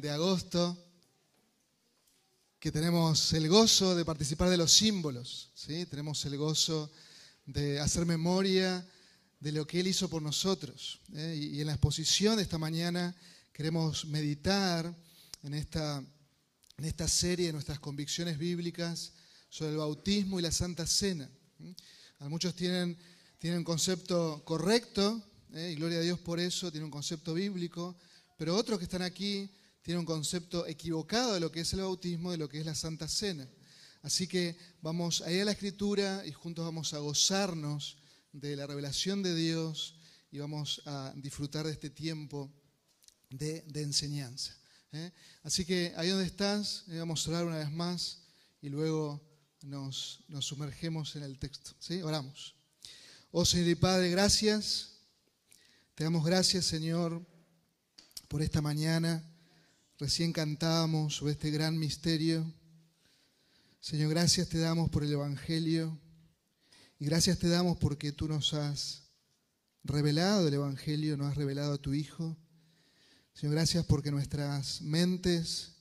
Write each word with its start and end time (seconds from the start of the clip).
de 0.00 0.10
agosto, 0.10 0.76
que 2.60 2.70
tenemos 2.70 3.32
el 3.32 3.48
gozo 3.48 3.96
de 3.96 4.04
participar 4.04 4.48
de 4.48 4.56
los 4.56 4.72
símbolos, 4.72 5.50
¿sí? 5.54 5.86
tenemos 5.86 6.24
el 6.24 6.36
gozo 6.36 6.90
de 7.46 7.80
hacer 7.80 8.06
memoria 8.06 8.86
de 9.40 9.52
lo 9.52 9.66
que 9.66 9.80
Él 9.80 9.88
hizo 9.88 10.08
por 10.08 10.22
nosotros. 10.22 11.00
¿eh? 11.14 11.36
Y, 11.36 11.60
en 11.60 11.66
la 11.66 11.72
exposición 11.72 12.36
de 12.36 12.42
esta 12.42 12.58
mañana 12.58 13.14
queremos 13.52 14.04
meditar 14.06 14.94
en 15.42 15.54
esta, 15.54 16.02
en 16.76 16.84
esta 16.84 17.08
serie 17.08 17.46
de 17.46 17.52
nuestras 17.52 17.80
convicciones 17.80 18.38
bíblicas 18.38 19.12
sobre 19.48 19.72
el 19.72 19.78
bautismo 19.78 20.38
y 20.38 20.42
la 20.42 20.52
Santa 20.52 20.86
Cena. 20.86 21.28
muchos 22.20 22.54
tienen, 22.54 22.96
tienen 23.38 23.60
un 23.60 23.64
concepto 23.64 24.42
correcto, 24.44 25.22
¿eh? 25.54 25.70
y 25.72 25.76
gloria 25.76 25.98
a 25.98 26.02
Dios 26.02 26.20
por 26.20 26.38
eso, 26.38 26.70
tienen 26.70 26.84
un 26.84 26.92
concepto 26.92 27.34
bíblico, 27.34 27.96
pero 28.36 28.54
otros 28.56 28.78
que 28.78 28.84
están 28.84 29.02
aquí 29.02 29.50
tienen 29.82 30.00
un 30.00 30.06
concepto 30.06 30.66
equivocado 30.66 31.34
de 31.34 31.40
lo 31.40 31.50
que 31.50 31.60
es 31.60 31.72
el 31.72 31.80
bautismo, 31.80 32.32
de 32.32 32.38
lo 32.38 32.48
que 32.48 32.60
es 32.60 32.66
la 32.66 32.74
Santa 32.74 33.08
Cena. 33.08 33.48
Así 34.02 34.26
que 34.26 34.56
vamos 34.80 35.22
a 35.22 35.32
ir 35.32 35.42
a 35.42 35.44
la 35.46 35.52
Escritura 35.52 36.24
y 36.24 36.32
juntos 36.32 36.64
vamos 36.64 36.94
a 36.94 36.98
gozarnos 36.98 37.98
de 38.32 38.56
la 38.56 38.66
revelación 38.66 39.22
de 39.22 39.34
Dios 39.34 39.96
y 40.30 40.38
vamos 40.38 40.82
a 40.86 41.12
disfrutar 41.16 41.66
de 41.66 41.72
este 41.72 41.90
tiempo 41.90 42.52
de, 43.30 43.64
enseñanza. 43.74 44.56
¿eh? 44.92 45.12
Así 45.42 45.64
que 45.64 45.92
ahí 45.96 46.08
donde 46.08 46.26
estás, 46.26 46.84
eh, 46.88 46.98
vamos 46.98 47.26
a 47.26 47.30
orar 47.30 47.44
una 47.46 47.58
vez 47.58 47.70
más 47.70 48.22
y 48.60 48.68
luego 48.68 49.20
nos, 49.62 50.24
sumergemos 50.40 51.16
en 51.16 51.24
el 51.24 51.38
texto. 51.38 51.72
¿sí? 51.78 52.02
Oramos. 52.02 52.54
Oh 53.30 53.44
Señor 53.44 53.68
y 53.68 53.74
Padre, 53.74 54.10
gracias. 54.10 54.92
Te 55.94 56.04
damos 56.04 56.24
gracias, 56.24 56.64
Señor, 56.64 57.26
por 58.28 58.42
esta 58.42 58.62
mañana. 58.62 59.27
Recién 60.00 60.32
cantábamos 60.32 61.16
sobre 61.16 61.32
este 61.32 61.50
gran 61.50 61.76
misterio. 61.76 62.46
Señor, 63.80 64.10
gracias 64.10 64.48
te 64.48 64.58
damos 64.58 64.90
por 64.90 65.02
el 65.02 65.12
Evangelio. 65.12 65.98
Y 67.00 67.06
gracias 67.06 67.40
te 67.40 67.48
damos 67.48 67.78
porque 67.78 68.12
tú 68.12 68.28
nos 68.28 68.54
has 68.54 69.02
revelado 69.82 70.46
el 70.46 70.54
Evangelio, 70.54 71.16
nos 71.16 71.32
has 71.32 71.36
revelado 71.36 71.72
a 71.72 71.78
tu 71.78 71.94
Hijo. 71.94 72.36
Señor, 73.34 73.56
gracias 73.56 73.84
porque 73.86 74.12
nuestras 74.12 74.82
mentes 74.82 75.72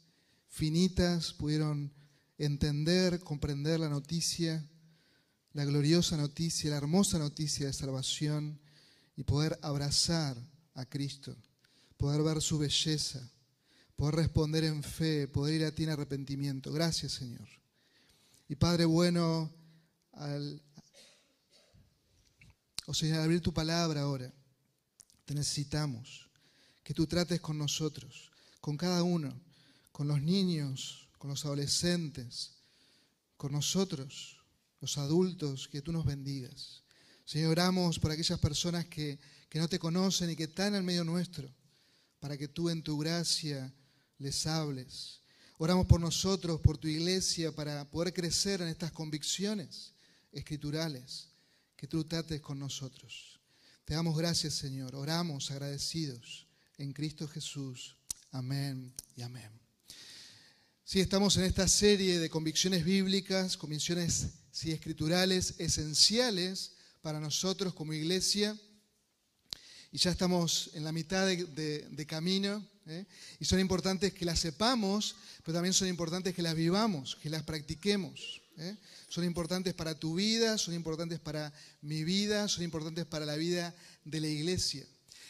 finitas 0.49 1.33
pudieron 1.33 1.93
entender, 2.39 3.19
comprender 3.19 3.79
la 3.79 3.89
noticia, 3.89 4.67
la 5.53 5.63
gloriosa 5.63 6.17
noticia, 6.17 6.71
la 6.71 6.77
hermosa 6.77 7.19
noticia 7.19 7.67
de 7.67 7.73
salvación 7.73 8.59
y 9.15 9.25
poder 9.25 9.59
abrazar 9.61 10.35
a 10.73 10.85
Cristo, 10.85 11.35
poder 11.97 12.23
ver 12.23 12.41
su 12.41 12.57
belleza, 12.57 13.31
poder 13.97 14.15
responder 14.15 14.63
en 14.63 14.83
fe, 14.83 15.27
poder 15.27 15.55
ir 15.55 15.65
a 15.65 15.71
ti 15.73 15.83
en 15.83 15.89
arrepentimiento. 15.89 16.71
Gracias, 16.71 17.13
Señor. 17.13 17.47
Y 18.47 18.55
Padre 18.55 18.85
bueno, 18.85 19.51
al, 20.13 20.61
o 22.85 22.93
sea, 22.93 23.23
abrir 23.23 23.41
tu 23.41 23.53
palabra 23.53 24.01
ahora, 24.01 24.31
te 25.25 25.33
necesitamos. 25.33 26.29
Que 26.83 26.93
tú 26.93 27.05
trates 27.05 27.41
con 27.41 27.57
nosotros, 27.57 28.31
con 28.61 28.77
cada 28.77 29.03
uno, 29.03 29.41
con 29.91 30.07
los 30.07 30.21
niños, 30.21 31.09
con 31.17 31.31
los 31.31 31.43
adolescentes, 31.43 32.53
con 33.35 33.51
nosotros, 33.51 34.37
los 34.79 34.97
adultos, 34.99 35.67
que 35.67 35.81
tú 35.81 35.91
nos 35.91 36.05
bendigas. 36.05 36.83
Señor, 37.25 37.51
oramos 37.51 37.97
por 37.97 38.11
aquellas 38.11 38.39
personas 38.39 38.85
que, 38.85 39.19
que 39.49 39.59
no 39.59 39.67
te 39.67 39.79
conocen 39.79 40.29
y 40.29 40.35
que 40.35 40.43
están 40.43 40.75
en 40.75 40.85
medio 40.85 41.03
nuestro, 41.03 41.49
para 42.19 42.37
que 42.37 42.47
tú 42.47 42.69
en 42.69 42.83
tu 42.83 42.97
gracia 42.99 43.73
les 44.19 44.45
hables. 44.47 45.21
Oramos 45.57 45.85
por 45.87 45.99
nosotros, 45.99 46.59
por 46.61 46.77
tu 46.77 46.87
iglesia, 46.87 47.51
para 47.51 47.89
poder 47.89 48.13
crecer 48.13 48.61
en 48.61 48.67
estas 48.67 48.91
convicciones 48.91 49.93
escriturales 50.31 51.29
que 51.75 51.87
tú 51.87 52.03
trates 52.03 52.41
con 52.41 52.59
nosotros. 52.59 53.39
Te 53.85 53.93
damos 53.93 54.17
gracias, 54.17 54.53
Señor. 54.53 54.95
Oramos 54.95 55.49
agradecidos 55.49 56.47
en 56.77 56.93
Cristo 56.93 57.27
Jesús. 57.27 57.95
Amén 58.31 58.93
y 59.15 59.21
amén. 59.21 59.49
Sí, 60.83 60.99
estamos 60.99 61.35
en 61.37 61.43
esta 61.43 61.67
serie 61.67 62.19
de 62.19 62.29
convicciones 62.29 62.85
bíblicas, 62.85 63.57
convicciones 63.57 64.27
sí, 64.51 64.71
escriturales 64.71 65.55
esenciales 65.57 66.73
para 67.01 67.19
nosotros 67.19 67.73
como 67.73 67.93
iglesia. 67.93 68.57
Y 69.97 69.99
ya 69.99 70.11
estamos 70.11 70.69
en 70.75 70.83
la 70.83 70.91
mitad 70.91 71.25
de, 71.25 72.05
camino. 72.07 72.63
¿eh? 72.85 73.03
Y 73.39 73.45
son 73.45 73.59
importantes 73.59 74.13
que 74.13 74.25
las 74.25 74.37
sepamos, 74.37 75.15
pero 75.43 75.55
también 75.55 75.73
son 75.73 75.87
importantes 75.87 76.35
que 76.35 76.43
las 76.43 76.53
vivamos, 76.53 77.15
que 77.15 77.31
las 77.31 77.41
practiquemos. 77.41 78.43
¿eh? 78.59 78.77
son 79.09 79.23
importantes 79.23 79.73
para 79.73 79.97
tu 79.97 80.13
vida, 80.13 80.59
son 80.59 80.75
importantes 80.75 81.19
para 81.19 81.51
mi 81.81 82.03
vida, 82.03 82.47
son 82.47 82.63
importantes 82.63 83.07
para 83.07 83.25
la 83.25 83.37
vida 83.37 83.73
de 84.05 84.21
la 84.21 84.27
iglesia. 84.27 84.85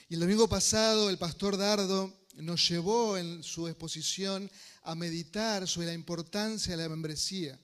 Y 0.10 0.16
el 0.16 0.20
domingo 0.20 0.50
pasado 0.50 1.10
el 1.10 1.18
pastor 1.18 1.56
Dardo 1.56 2.14
nos 2.36 2.68
llevó 2.68 3.18
en 3.18 3.44
su 3.44 3.70
exposición 3.70 4.52
a 4.84 4.96
meditar 4.96 5.66
sobre 5.66 5.88
la 5.88 5.94
importancia 5.94 6.76
de 6.76 6.84
la 6.84 6.90
membresía. 6.90 7.58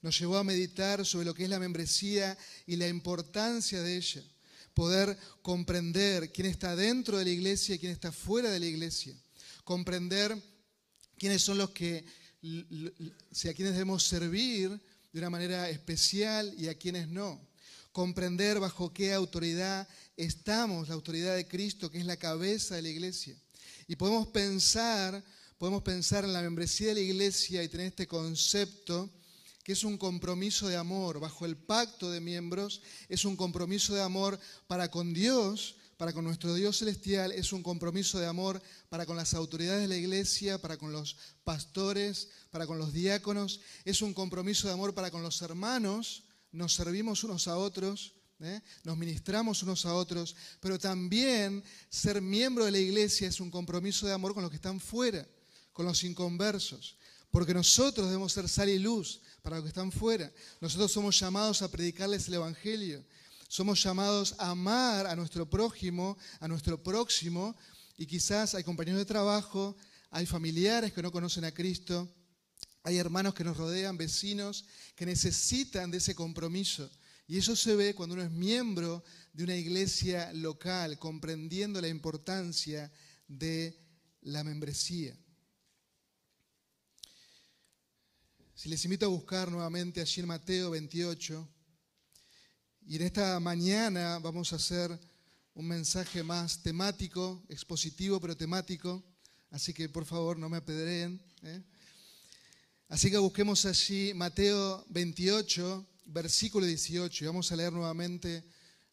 Nos 0.00 0.18
llevó 0.18 0.38
a 0.38 0.44
meditar 0.44 1.04
sobre 1.04 1.26
lo 1.26 1.34
que 1.34 1.44
es 1.44 1.50
la 1.50 1.58
membresía 1.58 2.38
y 2.66 2.76
la 2.76 2.88
importancia 2.88 3.82
de 3.82 3.98
ella. 3.98 4.22
Poder 4.78 5.18
comprender 5.42 6.30
quién 6.30 6.46
está 6.46 6.76
dentro 6.76 7.18
de 7.18 7.24
la 7.24 7.30
iglesia 7.30 7.74
y 7.74 7.80
quién 7.80 7.90
está 7.90 8.12
fuera 8.12 8.48
de 8.48 8.60
la 8.60 8.66
iglesia. 8.66 9.12
Comprender 9.64 10.40
quiénes 11.18 11.42
son 11.42 11.58
los 11.58 11.70
que, 11.70 12.04
si 13.32 13.48
a 13.48 13.54
quienes 13.54 13.74
debemos 13.74 14.04
servir 14.04 14.70
de 15.12 15.18
una 15.18 15.30
manera 15.30 15.68
especial 15.68 16.54
y 16.56 16.68
a 16.68 16.78
quienes 16.78 17.08
no. 17.08 17.44
Comprender 17.90 18.60
bajo 18.60 18.92
qué 18.92 19.12
autoridad 19.12 19.88
estamos, 20.16 20.86
la 20.86 20.94
autoridad 20.94 21.34
de 21.34 21.48
Cristo, 21.48 21.90
que 21.90 21.98
es 21.98 22.06
la 22.06 22.16
cabeza 22.16 22.76
de 22.76 22.82
la 22.82 22.90
iglesia. 22.90 23.36
Y 23.88 23.96
podemos 23.96 24.28
pensar, 24.28 25.24
podemos 25.58 25.82
pensar 25.82 26.22
en 26.22 26.32
la 26.32 26.42
membresía 26.42 26.90
de 26.90 26.94
la 26.94 27.00
iglesia 27.00 27.64
y 27.64 27.68
tener 27.68 27.88
este 27.88 28.06
concepto 28.06 29.10
que 29.68 29.74
es 29.74 29.84
un 29.84 29.98
compromiso 29.98 30.66
de 30.66 30.78
amor, 30.78 31.20
bajo 31.20 31.44
el 31.44 31.54
pacto 31.54 32.10
de 32.10 32.22
miembros, 32.22 32.80
es 33.10 33.26
un 33.26 33.36
compromiso 33.36 33.94
de 33.94 34.00
amor 34.00 34.40
para 34.66 34.90
con 34.90 35.12
Dios, 35.12 35.76
para 35.98 36.14
con 36.14 36.24
nuestro 36.24 36.54
Dios 36.54 36.78
celestial, 36.78 37.32
es 37.32 37.52
un 37.52 37.62
compromiso 37.62 38.18
de 38.18 38.26
amor 38.26 38.62
para 38.88 39.04
con 39.04 39.14
las 39.14 39.34
autoridades 39.34 39.82
de 39.82 39.88
la 39.88 39.96
iglesia, 39.96 40.56
para 40.56 40.78
con 40.78 40.90
los 40.90 41.18
pastores, 41.44 42.30
para 42.50 42.66
con 42.66 42.78
los 42.78 42.94
diáconos, 42.94 43.60
es 43.84 44.00
un 44.00 44.14
compromiso 44.14 44.68
de 44.68 44.72
amor 44.72 44.94
para 44.94 45.10
con 45.10 45.22
los 45.22 45.42
hermanos, 45.42 46.22
nos 46.50 46.72
servimos 46.72 47.22
unos 47.22 47.46
a 47.46 47.58
otros, 47.58 48.14
¿eh? 48.40 48.62
nos 48.84 48.96
ministramos 48.96 49.62
unos 49.62 49.84
a 49.84 49.92
otros, 49.92 50.34
pero 50.60 50.78
también 50.78 51.62
ser 51.90 52.22
miembro 52.22 52.64
de 52.64 52.70
la 52.70 52.78
iglesia 52.78 53.28
es 53.28 53.38
un 53.38 53.50
compromiso 53.50 54.06
de 54.06 54.14
amor 54.14 54.32
con 54.32 54.42
los 54.42 54.50
que 54.50 54.56
están 54.56 54.80
fuera, 54.80 55.28
con 55.74 55.84
los 55.84 56.04
inconversos, 56.04 56.96
porque 57.30 57.54
nosotros 57.54 58.06
debemos 58.06 58.32
ser 58.32 58.48
sal 58.48 58.68
y 58.68 58.78
luz 58.78 59.20
para 59.42 59.56
los 59.56 59.64
que 59.64 59.68
están 59.68 59.92
fuera. 59.92 60.32
Nosotros 60.60 60.90
somos 60.90 61.18
llamados 61.18 61.62
a 61.62 61.70
predicarles 61.70 62.28
el 62.28 62.34
Evangelio, 62.34 63.04
somos 63.48 63.82
llamados 63.82 64.34
a 64.38 64.50
amar 64.50 65.06
a 65.06 65.16
nuestro 65.16 65.48
prójimo, 65.48 66.16
a 66.40 66.48
nuestro 66.48 66.82
próximo, 66.82 67.56
y 67.96 68.06
quizás 68.06 68.54
hay 68.54 68.62
compañeros 68.62 68.98
de 68.98 69.06
trabajo, 69.06 69.76
hay 70.10 70.26
familiares 70.26 70.92
que 70.92 71.02
no 71.02 71.12
conocen 71.12 71.44
a 71.44 71.52
Cristo, 71.52 72.08
hay 72.82 72.96
hermanos 72.96 73.34
que 73.34 73.44
nos 73.44 73.56
rodean, 73.56 73.96
vecinos, 73.96 74.64
que 74.94 75.04
necesitan 75.04 75.90
de 75.90 75.98
ese 75.98 76.14
compromiso. 76.14 76.90
Y 77.26 77.36
eso 77.36 77.54
se 77.54 77.76
ve 77.76 77.94
cuando 77.94 78.14
uno 78.14 78.24
es 78.24 78.30
miembro 78.30 79.04
de 79.34 79.44
una 79.44 79.56
iglesia 79.56 80.32
local, 80.32 80.98
comprendiendo 80.98 81.80
la 81.80 81.88
importancia 81.88 82.90
de 83.26 83.78
la 84.22 84.42
membresía. 84.44 85.14
Si 88.58 88.68
les 88.68 88.84
invito 88.84 89.06
a 89.06 89.08
buscar 89.08 89.52
nuevamente 89.52 90.00
allí 90.00 90.20
en 90.20 90.26
Mateo 90.26 90.70
28, 90.70 91.48
y 92.88 92.96
en 92.96 93.02
esta 93.02 93.38
mañana 93.38 94.18
vamos 94.18 94.52
a 94.52 94.56
hacer 94.56 94.98
un 95.54 95.68
mensaje 95.68 96.24
más 96.24 96.60
temático, 96.60 97.44
expositivo, 97.48 98.18
pero 98.18 98.36
temático, 98.36 99.04
así 99.50 99.72
que 99.72 99.88
por 99.88 100.04
favor 100.04 100.40
no 100.40 100.48
me 100.48 100.56
apedreen. 100.56 101.22
¿eh? 101.44 101.62
Así 102.88 103.12
que 103.12 103.18
busquemos 103.18 103.64
allí 103.64 104.12
Mateo 104.12 104.84
28, 104.88 105.86
versículo 106.06 106.66
18, 106.66 107.22
y 107.22 107.26
vamos 107.28 107.52
a 107.52 107.56
leer 107.56 107.72
nuevamente 107.72 108.42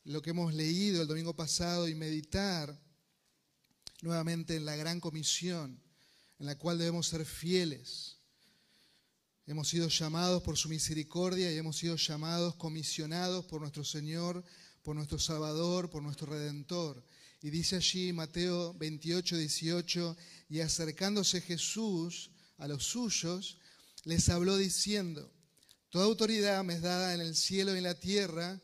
lo 0.03 0.21
que 0.21 0.29
hemos 0.29 0.53
leído 0.53 1.01
el 1.01 1.07
domingo 1.07 1.35
pasado 1.35 1.87
y 1.87 1.95
meditar 1.95 2.79
nuevamente 4.03 4.57
en 4.57 4.65
la 4.65 4.75
gran 4.75 4.99
comisión 4.99 5.81
en 6.37 6.45
la 6.45 6.55
cual 6.55 6.77
debemos 6.77 7.07
ser 7.07 7.25
fieles. 7.25 8.19
Hemos 9.47 9.69
sido 9.69 9.87
llamados 9.89 10.41
por 10.43 10.57
su 10.57 10.69
misericordia 10.69 11.51
y 11.51 11.57
hemos 11.57 11.77
sido 11.77 11.95
llamados, 11.95 12.55
comisionados 12.55 13.45
por 13.45 13.61
nuestro 13.61 13.83
Señor 13.83 14.43
por 14.85 14.95
nuestro 14.95 15.17
Salvador, 15.17 15.89
por 15.89 16.03
nuestro 16.03 16.27
Redentor. 16.27 17.03
Y 17.41 17.49
dice 17.49 17.77
allí 17.77 18.13
Mateo 18.13 18.75
28, 18.75 19.35
18, 19.35 20.15
y 20.47 20.59
acercándose 20.59 21.41
Jesús 21.41 22.29
a 22.59 22.67
los 22.67 22.85
suyos, 22.85 23.57
les 24.03 24.29
habló 24.29 24.57
diciendo, 24.57 25.33
Toda 25.89 26.05
autoridad 26.05 26.63
me 26.63 26.75
es 26.75 26.83
dada 26.83 27.15
en 27.15 27.21
el 27.21 27.35
cielo 27.35 27.73
y 27.73 27.79
en 27.79 27.83
la 27.83 27.99
tierra, 27.99 28.61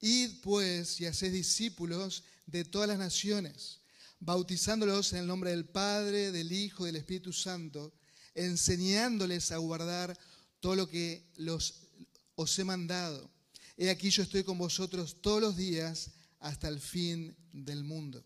id 0.00 0.42
pues 0.42 1.00
y 1.00 1.06
haced 1.06 1.32
discípulos 1.32 2.24
de 2.44 2.66
todas 2.66 2.88
las 2.88 2.98
naciones, 2.98 3.80
bautizándolos 4.20 5.14
en 5.14 5.20
el 5.20 5.26
nombre 5.26 5.50
del 5.50 5.64
Padre, 5.64 6.30
del 6.30 6.52
Hijo 6.52 6.82
y 6.82 6.86
del 6.88 6.96
Espíritu 6.96 7.32
Santo, 7.32 7.94
enseñándoles 8.34 9.52
a 9.52 9.58
guardar 9.58 10.18
todo 10.60 10.76
lo 10.76 10.88
que 10.88 11.24
los, 11.36 11.88
os 12.34 12.58
he 12.58 12.64
mandado. 12.64 13.30
He 13.76 13.90
aquí 13.90 14.10
yo 14.10 14.22
estoy 14.22 14.44
con 14.44 14.58
vosotros 14.58 15.20
todos 15.20 15.40
los 15.40 15.56
días 15.56 16.10
hasta 16.40 16.68
el 16.68 16.80
fin 16.80 17.34
del 17.52 17.84
mundo. 17.84 18.24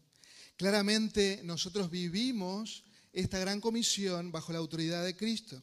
Claramente 0.57 1.41
nosotros 1.45 1.91
vivimos 1.91 2.85
esta 3.13 3.39
gran 3.39 3.61
comisión 3.61 4.33
bajo 4.33 4.53
la 4.53 4.59
autoridad 4.59 5.05
de 5.05 5.17
Cristo. 5.17 5.63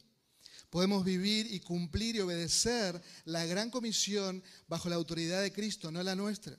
Podemos 0.70 1.04
vivir 1.04 1.52
y 1.52 1.60
cumplir 1.60 2.16
y 2.16 2.20
obedecer 2.20 3.00
la 3.24 3.46
gran 3.46 3.70
comisión 3.70 4.42
bajo 4.68 4.88
la 4.88 4.96
autoridad 4.96 5.42
de 5.42 5.52
Cristo, 5.52 5.90
no 5.90 6.02
la 6.02 6.14
nuestra. 6.14 6.58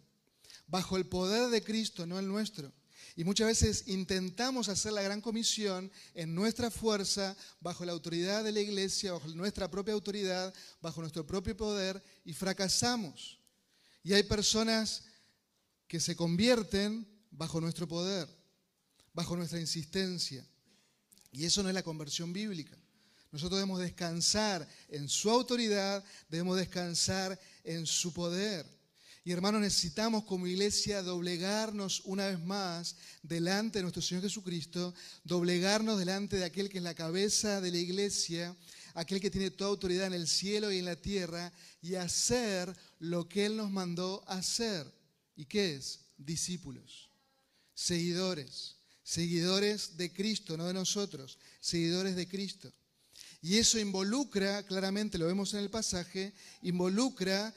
Bajo 0.68 0.98
el 0.98 1.06
poder 1.06 1.50
de 1.50 1.64
Cristo, 1.64 2.06
no 2.06 2.18
el 2.18 2.28
nuestro. 2.28 2.72
Y 3.18 3.24
muchas 3.24 3.48
veces 3.48 3.84
intentamos 3.88 4.70
hacer 4.70 4.94
la 4.94 5.02
gran 5.02 5.22
comisión 5.22 5.92
en 6.14 6.36
nuestra 6.36 6.70
fuerza, 6.70 7.36
bajo 7.60 7.84
la 7.84 7.92
autoridad 7.92 8.44
de 8.44 8.52
la 8.52 8.60
iglesia, 8.60 9.14
bajo 9.14 9.28
nuestra 9.30 9.72
propia 9.72 9.96
autoridad, 9.96 10.54
bajo 10.82 11.02
nuestro 11.02 11.26
propio 11.26 11.58
poder, 11.58 12.02
y 12.24 12.34
fracasamos. 12.34 13.40
Y 14.04 14.14
hay 14.14 14.22
personas 14.22 15.04
que 15.88 16.00
se 16.00 16.16
convierten 16.16 17.08
bajo 17.32 17.60
nuestro 17.60 17.88
poder, 17.88 18.30
bajo 19.14 19.36
nuestra 19.36 19.60
insistencia. 19.60 20.48
Y 21.32 21.44
eso 21.44 21.64
no 21.64 21.70
es 21.70 21.76
la 21.76 21.82
conversión 21.82 22.32
bíblica. 22.32 22.78
Nosotros 23.32 23.58
debemos 23.58 23.80
descansar 23.80 24.68
en 24.90 25.10
su 25.10 25.32
autoridad, 25.32 26.06
debemos 26.30 26.56
descansar 26.56 27.40
en 27.64 27.88
su 27.88 28.14
poder. 28.14 28.77
Y 29.28 29.34
hermanos, 29.34 29.60
necesitamos 29.60 30.24
como 30.24 30.48
iglesia 30.48 31.04
doblegarnos 31.04 32.02
una 32.06 32.28
vez 32.28 32.40
más 32.40 32.96
delante 33.22 33.80
de 33.80 33.84
nuestro 33.84 34.02
Señor 34.02 34.24
Jesucristo, 34.24 34.94
doblegarnos 35.26 36.00
delante 36.00 36.38
de 36.38 36.46
aquel 36.46 36.70
que 36.70 36.78
es 36.78 36.84
la 36.86 36.96
cabeza 36.96 37.60
de 37.60 37.70
la 37.70 37.78
iglesia, 37.78 38.56
aquel 38.94 39.20
que 39.20 39.30
tiene 39.30 39.52
toda 39.52 39.70
autoridad 39.70 40.08
en 40.08 40.14
el 40.14 40.30
cielo 40.30 40.72
y 40.72 40.78
en 40.78 40.86
la 40.86 40.96
tierra, 40.96 41.52
y 41.82 41.96
hacer 41.96 42.74
lo 43.00 43.28
que 43.28 43.48
Él 43.48 43.58
nos 43.58 43.70
mandó 43.70 44.24
hacer. 44.30 44.90
¿Y 45.36 45.44
qué 45.44 45.76
es? 45.76 46.06
Discípulos, 46.18 47.12
seguidores, 47.74 48.78
seguidores 49.04 49.98
de 49.98 50.14
Cristo, 50.14 50.56
no 50.56 50.68
de 50.68 50.74
nosotros, 50.74 51.38
seguidores 51.60 52.16
de 52.16 52.30
Cristo. 52.30 52.72
Y 53.42 53.58
eso 53.58 53.78
involucra, 53.78 54.64
claramente 54.64 55.18
lo 55.18 55.28
vemos 55.28 55.54
en 55.54 55.60
el 55.60 55.70
pasaje, 55.70 56.34
involucra 56.62 57.54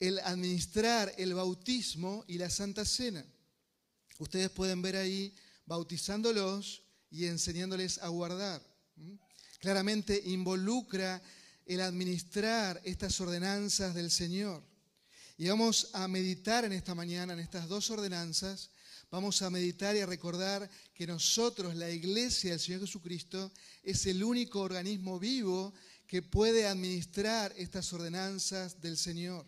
el 0.00 0.18
administrar 0.20 1.14
el 1.18 1.34
bautismo 1.34 2.24
y 2.26 2.38
la 2.38 2.48
Santa 2.50 2.84
Cena. 2.84 3.24
Ustedes 4.18 4.50
pueden 4.50 4.82
ver 4.82 4.96
ahí 4.96 5.34
bautizándolos 5.66 6.82
y 7.10 7.26
enseñándoles 7.26 7.98
a 7.98 8.08
guardar. 8.08 8.62
Claramente 9.60 10.20
involucra 10.24 11.22
el 11.66 11.82
administrar 11.82 12.80
estas 12.84 13.20
ordenanzas 13.20 13.94
del 13.94 14.10
Señor. 14.10 14.62
Y 15.36 15.48
vamos 15.48 15.90
a 15.92 16.08
meditar 16.08 16.64
en 16.64 16.72
esta 16.72 16.94
mañana 16.94 17.34
en 17.34 17.38
estas 17.38 17.68
dos 17.68 17.90
ordenanzas. 17.90 18.70
Vamos 19.10 19.42
a 19.42 19.50
meditar 19.50 19.96
y 19.96 20.00
a 20.00 20.06
recordar 20.06 20.68
que 20.94 21.06
nosotros, 21.06 21.74
la 21.74 21.90
iglesia 21.90 22.50
del 22.50 22.60
Señor 22.60 22.80
Jesucristo, 22.80 23.52
es 23.82 24.06
el 24.06 24.22
único 24.22 24.60
organismo 24.60 25.18
vivo 25.18 25.74
que 26.06 26.22
puede 26.22 26.66
administrar 26.66 27.52
estas 27.56 27.92
ordenanzas 27.92 28.80
del 28.80 28.96
Señor. 28.96 29.46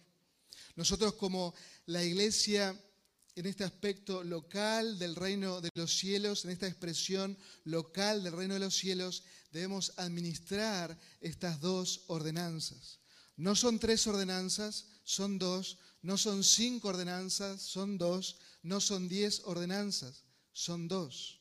Nosotros 0.76 1.14
como 1.14 1.54
la 1.86 2.02
iglesia 2.02 2.78
en 3.34 3.46
este 3.46 3.64
aspecto 3.64 4.22
local 4.22 4.98
del 4.98 5.16
reino 5.16 5.60
de 5.60 5.70
los 5.74 5.96
cielos, 5.96 6.44
en 6.44 6.50
esta 6.50 6.66
expresión 6.66 7.36
local 7.64 8.22
del 8.22 8.34
reino 8.34 8.54
de 8.54 8.60
los 8.60 8.76
cielos, 8.76 9.24
debemos 9.50 9.92
administrar 9.96 10.98
estas 11.20 11.60
dos 11.60 12.04
ordenanzas. 12.08 13.00
No 13.36 13.56
son 13.56 13.78
tres 13.78 14.06
ordenanzas, 14.06 14.86
son 15.04 15.38
dos. 15.38 15.78
No 16.02 16.19
son 16.19 16.44
cinco 16.44 16.88
ordenanzas, 16.88 17.62
son 17.62 17.96
dos. 17.96 18.36
No 18.62 18.80
son 18.80 19.08
diez 19.08 19.42
ordenanzas, 19.44 20.24
son 20.52 20.88
dos. 20.88 21.40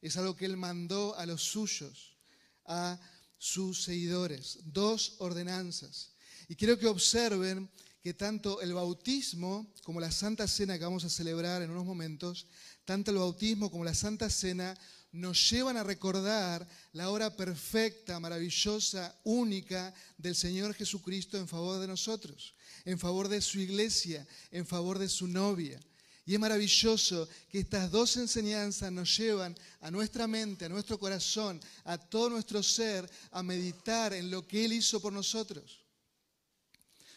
Es 0.00 0.16
algo 0.16 0.36
que 0.36 0.46
Él 0.46 0.56
mandó 0.56 1.14
a 1.16 1.26
los 1.26 1.42
suyos, 1.42 2.16
a 2.64 2.98
sus 3.36 3.82
seguidores. 3.82 4.60
Dos 4.64 5.16
ordenanzas. 5.18 6.12
Y 6.48 6.56
quiero 6.56 6.78
que 6.78 6.86
observen 6.86 7.70
que 8.02 8.14
tanto 8.14 8.60
el 8.62 8.72
bautismo 8.72 9.72
como 9.84 10.00
la 10.00 10.10
Santa 10.10 10.48
Cena 10.48 10.78
que 10.78 10.84
vamos 10.84 11.04
a 11.04 11.10
celebrar 11.10 11.62
en 11.62 11.70
unos 11.70 11.84
momentos, 11.84 12.46
tanto 12.84 13.10
el 13.10 13.18
bautismo 13.18 13.70
como 13.70 13.84
la 13.84 13.94
Santa 13.94 14.30
Cena 14.30 14.76
nos 15.12 15.50
llevan 15.50 15.76
a 15.76 15.82
recordar 15.82 16.66
la 16.92 17.10
obra 17.10 17.36
perfecta, 17.36 18.20
maravillosa, 18.20 19.18
única 19.24 19.92
del 20.16 20.34
Señor 20.34 20.74
Jesucristo 20.74 21.36
en 21.36 21.48
favor 21.48 21.80
de 21.80 21.88
nosotros, 21.88 22.54
en 22.84 22.98
favor 22.98 23.28
de 23.28 23.40
su 23.40 23.60
iglesia, 23.60 24.26
en 24.50 24.66
favor 24.66 24.98
de 24.98 25.08
su 25.08 25.26
novia. 25.26 25.80
Y 26.24 26.34
es 26.34 26.40
maravilloso 26.40 27.28
que 27.48 27.58
estas 27.58 27.90
dos 27.90 28.16
enseñanzas 28.16 28.92
nos 28.92 29.16
llevan 29.16 29.56
a 29.80 29.90
nuestra 29.90 30.28
mente, 30.28 30.64
a 30.64 30.68
nuestro 30.68 30.98
corazón, 30.98 31.60
a 31.84 31.98
todo 31.98 32.30
nuestro 32.30 32.62
ser, 32.62 33.10
a 33.32 33.42
meditar 33.42 34.12
en 34.12 34.30
lo 34.30 34.46
que 34.46 34.64
Él 34.64 34.74
hizo 34.74 35.00
por 35.00 35.12
nosotros. 35.12 35.80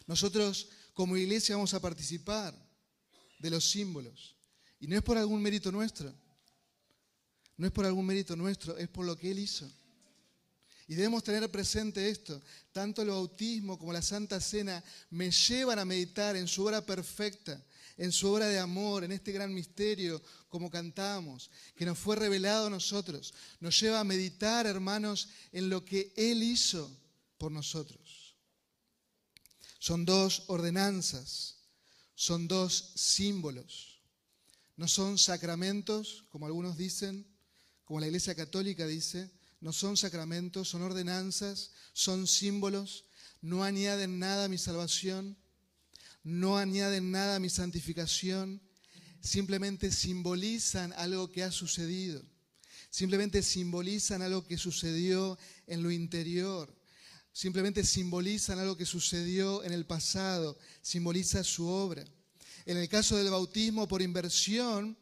Nosotros 0.05 0.69
como 0.93 1.17
iglesia 1.17 1.55
vamos 1.55 1.73
a 1.73 1.81
participar 1.81 2.55
de 3.39 3.49
los 3.49 3.69
símbolos. 3.69 4.35
Y 4.79 4.87
no 4.87 4.95
es 4.95 5.01
por 5.01 5.17
algún 5.17 5.41
mérito 5.41 5.71
nuestro. 5.71 6.13
No 7.57 7.67
es 7.67 7.71
por 7.71 7.85
algún 7.85 8.05
mérito 8.05 8.35
nuestro, 8.35 8.77
es 8.77 8.87
por 8.89 9.05
lo 9.05 9.15
que 9.17 9.31
Él 9.31 9.39
hizo. 9.39 9.69
Y 10.87 10.95
debemos 10.95 11.23
tener 11.23 11.49
presente 11.49 12.09
esto. 12.09 12.41
Tanto 12.71 13.01
el 13.01 13.09
bautismo 13.09 13.77
como 13.77 13.93
la 13.93 14.01
Santa 14.01 14.39
Cena 14.39 14.83
me 15.11 15.31
llevan 15.31 15.79
a 15.79 15.85
meditar 15.85 16.35
en 16.35 16.47
su 16.47 16.65
obra 16.65 16.85
perfecta, 16.85 17.63
en 17.97 18.11
su 18.11 18.27
obra 18.29 18.47
de 18.47 18.59
amor, 18.59 19.03
en 19.03 19.11
este 19.11 19.31
gran 19.31 19.53
misterio, 19.53 20.21
como 20.49 20.69
cantamos, 20.69 21.49
que 21.75 21.85
nos 21.85 21.97
fue 21.97 22.15
revelado 22.15 22.67
a 22.67 22.71
nosotros. 22.71 23.33
Nos 23.59 23.79
lleva 23.79 23.99
a 23.99 24.03
meditar, 24.03 24.67
hermanos, 24.67 25.29
en 25.51 25.69
lo 25.69 25.85
que 25.85 26.11
Él 26.17 26.43
hizo 26.43 26.91
por 27.37 27.51
nosotros. 27.51 28.02
Son 29.83 30.05
dos 30.05 30.43
ordenanzas, 30.47 31.57
son 32.15 32.47
dos 32.47 32.93
símbolos. 32.95 33.99
No 34.77 34.87
son 34.87 35.17
sacramentos, 35.17 36.23
como 36.29 36.45
algunos 36.45 36.77
dicen, 36.77 37.27
como 37.83 37.99
la 37.99 38.05
Iglesia 38.05 38.33
Católica 38.33 38.87
dice, 38.87 39.29
no 39.59 39.73
son 39.73 39.97
sacramentos, 39.97 40.69
son 40.69 40.83
ordenanzas, 40.83 41.71
son 41.91 42.27
símbolos, 42.27 43.03
no 43.41 43.65
añaden 43.65 44.19
nada 44.19 44.45
a 44.45 44.47
mi 44.47 44.57
salvación, 44.57 45.35
no 46.23 46.57
añaden 46.57 47.11
nada 47.11 47.35
a 47.35 47.39
mi 47.39 47.49
santificación, 47.49 48.61
simplemente 49.19 49.91
simbolizan 49.91 50.93
algo 50.93 51.29
que 51.29 51.43
ha 51.43 51.51
sucedido, 51.51 52.23
simplemente 52.89 53.43
simbolizan 53.43 54.21
algo 54.21 54.47
que 54.47 54.57
sucedió 54.57 55.37
en 55.67 55.83
lo 55.83 55.91
interior 55.91 56.73
simplemente 57.33 57.83
simbolizan 57.83 58.59
algo 58.59 58.77
que 58.77 58.85
sucedió 58.85 59.63
en 59.63 59.73
el 59.73 59.85
pasado, 59.85 60.57
simboliza 60.81 61.43
su 61.43 61.67
obra. 61.67 62.05
En 62.65 62.77
el 62.77 62.87
caso 62.87 63.17
del 63.17 63.31
bautismo 63.31 63.87
por 63.87 64.01
inversión, 64.01 64.95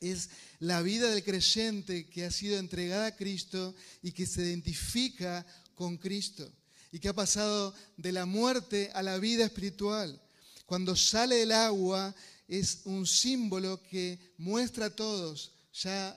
es 0.00 0.30
la 0.60 0.80
vida 0.80 1.10
del 1.10 1.24
creyente 1.24 2.08
que 2.08 2.24
ha 2.24 2.30
sido 2.30 2.58
entregada 2.58 3.06
a 3.06 3.16
Cristo 3.16 3.74
y 4.00 4.12
que 4.12 4.26
se 4.26 4.42
identifica 4.42 5.44
con 5.74 5.96
Cristo 5.96 6.50
y 6.92 7.00
que 7.00 7.08
ha 7.08 7.14
pasado 7.14 7.74
de 7.96 8.12
la 8.12 8.24
muerte 8.24 8.90
a 8.94 9.02
la 9.02 9.18
vida 9.18 9.44
espiritual. 9.44 10.20
Cuando 10.66 10.94
sale 10.94 11.36
del 11.36 11.52
agua 11.52 12.14
es 12.46 12.82
un 12.84 13.06
símbolo 13.06 13.82
que 13.82 14.18
muestra 14.38 14.86
a 14.86 14.94
todos, 14.94 15.52
ya 15.74 16.16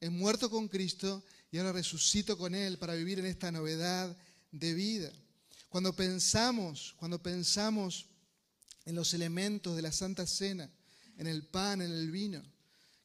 he 0.00 0.10
muerto 0.10 0.50
con 0.50 0.68
Cristo 0.68 1.24
y 1.50 1.58
ahora 1.58 1.72
resucito 1.72 2.36
con 2.36 2.54
Él 2.54 2.78
para 2.78 2.94
vivir 2.94 3.20
en 3.20 3.26
esta 3.26 3.50
novedad 3.50 4.16
de 4.50 4.74
vida. 4.74 5.12
Cuando 5.68 5.94
pensamos, 5.94 6.94
cuando 6.96 7.22
pensamos 7.22 8.06
en 8.84 8.94
los 8.94 9.12
elementos 9.14 9.76
de 9.76 9.82
la 9.82 9.92
Santa 9.92 10.26
Cena, 10.26 10.70
en 11.16 11.26
el 11.26 11.46
pan, 11.46 11.82
en 11.82 11.90
el 11.90 12.10
vino, 12.10 12.42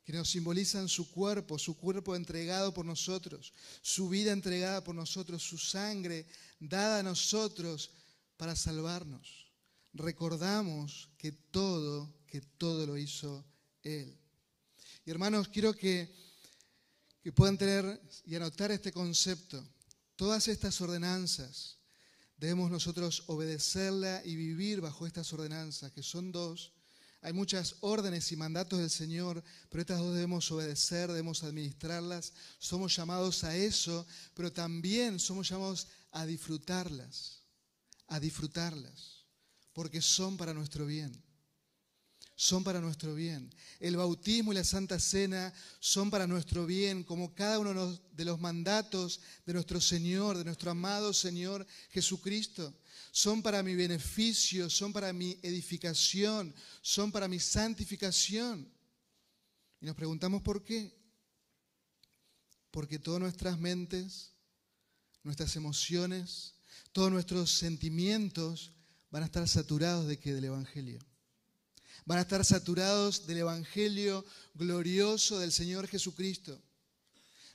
que 0.04 0.14
nos 0.14 0.30
simbolizan 0.30 0.90
su 0.90 1.10
cuerpo, 1.12 1.58
su 1.58 1.78
cuerpo 1.78 2.16
entregado 2.16 2.74
por 2.74 2.86
nosotros, 2.86 3.54
su 3.82 4.10
vida 4.10 4.32
entregada 4.32 4.84
por 4.84 4.96
nosotros, 4.96 5.42
su 5.42 5.58
sangre 5.58 6.26
dada 6.60 7.00
a 7.00 7.04
nosotros 7.04 7.92
para 8.38 8.56
salvarnos, 8.56 9.52
recordamos 9.94 11.10
que 11.18 11.32
todo, 11.32 12.14
que 12.28 12.42
todo 12.42 12.86
lo 12.86 12.98
hizo 12.98 13.46
Él. 13.82 14.18
Y 15.06 15.12
hermanos, 15.12 15.48
quiero 15.48 15.74
que, 15.74 16.14
que 17.22 17.32
puedan 17.32 17.58
tener 17.58 18.02
y 18.26 18.36
anotar 18.36 18.72
este 18.72 18.92
concepto. 18.92 19.64
Todas 20.16 20.48
estas 20.48 20.80
ordenanzas, 20.82 21.80
debemos 22.38 22.70
nosotros 22.70 23.24
obedecerla 23.28 24.22
y 24.26 24.36
vivir 24.36 24.82
bajo 24.82 25.08
estas 25.08 25.32
ordenanzas, 25.34 25.92
que 25.92 26.04
son 26.04 26.32
dos. 26.32 26.74
Hay 27.22 27.34
muchas 27.34 27.78
órdenes 27.80 28.32
y 28.32 28.36
mandatos 28.36 28.80
del 28.80 28.90
Señor, 28.90 29.44
pero 29.70 29.82
estas 29.82 30.00
dos 30.00 30.14
debemos 30.14 30.52
obedecer, 30.52 31.10
debemos 31.10 31.44
administrarlas. 31.44 32.34
Somos 32.60 32.96
llamados 32.96 33.44
a 33.44 33.56
eso, 33.56 34.06
pero 34.34 34.52
también 34.52 35.20
somos 35.20 35.50
llamados 35.50 35.88
a 36.12 36.26
disfrutarlas, 36.26 37.44
a 38.08 38.20
disfrutarlas, 38.20 39.26
porque 39.72 40.02
son 40.02 40.38
para 40.38 40.54
nuestro 40.54 40.86
bien 40.86 41.24
son 42.36 42.64
para 42.64 42.82
nuestro 42.82 43.14
bien. 43.14 43.54
El 43.80 43.98
bautismo 43.98 44.52
y 44.52 44.56
la 44.56 44.64
Santa 44.64 45.00
Cena 45.00 45.54
son 45.80 46.10
para 46.10 46.28
nuestro 46.28 46.66
bien, 46.66 47.04
como 47.04 47.34
cada 47.34 47.60
uno 47.60 48.00
de 48.12 48.26
los 48.26 48.40
mandatos 48.40 49.22
de 49.46 49.54
nuestro 49.54 49.80
Señor, 49.80 50.38
de 50.38 50.46
nuestro 50.46 50.72
amado 50.72 51.14
Señor 51.14 51.66
Jesucristo. 51.92 52.74
Son 53.12 53.42
para 53.44 53.62
mi 53.62 53.76
beneficio, 53.76 54.70
son 54.70 54.92
para 54.92 55.14
mi 55.14 55.38
edificación, 55.44 56.54
son 56.82 57.12
para 57.12 57.28
mi 57.28 57.40
santificación. 57.40 58.68
Y 59.80 59.86
nos 59.86 59.96
preguntamos 59.96 60.42
por 60.42 60.64
qué. 60.64 60.92
Porque 62.72 62.98
todas 62.98 63.22
nuestras 63.22 63.60
mentes, 63.60 64.32
nuestras 65.22 65.56
emociones, 65.56 66.56
todos 66.92 67.12
nuestros 67.12 67.52
sentimientos 67.52 68.72
van 69.12 69.22
a 69.22 69.28
estar 69.28 69.48
saturados 69.48 70.08
de 70.08 70.18
qué? 70.18 70.34
Del 70.34 70.46
Evangelio 70.46 71.13
van 72.06 72.18
a 72.18 72.22
estar 72.22 72.44
saturados 72.44 73.26
del 73.28 73.40
Evangelio 73.40 74.26
glorioso 74.54 75.40
del 75.40 75.52
Señor 75.52 75.88
Jesucristo. 75.88 76.62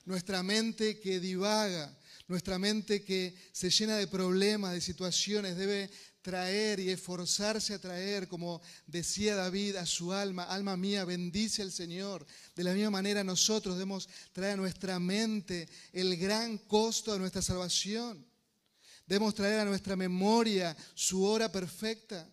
Nuestra 0.05 0.41
mente 0.43 0.99
que 0.99 1.19
divaga, 1.19 1.95
nuestra 2.27 2.57
mente 2.57 3.03
que 3.03 3.35
se 3.51 3.69
llena 3.69 3.97
de 3.97 4.07
problemas, 4.07 4.73
de 4.73 4.81
situaciones, 4.81 5.55
debe 5.55 5.89
traer 6.21 6.79
y 6.79 6.89
esforzarse 6.89 7.73
a 7.73 7.79
traer, 7.79 8.27
como 8.27 8.61
decía 8.85 9.35
David, 9.35 9.75
a 9.77 9.85
su 9.85 10.11
alma, 10.11 10.43
alma 10.43 10.75
mía, 10.75 11.05
bendice 11.05 11.61
al 11.61 11.71
Señor. 11.71 12.25
De 12.55 12.63
la 12.63 12.73
misma 12.73 12.91
manera 12.91 13.23
nosotros 13.23 13.75
debemos 13.75 14.09
traer 14.33 14.53
a 14.53 14.57
nuestra 14.57 14.99
mente 14.99 15.69
el 15.93 16.17
gran 16.17 16.57
costo 16.57 17.13
de 17.13 17.19
nuestra 17.19 17.41
salvación. 17.41 18.25
Debemos 19.05 19.33
traer 19.33 19.59
a 19.59 19.65
nuestra 19.65 19.95
memoria 19.95 20.75
su 20.93 21.23
hora 21.23 21.51
perfecta. 21.51 22.29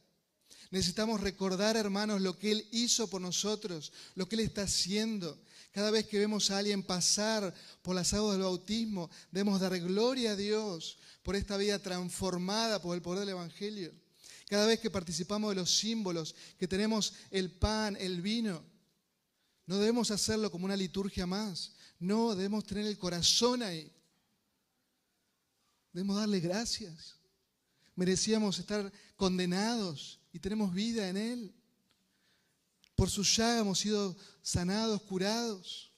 Necesitamos 0.71 1.21
recordar, 1.21 1.77
hermanos, 1.77 2.21
lo 2.21 2.39
que 2.39 2.53
Él 2.53 2.69
hizo 2.73 3.09
por 3.09 3.21
nosotros, 3.21 3.93
lo 4.15 4.29
que 4.29 4.37
Él 4.37 4.41
está 4.41 4.63
haciendo. 4.63 5.39
Cada 5.73 5.91
vez 5.91 6.07
que 6.07 6.19
vemos 6.19 6.51
a 6.51 6.59
alguien 6.59 6.83
pasar 6.83 7.55
por 7.83 7.95
las 7.95 8.13
aguas 8.15 8.33
del 8.33 8.43
bautismo, 8.43 9.11
debemos 9.31 9.61
dar 9.61 9.79
gloria 9.79 10.33
a 10.33 10.37
Dios 10.37 10.99
por 11.23 11.37
esta 11.37 11.57
vida 11.57 11.79
transformada 11.79 12.81
por 12.81 12.95
el 12.95 13.03
poder 13.03 13.21
del 13.21 13.31
Evangelio. 13.31 13.93
Cada 14.49 14.67
vez 14.67 14.81
que 14.81 14.91
participamos 14.91 15.51
de 15.51 15.57
los 15.57 15.77
símbolos, 15.77 16.35
que 16.59 16.69
tenemos 16.69 17.15
el 17.31 17.51
pan, 17.51 17.97
el 18.01 18.23
vino, 18.23 18.63
no 19.67 19.79
debemos 19.79 20.11
hacerlo 20.11 20.51
como 20.51 20.65
una 20.65 20.77
liturgia 20.77 21.27
más. 21.27 21.73
No, 21.99 22.35
debemos 22.35 22.65
tener 22.65 22.87
el 22.87 22.99
corazón 22.99 23.63
ahí. 23.63 23.93
Debemos 25.93 26.17
darle 26.17 26.41
gracias. 26.41 27.17
Merecíamos 27.97 28.59
estar 28.59 28.93
condenados 29.17 30.21
y 30.37 30.39
tenemos 30.39 30.75
vida 30.75 31.09
en 31.09 31.17
Él. 31.17 31.55
Por 32.95 33.09
su 33.09 33.23
llaga 33.23 33.61
hemos 33.61 33.79
sido 33.79 34.15
sanados, 34.43 35.01
curados. 35.01 35.91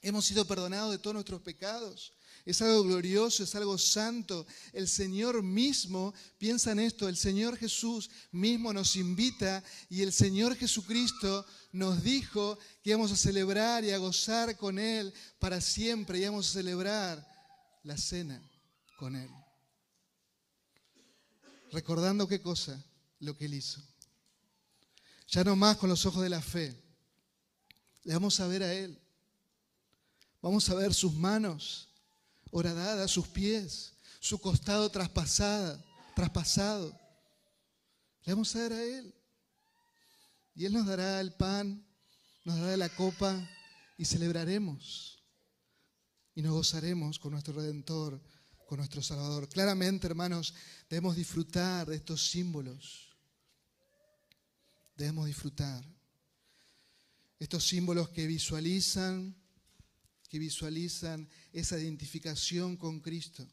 Hemos 0.00 0.24
sido 0.24 0.46
perdonados 0.46 0.92
de 0.92 0.98
todos 0.98 1.12
nuestros 1.12 1.42
pecados. 1.42 2.14
Es 2.46 2.62
algo 2.62 2.82
glorioso, 2.84 3.44
es 3.44 3.54
algo 3.54 3.76
santo. 3.76 4.46
El 4.72 4.88
Señor 4.88 5.42
mismo 5.42 6.14
piensa 6.38 6.72
en 6.72 6.78
esto. 6.78 7.06
El 7.06 7.18
Señor 7.18 7.58
Jesús 7.58 8.08
mismo 8.32 8.72
nos 8.72 8.96
invita 8.96 9.62
y 9.90 10.00
el 10.00 10.14
Señor 10.14 10.56
Jesucristo 10.56 11.44
nos 11.70 12.02
dijo 12.02 12.58
que 12.82 12.90
íbamos 12.90 13.12
a 13.12 13.16
celebrar 13.16 13.84
y 13.84 13.90
a 13.90 13.98
gozar 13.98 14.56
con 14.56 14.78
Él 14.78 15.12
para 15.38 15.60
siempre. 15.60 16.18
Y 16.18 16.22
íbamos 16.22 16.48
a 16.48 16.52
celebrar 16.52 17.28
la 17.82 17.98
cena 17.98 18.42
con 18.96 19.16
Él. 19.16 19.28
Recordando 21.72 22.26
qué 22.26 22.40
cosa? 22.40 22.82
Lo 23.20 23.36
que 23.36 23.44
Él 23.44 23.54
hizo. 23.54 23.80
Ya 25.28 25.44
no 25.44 25.54
más 25.54 25.76
con 25.76 25.88
los 25.88 26.04
ojos 26.06 26.22
de 26.22 26.28
la 26.28 26.42
fe. 26.42 26.74
Le 28.02 28.14
vamos 28.14 28.40
a 28.40 28.48
ver 28.48 28.62
a 28.62 28.74
Él. 28.74 28.98
Vamos 30.42 30.68
a 30.70 30.74
ver 30.74 30.92
sus 30.92 31.14
manos 31.14 31.88
horadadas, 32.50 33.10
sus 33.10 33.28
pies, 33.28 33.92
su 34.18 34.40
costado 34.40 34.90
traspasada, 34.90 35.82
traspasado. 36.16 36.90
Le 38.24 38.32
vamos 38.32 38.54
a 38.56 38.58
ver 38.58 38.72
a 38.72 38.82
Él. 38.82 39.14
Y 40.54 40.64
Él 40.64 40.72
nos 40.72 40.86
dará 40.86 41.20
el 41.20 41.32
pan, 41.32 41.86
nos 42.44 42.58
dará 42.58 42.76
la 42.76 42.88
copa 42.88 43.48
y 43.96 44.04
celebraremos. 44.04 45.22
Y 46.34 46.42
nos 46.42 46.52
gozaremos 46.52 47.18
con 47.18 47.32
nuestro 47.32 47.54
Redentor, 47.54 48.20
con 48.66 48.78
nuestro 48.78 49.02
Salvador. 49.02 49.48
Claramente, 49.48 50.06
hermanos, 50.06 50.54
debemos 50.88 51.16
disfrutar 51.16 51.86
de 51.86 51.96
estos 51.96 52.30
símbolos 52.30 53.09
debemos 55.00 55.26
disfrutar. 55.26 55.82
Estos 57.38 57.66
símbolos 57.66 58.10
que 58.10 58.26
visualizan, 58.26 59.34
que 60.28 60.38
visualizan 60.38 61.26
esa 61.52 61.78
identificación 61.78 62.76
con 62.76 63.00
Cristo. 63.00 63.48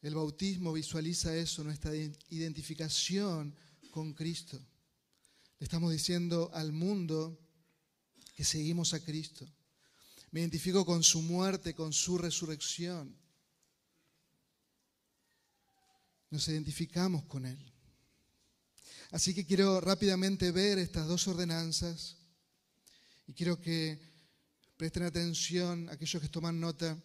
El 0.00 0.14
bautismo 0.14 0.72
visualiza 0.72 1.36
eso, 1.36 1.62
nuestra 1.64 1.94
identificación 1.94 3.54
con 3.90 4.14
Cristo. 4.14 4.58
Le 5.58 5.64
estamos 5.64 5.92
diciendo 5.92 6.50
al 6.54 6.72
mundo 6.72 7.38
que 8.34 8.44
seguimos 8.44 8.94
a 8.94 9.04
Cristo. 9.04 9.46
Me 10.30 10.40
identifico 10.40 10.86
con 10.86 11.02
su 11.02 11.20
muerte, 11.20 11.74
con 11.74 11.92
su 11.92 12.16
resurrección. 12.16 13.14
Nos 16.30 16.48
identificamos 16.48 17.24
con 17.24 17.44
Él. 17.44 17.77
Así 19.10 19.34
que 19.34 19.46
quiero 19.46 19.80
rápidamente 19.80 20.52
ver 20.52 20.78
estas 20.78 21.06
dos 21.06 21.26
ordenanzas 21.28 22.16
y 23.26 23.32
quiero 23.32 23.58
que 23.60 23.98
presten 24.76 25.04
atención 25.04 25.88
aquellos 25.88 26.20
que 26.20 26.28
toman 26.28 26.60
nota 26.60 26.96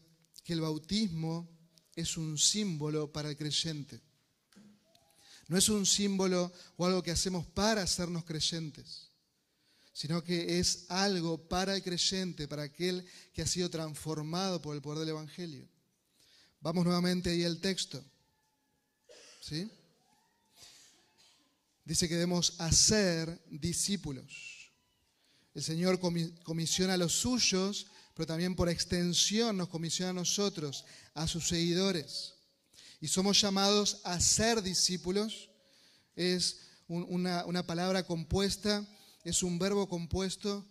que 0.44 0.54
el 0.54 0.62
bautismo 0.62 1.50
es 1.96 2.18
un 2.18 2.38
símbolo 2.38 3.12
para 3.12 3.30
el 3.30 3.38
creyente. 3.38 4.02
No 5.48 5.58
es 5.58 5.70
un 5.70 5.86
símbolo 5.86 6.52
o 6.78 6.86
algo 6.86 7.04
que 7.04 7.12
hacemos 7.12 7.46
para 7.46 7.84
hacernos 7.84 8.26
creyentes, 8.26 9.10
sino 9.94 10.24
que 10.24 10.60
es 10.60 10.86
algo 10.90 11.48
para 11.48 11.76
el 11.76 11.84
creyente, 11.84 12.48
para 12.48 12.64
aquel 12.64 13.06
que 13.34 13.42
ha 13.42 13.48
sido 13.48 13.70
transformado 13.70 14.62
por 14.62 14.76
el 14.76 14.82
poder 14.82 15.00
del 15.00 15.10
Evangelio. 15.10 15.70
Vamos 16.60 16.84
nuevamente 16.86 17.30
ahí 17.30 17.44
al 17.44 17.60
texto. 17.60 18.04
¿Sí? 19.42 19.70
Dice 21.86 22.08
que 22.08 22.16
debemos 22.16 22.56
hacer 22.60 23.42
discípulos. 23.50 24.72
El 25.54 25.64
Señor 25.64 26.00
comisiona 26.00 26.96
a 26.96 26.98
los 26.98 27.14
suyos, 27.14 27.88
pero 28.16 28.26
también 28.26 28.56
por 28.56 28.70
extensión 28.70 29.58
nos 29.58 29.70
comisiona 29.70 30.12
a 30.12 30.14
nosotros, 30.14 30.86
a 31.14 31.28
sus 31.28 31.48
seguidores. 31.48 32.34
Y 33.00 33.08
somos 33.08 33.40
llamados 33.40 34.02
a 34.04 34.20
ser 34.20 34.62
discípulos. 34.62 35.50
Es 36.16 36.62
una, 36.88 37.46
una 37.46 37.66
palabra 37.66 38.04
compuesta, 38.04 38.86
es 39.24 39.44
un 39.44 39.60
verbo 39.60 39.88
compuesto. 39.88 40.66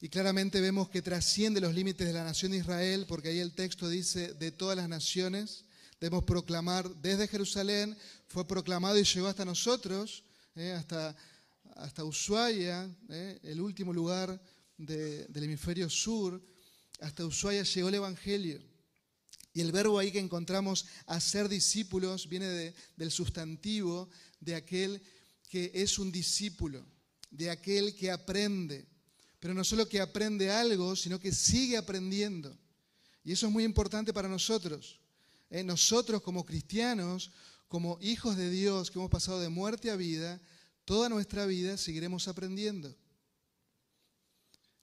Y 0.00 0.08
claramente 0.08 0.60
vemos 0.60 0.88
que 0.88 1.02
trasciende 1.02 1.60
los 1.60 1.74
límites 1.74 2.06
de 2.06 2.12
la 2.12 2.24
nación 2.24 2.52
de 2.52 2.58
Israel, 2.58 3.06
porque 3.08 3.28
ahí 3.28 3.38
el 3.38 3.54
texto 3.54 3.88
dice 3.88 4.34
de 4.34 4.50
todas 4.50 4.76
las 4.76 4.88
naciones. 4.88 5.64
Debemos 6.00 6.24
proclamar 6.24 6.94
desde 6.96 7.28
Jerusalén, 7.28 7.96
fue 8.26 8.46
proclamado 8.46 8.98
y 8.98 9.04
llegó 9.04 9.28
hasta 9.28 9.44
nosotros 9.44 10.24
¿eh? 10.56 10.72
hasta, 10.72 11.14
hasta 11.76 12.04
Ushuaia, 12.04 12.90
¿eh? 13.08 13.38
el 13.42 13.60
último 13.60 13.92
lugar 13.92 14.40
del 14.76 15.44
hemisferio 15.44 15.88
sur, 15.88 16.42
hasta 17.00 17.24
Ushuaia 17.24 17.62
llegó 17.62 17.88
el 17.88 17.94
Evangelio. 17.94 18.60
Y 19.52 19.60
el 19.60 19.72
verbo 19.72 19.98
ahí 19.98 20.12
que 20.12 20.18
encontramos 20.18 20.86
hacer 21.06 21.48
discípulos 21.48 22.28
viene 22.28 22.74
del 22.96 23.10
sustantivo 23.10 24.10
de 24.40 24.54
aquel 24.54 25.02
que 25.48 25.70
es 25.74 25.98
un 25.98 26.12
discípulo, 26.12 26.84
de 27.30 27.48
aquel 27.48 27.94
que 27.94 28.10
aprende. 28.10 28.86
Pero 29.40 29.54
no 29.54 29.64
solo 29.64 29.88
que 29.88 30.00
aprende 30.00 30.50
algo, 30.50 30.94
sino 30.94 31.18
que 31.18 31.32
sigue 31.32 31.76
aprendiendo. 31.76 32.54
Y 33.24 33.32
eso 33.32 33.46
es 33.46 33.52
muy 33.52 33.64
importante 33.64 34.12
para 34.12 34.28
nosotros. 34.28 35.00
¿eh? 35.48 35.62
Nosotros 35.62 36.20
como 36.20 36.44
cristianos 36.44 37.30
como 37.68 37.98
hijos 38.00 38.36
de 38.36 38.50
Dios 38.50 38.90
que 38.90 38.98
hemos 38.98 39.10
pasado 39.10 39.40
de 39.40 39.48
muerte 39.48 39.90
a 39.90 39.96
vida, 39.96 40.40
toda 40.84 41.08
nuestra 41.08 41.46
vida 41.46 41.76
seguiremos 41.76 42.28
aprendiendo. 42.28 42.94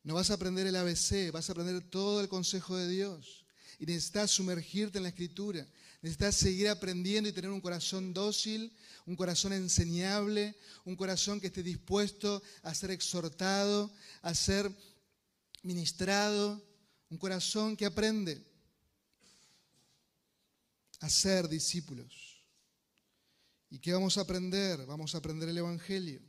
No 0.03 0.15
vas 0.15 0.31
a 0.31 0.33
aprender 0.33 0.67
el 0.67 0.75
ABC, 0.75 1.31
vas 1.31 1.49
a 1.49 1.53
aprender 1.53 1.81
todo 1.89 2.19
el 2.19 2.27
consejo 2.27 2.75
de 2.75 2.89
Dios. 2.89 3.45
Y 3.79 3.85
necesitas 3.85 4.31
sumergirte 4.31 4.97
en 4.97 5.03
la 5.03 5.09
escritura. 5.09 5.65
Necesitas 6.01 6.35
seguir 6.35 6.67
aprendiendo 6.67 7.29
y 7.29 7.33
tener 7.33 7.49
un 7.49 7.61
corazón 7.61 8.13
dócil, 8.13 8.75
un 9.05 9.15
corazón 9.15 9.53
enseñable, 9.53 10.57
un 10.83 10.97
corazón 10.97 11.39
que 11.39 11.47
esté 11.47 11.63
dispuesto 11.63 12.43
a 12.63 12.75
ser 12.75 12.91
exhortado, 12.91 13.89
a 14.21 14.35
ser 14.35 14.69
ministrado, 15.61 16.61
un 17.09 17.17
corazón 17.17 17.77
que 17.77 17.85
aprende 17.85 18.43
a 20.99 21.09
ser 21.09 21.47
discípulos. 21.47 22.32
¿Y 23.73 23.79
qué 23.79 23.91
vamos 23.91 24.19
a 24.19 24.21
aprender? 24.21 24.85
Vamos 24.85 25.15
a 25.15 25.17
aprender 25.17 25.49
el 25.49 25.57
Evangelio. 25.57 26.21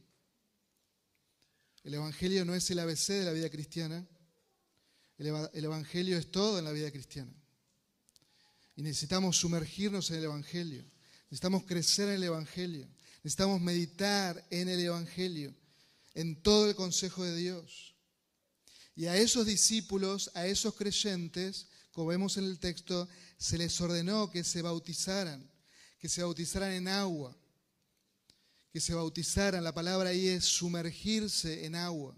El 1.82 1.92
Evangelio 1.92 2.42
no 2.46 2.54
es 2.54 2.70
el 2.70 2.78
ABC 2.78 3.08
de 3.08 3.24
la 3.26 3.32
vida 3.32 3.50
cristiana. 3.50 4.08
El, 5.18 5.26
Evangelio 5.52 6.16
es 6.16 6.30
todo 6.30 6.58
en 6.58 6.64
la 6.64 6.72
vida 6.72 6.90
cristiana. 6.90 7.30
Y 8.76 8.82
necesitamos 8.82 9.36
sumergirnos 9.36 10.10
en 10.10 10.16
el 10.16 10.24
Evangelio. 10.24 10.90
Necesitamos 11.24 11.64
crecer 11.64 12.08
en 12.08 12.14
el 12.14 12.22
Evangelio. 12.22 12.88
Necesitamos 13.22 13.60
meditar 13.60 14.42
en 14.48 14.70
el 14.70 14.80
Evangelio, 14.80 15.54
en 16.14 16.42
todo 16.42 16.70
el 16.70 16.74
consejo 16.74 17.24
de 17.24 17.36
Dios. 17.36 17.94
Y 18.96 19.04
a 19.04 19.18
esos 19.18 19.44
discípulos, 19.44 20.30
a 20.32 20.46
esos 20.46 20.74
creyentes, 20.76 21.66
como 21.92 22.06
vemos 22.06 22.38
en 22.38 22.44
el 22.44 22.58
texto, 22.58 23.06
se 23.36 23.58
les 23.58 23.78
ordenó 23.82 24.30
que 24.30 24.44
se 24.44 24.62
bautizaran, 24.62 25.46
que 26.04 26.10
se 26.10 26.22
bautizaran 26.22 26.70
en 26.72 26.86
agua, 26.86 27.34
que 28.70 28.78
se 28.78 28.92
bautizaran, 28.92 29.64
la 29.64 29.72
palabra 29.72 30.10
ahí 30.10 30.28
es 30.28 30.44
sumergirse 30.44 31.64
en 31.64 31.74
agua, 31.74 32.14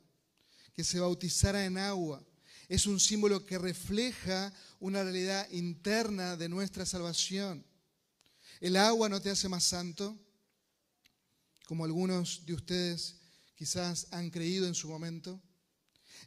que 0.74 0.82
se 0.82 0.98
bautizaran 0.98 1.62
en 1.62 1.78
agua. 1.78 2.20
Es 2.68 2.88
un 2.88 2.98
símbolo 2.98 3.46
que 3.46 3.58
refleja 3.58 4.52
una 4.80 5.04
realidad 5.04 5.48
interna 5.52 6.36
de 6.36 6.48
nuestra 6.48 6.84
salvación. 6.84 7.64
El 8.60 8.74
agua 8.74 9.08
no 9.08 9.22
te 9.22 9.30
hace 9.30 9.48
más 9.48 9.62
santo, 9.62 10.18
como 11.66 11.84
algunos 11.84 12.44
de 12.44 12.54
ustedes 12.54 13.20
quizás 13.54 14.08
han 14.10 14.30
creído 14.30 14.66
en 14.66 14.74
su 14.74 14.88
momento. 14.88 15.40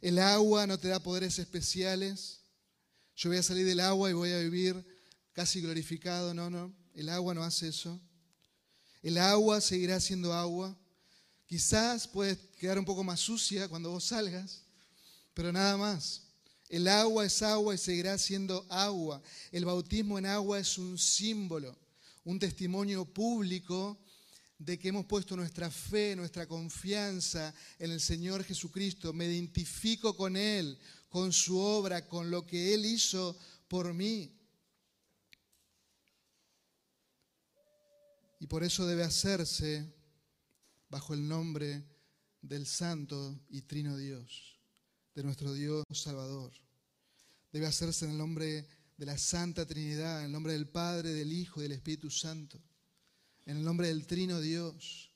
El 0.00 0.18
agua 0.18 0.66
no 0.66 0.78
te 0.78 0.88
da 0.88 1.02
poderes 1.02 1.38
especiales. 1.38 2.40
Yo 3.16 3.28
voy 3.28 3.36
a 3.36 3.42
salir 3.42 3.66
del 3.66 3.80
agua 3.80 4.08
y 4.08 4.14
voy 4.14 4.32
a 4.32 4.38
vivir 4.38 4.82
casi 5.34 5.60
glorificado. 5.60 6.32
No, 6.32 6.48
no, 6.48 6.79
el 6.94 7.08
agua 7.08 7.34
no 7.34 7.42
hace 7.42 7.68
eso. 7.68 8.00
El 9.02 9.18
agua 9.18 9.60
seguirá 9.60 10.00
siendo 10.00 10.32
agua. 10.32 10.76
Quizás 11.46 12.06
puede 12.06 12.38
quedar 12.58 12.78
un 12.78 12.84
poco 12.84 13.02
más 13.02 13.20
sucia 13.20 13.68
cuando 13.68 13.90
vos 13.90 14.04
salgas, 14.04 14.62
pero 15.34 15.52
nada 15.52 15.76
más. 15.76 16.22
El 16.68 16.86
agua 16.86 17.26
es 17.26 17.42
agua 17.42 17.74
y 17.74 17.78
seguirá 17.78 18.16
siendo 18.18 18.64
agua. 18.68 19.20
El 19.50 19.64
bautismo 19.64 20.18
en 20.18 20.26
agua 20.26 20.60
es 20.60 20.78
un 20.78 20.96
símbolo, 20.96 21.76
un 22.24 22.38
testimonio 22.38 23.04
público 23.04 23.98
de 24.58 24.78
que 24.78 24.88
hemos 24.88 25.06
puesto 25.06 25.34
nuestra 25.36 25.70
fe, 25.70 26.14
nuestra 26.14 26.46
confianza 26.46 27.52
en 27.78 27.90
el 27.90 28.00
Señor 28.00 28.44
Jesucristo. 28.44 29.12
Me 29.12 29.26
identifico 29.26 30.16
con 30.16 30.36
Él 30.36 30.78
con 31.10 31.32
su 31.32 31.58
obra, 31.58 32.06
con 32.06 32.30
lo 32.30 32.46
que 32.46 32.72
Él 32.72 32.86
hizo 32.86 33.36
por 33.68 33.92
mí. 33.92 34.32
Y 38.40 38.46
por 38.46 38.64
eso 38.64 38.86
debe 38.86 39.04
hacerse 39.04 39.94
bajo 40.88 41.14
el 41.14 41.28
nombre 41.28 41.84
del 42.40 42.66
Santo 42.66 43.38
y 43.50 43.62
Trino 43.62 43.96
Dios, 43.98 44.58
de 45.14 45.22
nuestro 45.22 45.52
Dios 45.52 45.84
Salvador. 45.92 46.50
Debe 47.52 47.66
hacerse 47.66 48.06
en 48.06 48.12
el 48.12 48.18
nombre 48.18 48.66
de 48.96 49.06
la 49.06 49.18
Santa 49.18 49.66
Trinidad, 49.66 50.20
en 50.20 50.26
el 50.26 50.32
nombre 50.32 50.54
del 50.54 50.68
Padre, 50.68 51.10
del 51.10 51.32
Hijo 51.32 51.60
y 51.60 51.64
del 51.64 51.72
Espíritu 51.72 52.10
Santo, 52.10 52.58
en 53.44 53.58
el 53.58 53.64
nombre 53.64 53.88
del 53.88 54.06
Trino 54.06 54.40
Dios, 54.40 55.10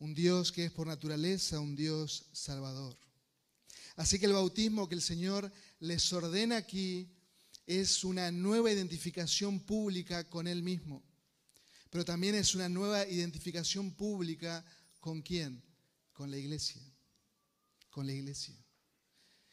un 0.00 0.12
Dios 0.12 0.50
que 0.50 0.64
es 0.64 0.72
por 0.72 0.88
naturaleza 0.88 1.60
un 1.60 1.76
Dios 1.76 2.26
salvador. 2.32 2.98
Así 3.94 4.18
que 4.18 4.26
el 4.26 4.32
bautismo 4.32 4.88
que 4.88 4.96
el 4.96 5.02
Señor 5.02 5.52
les 5.78 6.12
ordena 6.12 6.56
aquí 6.56 7.08
es 7.66 8.02
una 8.02 8.32
nueva 8.32 8.72
identificación 8.72 9.60
pública 9.60 10.28
con 10.28 10.48
Él 10.48 10.62
mismo, 10.62 11.04
pero 11.92 12.04
también 12.04 12.34
es 12.34 12.54
una 12.54 12.70
nueva 12.70 13.06
identificación 13.06 13.92
pública 13.92 14.64
con 14.98 15.20
quién? 15.20 15.62
Con 16.14 16.30
la 16.30 16.38
iglesia, 16.38 16.80
con 17.90 18.06
la 18.06 18.14
iglesia. 18.14 18.56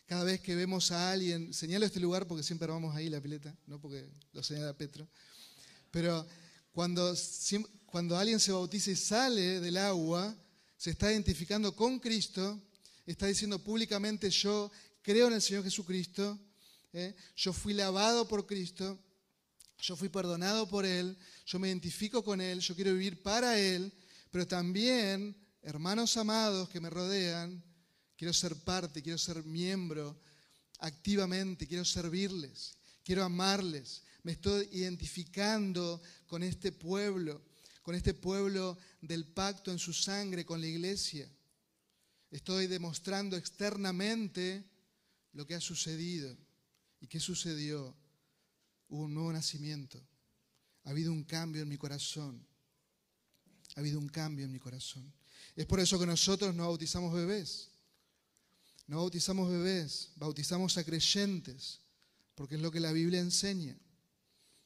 Cada 0.06 0.24
vez 0.24 0.40
que 0.40 0.56
vemos 0.56 0.92
a 0.92 1.12
alguien, 1.12 1.54
señalo 1.54 1.86
este 1.86 2.00
lugar 2.00 2.26
porque 2.26 2.44
siempre 2.44 2.70
vamos 2.70 2.96
ahí 2.96 3.10
la 3.10 3.20
pileta, 3.20 3.54
no 3.68 3.82
porque 3.82 4.10
lo 4.32 4.42
señala 4.42 4.78
Petro, 4.78 5.06
pero 5.92 6.26
cuando, 6.72 7.14
cuando 7.86 8.18
alguien 8.18 8.40
se 8.40 8.54
bautiza 8.54 8.92
y 8.92 8.96
sale 8.96 9.60
del 9.60 9.76
agua, 9.76 10.34
se 10.78 10.92
está 10.92 11.12
identificando 11.12 11.76
con 11.76 12.00
Cristo 12.00 12.64
está 13.12 13.26
diciendo 13.26 13.58
públicamente, 13.60 14.30
yo 14.30 14.72
creo 15.02 15.28
en 15.28 15.34
el 15.34 15.42
Señor 15.42 15.64
Jesucristo, 15.64 16.40
¿eh? 16.94 17.16
yo 17.36 17.54
fui 17.54 17.74
lavado 17.74 18.28
por 18.28 18.46
Cristo, 18.46 19.00
yo 19.82 19.96
fui 19.96 20.10
perdonado 20.10 20.68
por 20.68 20.86
Él, 20.86 21.18
yo 21.46 21.60
me 21.60 21.70
identifico 21.70 22.24
con 22.24 22.42
Él, 22.42 22.60
yo 22.60 22.76
quiero 22.76 22.94
vivir 22.94 23.22
para 23.22 23.60
Él, 23.60 23.92
pero 24.30 24.48
también, 24.48 25.36
hermanos 25.62 26.18
amados 26.18 26.70
que 26.70 26.80
me 26.80 26.90
rodean, 26.90 27.64
quiero 28.18 28.34
ser 28.34 28.56
parte, 28.58 29.02
quiero 29.02 29.18
ser 29.18 29.44
miembro 29.44 30.20
activamente, 30.80 31.68
quiero 31.68 31.86
servirles, 31.86 32.76
quiero 33.04 33.24
amarles, 33.24 34.04
me 34.24 34.34
estoy 34.34 34.68
identificando 34.72 36.02
con 36.28 36.44
este 36.44 36.72
pueblo, 36.72 37.42
con 37.82 37.96
este 37.96 38.14
pueblo 38.14 38.78
del 39.02 39.26
pacto 39.26 39.72
en 39.72 39.80
su 39.80 39.94
sangre, 39.94 40.46
con 40.46 40.60
la 40.60 40.68
iglesia. 40.68 41.28
Estoy 42.30 42.68
demostrando 42.68 43.38
externamente 43.38 44.64
lo 45.34 45.48
que 45.48 45.56
ha 45.56 45.62
sucedido. 45.62 46.38
¿Y 47.02 47.08
qué 47.08 47.20
sucedió? 47.20 47.96
Hubo 48.90 49.04
un 49.04 49.14
nuevo 49.14 49.32
nacimiento. 49.32 50.02
Ha 50.84 50.90
habido 50.90 51.12
un 51.12 51.24
cambio 51.24 51.62
en 51.62 51.70
mi 51.70 51.78
corazón. 51.78 52.46
Ha 53.76 53.80
habido 53.80 54.00
un 54.00 54.10
cambio 54.10 54.46
en 54.46 54.52
mi 54.52 54.60
corazón. 54.60 55.14
Es 55.56 55.66
por 55.66 55.80
eso 55.80 56.00
que 56.00 56.06
nosotros 56.06 56.54
no 56.56 56.68
bautizamos 56.68 57.14
bebés. 57.14 57.70
No 58.88 58.98
bautizamos 58.98 59.48
bebés, 59.52 60.10
bautizamos 60.16 60.76
a 60.80 60.84
creyentes, 60.84 61.80
porque 62.34 62.56
es 62.56 62.62
lo 62.62 62.72
que 62.72 62.80
la 62.80 62.92
Biblia 62.92 63.20
enseña. 63.20 63.78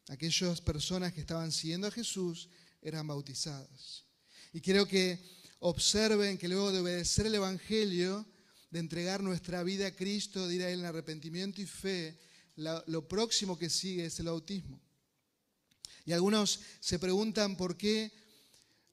Aquellas 0.07 0.61
personas 0.61 1.11
que 1.11 1.19
estaban 1.19 1.51
siguiendo 1.51 1.87
a 1.87 1.91
Jesús 1.91 2.47
eran 2.81 3.05
bautizadas. 3.05 4.05
Y 4.53 4.61
creo 4.61 4.87
que 4.87 5.19
observen 5.59 6.37
que 6.37 6.47
luego 6.47 6.71
de 6.71 6.79
obedecer 6.79 7.25
el 7.25 7.35
Evangelio, 7.35 8.25
de 8.69 8.79
entregar 8.79 9.21
nuestra 9.21 9.61
vida 9.63 9.87
a 9.87 9.95
Cristo, 9.95 10.47
de 10.47 10.55
ir 10.55 10.63
a 10.63 10.69
Él 10.69 10.79
en 10.79 10.85
arrepentimiento 10.85 11.61
y 11.61 11.65
fe, 11.65 12.17
lo 12.55 13.07
próximo 13.07 13.57
que 13.57 13.69
sigue 13.69 14.05
es 14.05 14.19
el 14.19 14.27
bautismo. 14.27 14.81
Y 16.05 16.11
algunos 16.11 16.59
se 16.79 16.99
preguntan 16.99 17.55
por 17.55 17.77
qué 17.77 18.11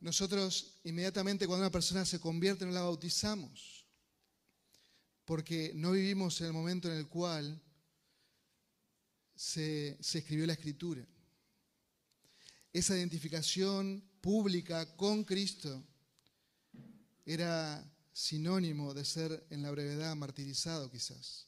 nosotros 0.01 0.79
inmediatamente 0.85 1.47
cuando 1.47 1.65
una 1.65 1.73
persona 1.73 2.05
se 2.05 2.21
convierte 2.21 2.65
no 2.65 2.73
la 2.73 2.83
bautizamos. 2.83 3.87
Porque 5.25 5.73
no 5.75 5.93
vivimos 5.93 6.41
en 6.41 6.49
el 6.49 6.53
momento 6.53 6.91
en 6.91 6.99
el 6.99 7.09
cual 7.09 7.61
se, 9.35 9.97
se 10.01 10.19
escribió 10.19 10.47
la 10.47 10.55
escritura. 10.55 11.07
Esa 12.73 12.97
identificación 12.97 14.03
pública 14.21 14.97
con 14.97 15.25
Cristo 15.25 15.85
era 17.25 17.85
sinónimo 18.13 18.95
de 18.95 19.05
ser 19.05 19.47
en 19.51 19.63
la 19.63 19.71
brevedad 19.71 20.15
martirizado 20.17 20.91
quizás, 20.91 21.47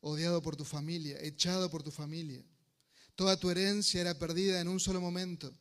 odiado 0.00 0.42
por 0.42 0.56
tu 0.56 0.64
familia, 0.64 1.18
echado 1.20 1.70
por 1.70 1.82
tu 1.82 1.90
familia. 1.90 2.44
Toda 3.14 3.38
tu 3.38 3.50
herencia 3.50 4.00
era 4.00 4.18
perdida 4.18 4.60
en 4.60 4.68
un 4.68 4.78
solo 4.78 5.00
momento, 5.00 5.52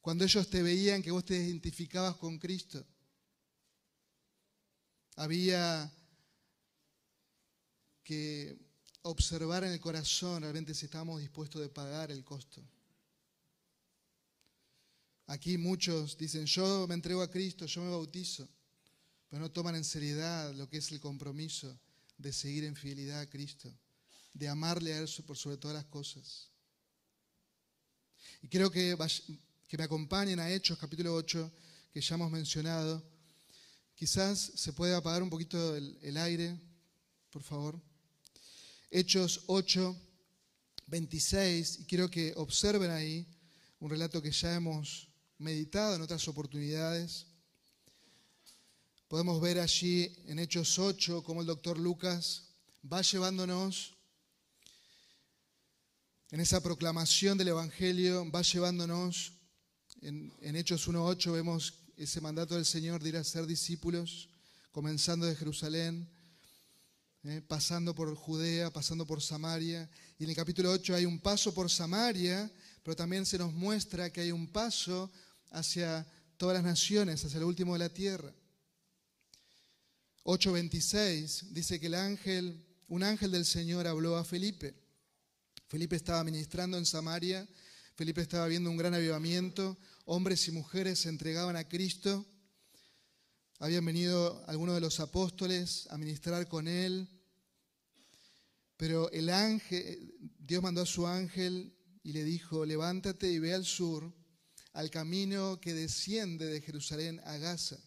cuando 0.00 0.24
ellos 0.24 0.48
te 0.48 0.62
veían 0.62 1.02
que 1.02 1.10
vos 1.10 1.24
te 1.24 1.36
identificabas 1.36 2.16
con 2.16 2.38
Cristo. 2.38 2.84
Había 5.16 5.92
que 8.02 8.58
observar 9.02 9.64
en 9.64 9.72
el 9.72 9.80
corazón 9.80 10.42
realmente 10.42 10.74
si 10.74 10.86
estábamos 10.86 11.20
dispuestos 11.20 11.60
de 11.60 11.68
pagar 11.68 12.10
el 12.10 12.24
costo. 12.24 12.62
Aquí 15.26 15.58
muchos 15.58 16.16
dicen, 16.16 16.46
yo 16.46 16.86
me 16.88 16.94
entrego 16.94 17.20
a 17.20 17.30
Cristo, 17.30 17.66
yo 17.66 17.82
me 17.82 17.90
bautizo, 17.90 18.48
pero 19.28 19.42
no 19.42 19.50
toman 19.50 19.76
en 19.76 19.84
seriedad 19.84 20.54
lo 20.54 20.68
que 20.68 20.78
es 20.78 20.90
el 20.90 21.00
compromiso 21.00 21.78
de 22.18 22.32
seguir 22.32 22.64
en 22.64 22.76
fidelidad 22.76 23.20
a 23.20 23.30
Cristo, 23.30 23.72
de 24.34 24.48
amarle 24.48 24.92
a 24.92 24.98
Él 24.98 25.08
por 25.26 25.36
sobre 25.36 25.56
todas 25.56 25.76
las 25.76 25.86
cosas. 25.86 26.50
Y 28.42 28.48
creo 28.48 28.70
que 28.70 28.96
que 29.68 29.76
me 29.76 29.84
acompañen 29.84 30.40
a 30.40 30.50
Hechos 30.50 30.78
capítulo 30.78 31.14
8, 31.14 31.52
que 31.92 32.00
ya 32.00 32.14
hemos 32.14 32.30
mencionado. 32.30 33.02
Quizás 33.94 34.52
se 34.54 34.72
puede 34.72 34.94
apagar 34.94 35.22
un 35.22 35.28
poquito 35.28 35.76
el, 35.76 35.98
el 36.00 36.16
aire, 36.16 36.58
por 37.30 37.42
favor. 37.42 37.78
Hechos 38.90 39.42
8, 39.46 39.94
26, 40.86 41.80
y 41.80 41.84
quiero 41.84 42.10
que 42.10 42.32
observen 42.36 42.90
ahí 42.90 43.26
un 43.78 43.90
relato 43.90 44.22
que 44.22 44.30
ya 44.30 44.54
hemos 44.54 45.08
meditado 45.36 45.96
en 45.96 46.02
otras 46.02 46.26
oportunidades. 46.28 47.26
Podemos 49.08 49.40
ver 49.40 49.58
allí 49.58 50.14
en 50.26 50.38
Hechos 50.38 50.78
8 50.78 51.22
cómo 51.22 51.40
el 51.40 51.46
doctor 51.46 51.78
Lucas 51.78 52.42
va 52.92 53.00
llevándonos 53.00 53.96
en 56.30 56.40
esa 56.40 56.62
proclamación 56.62 57.38
del 57.38 57.48
Evangelio, 57.48 58.30
va 58.30 58.42
llevándonos, 58.42 59.32
en, 60.02 60.30
Hechos 60.42 60.86
1.8 60.86 61.32
vemos 61.32 61.72
ese 61.96 62.20
mandato 62.20 62.54
del 62.54 62.66
Señor 62.66 63.02
de 63.02 63.08
ir 63.08 63.16
a 63.16 63.24
ser 63.24 63.46
discípulos, 63.46 64.28
comenzando 64.72 65.24
de 65.24 65.34
Jerusalén, 65.34 66.06
eh, 67.22 67.40
pasando 67.48 67.94
por 67.94 68.14
Judea, 68.14 68.70
pasando 68.70 69.06
por 69.06 69.22
Samaria. 69.22 69.88
Y 70.18 70.24
en 70.24 70.30
el 70.30 70.36
capítulo 70.36 70.70
8 70.70 70.94
hay 70.94 71.06
un 71.06 71.18
paso 71.18 71.54
por 71.54 71.70
Samaria, 71.70 72.52
pero 72.82 72.94
también 72.94 73.24
se 73.24 73.38
nos 73.38 73.54
muestra 73.54 74.12
que 74.12 74.20
hay 74.20 74.32
un 74.32 74.48
paso 74.48 75.10
hacia 75.50 76.06
todas 76.36 76.56
las 76.56 76.64
naciones, 76.64 77.24
hacia 77.24 77.38
el 77.38 77.44
último 77.44 77.72
de 77.72 77.78
la 77.78 77.88
tierra. 77.88 78.34
8.26 80.28 81.52
dice 81.52 81.80
que 81.80 81.86
el 81.86 81.94
ángel, 81.94 82.62
un 82.88 83.02
ángel 83.02 83.30
del 83.30 83.46
Señor 83.46 83.86
habló 83.86 84.18
a 84.18 84.26
Felipe. 84.26 84.74
Felipe 85.68 85.96
estaba 85.96 86.22
ministrando 86.22 86.76
en 86.76 86.84
Samaria, 86.84 87.48
Felipe 87.94 88.20
estaba 88.20 88.46
viendo 88.46 88.70
un 88.70 88.76
gran 88.76 88.92
avivamiento, 88.92 89.78
hombres 90.04 90.46
y 90.46 90.52
mujeres 90.52 90.98
se 90.98 91.08
entregaban 91.08 91.56
a 91.56 91.66
Cristo, 91.66 92.26
habían 93.58 93.86
venido 93.86 94.44
algunos 94.46 94.74
de 94.74 94.82
los 94.82 95.00
apóstoles 95.00 95.86
a 95.88 95.96
ministrar 95.96 96.46
con 96.46 96.68
él, 96.68 97.08
pero 98.76 99.10
el 99.12 99.30
ángel, 99.30 100.14
Dios 100.38 100.62
mandó 100.62 100.82
a 100.82 100.86
su 100.86 101.06
ángel 101.06 101.74
y 102.02 102.12
le 102.12 102.22
dijo, 102.22 102.66
levántate 102.66 103.32
y 103.32 103.38
ve 103.38 103.54
al 103.54 103.64
sur, 103.64 104.14
al 104.74 104.90
camino 104.90 105.58
que 105.58 105.72
desciende 105.72 106.44
de 106.44 106.60
Jerusalén 106.60 107.18
a 107.24 107.38
Gaza. 107.38 107.78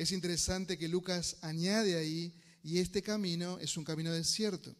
Es 0.00 0.12
interesante 0.12 0.78
que 0.78 0.88
Lucas 0.88 1.36
añade 1.42 1.94
ahí, 1.94 2.34
y 2.62 2.78
este 2.78 3.02
camino 3.02 3.58
es 3.58 3.76
un 3.76 3.84
camino 3.84 4.10
desierto. 4.10 4.74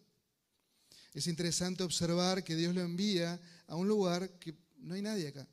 Es 1.13 1.27
interesante 1.27 1.83
observar 1.83 2.43
que 2.43 2.57
Dios 2.57 2.75
lo 2.75 2.81
envía 2.81 3.39
a 3.67 3.77
un 3.77 3.87
lugar 3.87 4.39
que 4.39 4.55
no 4.79 4.95
hay 4.95 5.03
nadie 5.03 5.29
acá. 5.29 5.47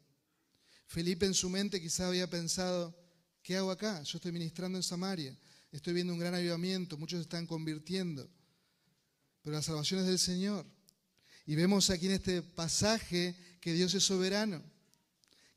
Felipe 0.86 1.26
en 1.26 1.34
su 1.34 1.50
mente 1.50 1.82
quizá 1.82 2.08
había 2.08 2.30
pensado, 2.30 2.98
¿qué 3.44 3.58
hago 3.58 3.70
acá? 3.70 4.02
Yo 4.04 4.20
estoy 4.20 4.32
ministrando 4.32 4.78
en 4.78 4.84
Samaria, 4.84 5.38
estoy 5.70 5.94
viendo 5.94 6.14
un 6.14 6.20
gran 6.20 6.34
avivamiento, 6.34 6.98
muchos 6.98 7.20
están 7.20 7.46
convirtiendo, 7.46 8.26
pero 9.42 9.58
la 9.58 9.62
salvación 9.62 10.00
es 10.00 10.06
del 10.06 10.20
Señor. 10.20 10.66
Y 11.46 11.56
vemos 11.56 11.90
aquí 11.90 12.06
en 12.06 12.14
este 12.14 12.42
pasaje 12.42 13.36
que 13.60 13.74
Dios 13.74 13.94
es 13.96 14.04
soberano, 14.06 14.64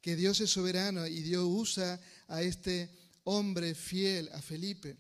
que 0.01 0.17
Dios 0.17 0.41
es 0.41 0.51
soberano 0.51 1.07
y 1.07 1.23
Dios 1.23 1.45
usa 1.47 2.01
a 2.27 2.43
este 2.43 2.99
hombre 3.25 3.75
fiel 3.75 4.29
a 4.33 4.43
Felipe. 4.43 4.97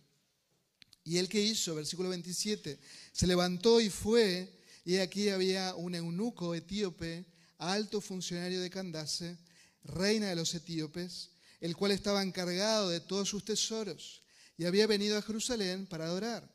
¿Y 1.05 1.19
él 1.19 1.29
qué 1.29 1.41
hizo? 1.41 1.75
Versículo 1.75 2.09
27. 2.11 2.79
Se 3.13 3.27
levantó 3.27 3.81
y 3.81 3.91
fue, 3.91 4.53
y 4.85 4.97
aquí 4.97 5.29
había 5.29 5.75
un 5.75 5.95
eunuco 5.95 6.55
etíope, 6.55 7.27
alto 7.59 8.01
funcionario 8.01 8.61
de 8.61 8.71
Candace, 8.71 9.39
reina 9.85 10.29
de 10.29 10.37
los 10.37 10.55
etíopes, 10.55 11.31
el 11.61 11.77
cual 11.77 11.93
estaba 11.93 12.23
encargado 12.23 12.89
de 12.89 13.01
todos 13.01 13.29
sus 13.29 13.45
tesoros 13.45 14.23
y 14.57 14.67
había 14.67 14.87
venido 14.87 15.17
a 15.17 15.23
Jerusalén 15.23 15.87
para 15.87 16.05
adorar. 16.05 16.47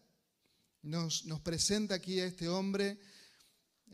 Nos, 0.84 1.26
nos 1.26 1.42
presenta 1.42 1.96
aquí 1.96 2.20
a 2.20 2.28
este 2.28 2.48
hombre, 2.48 3.00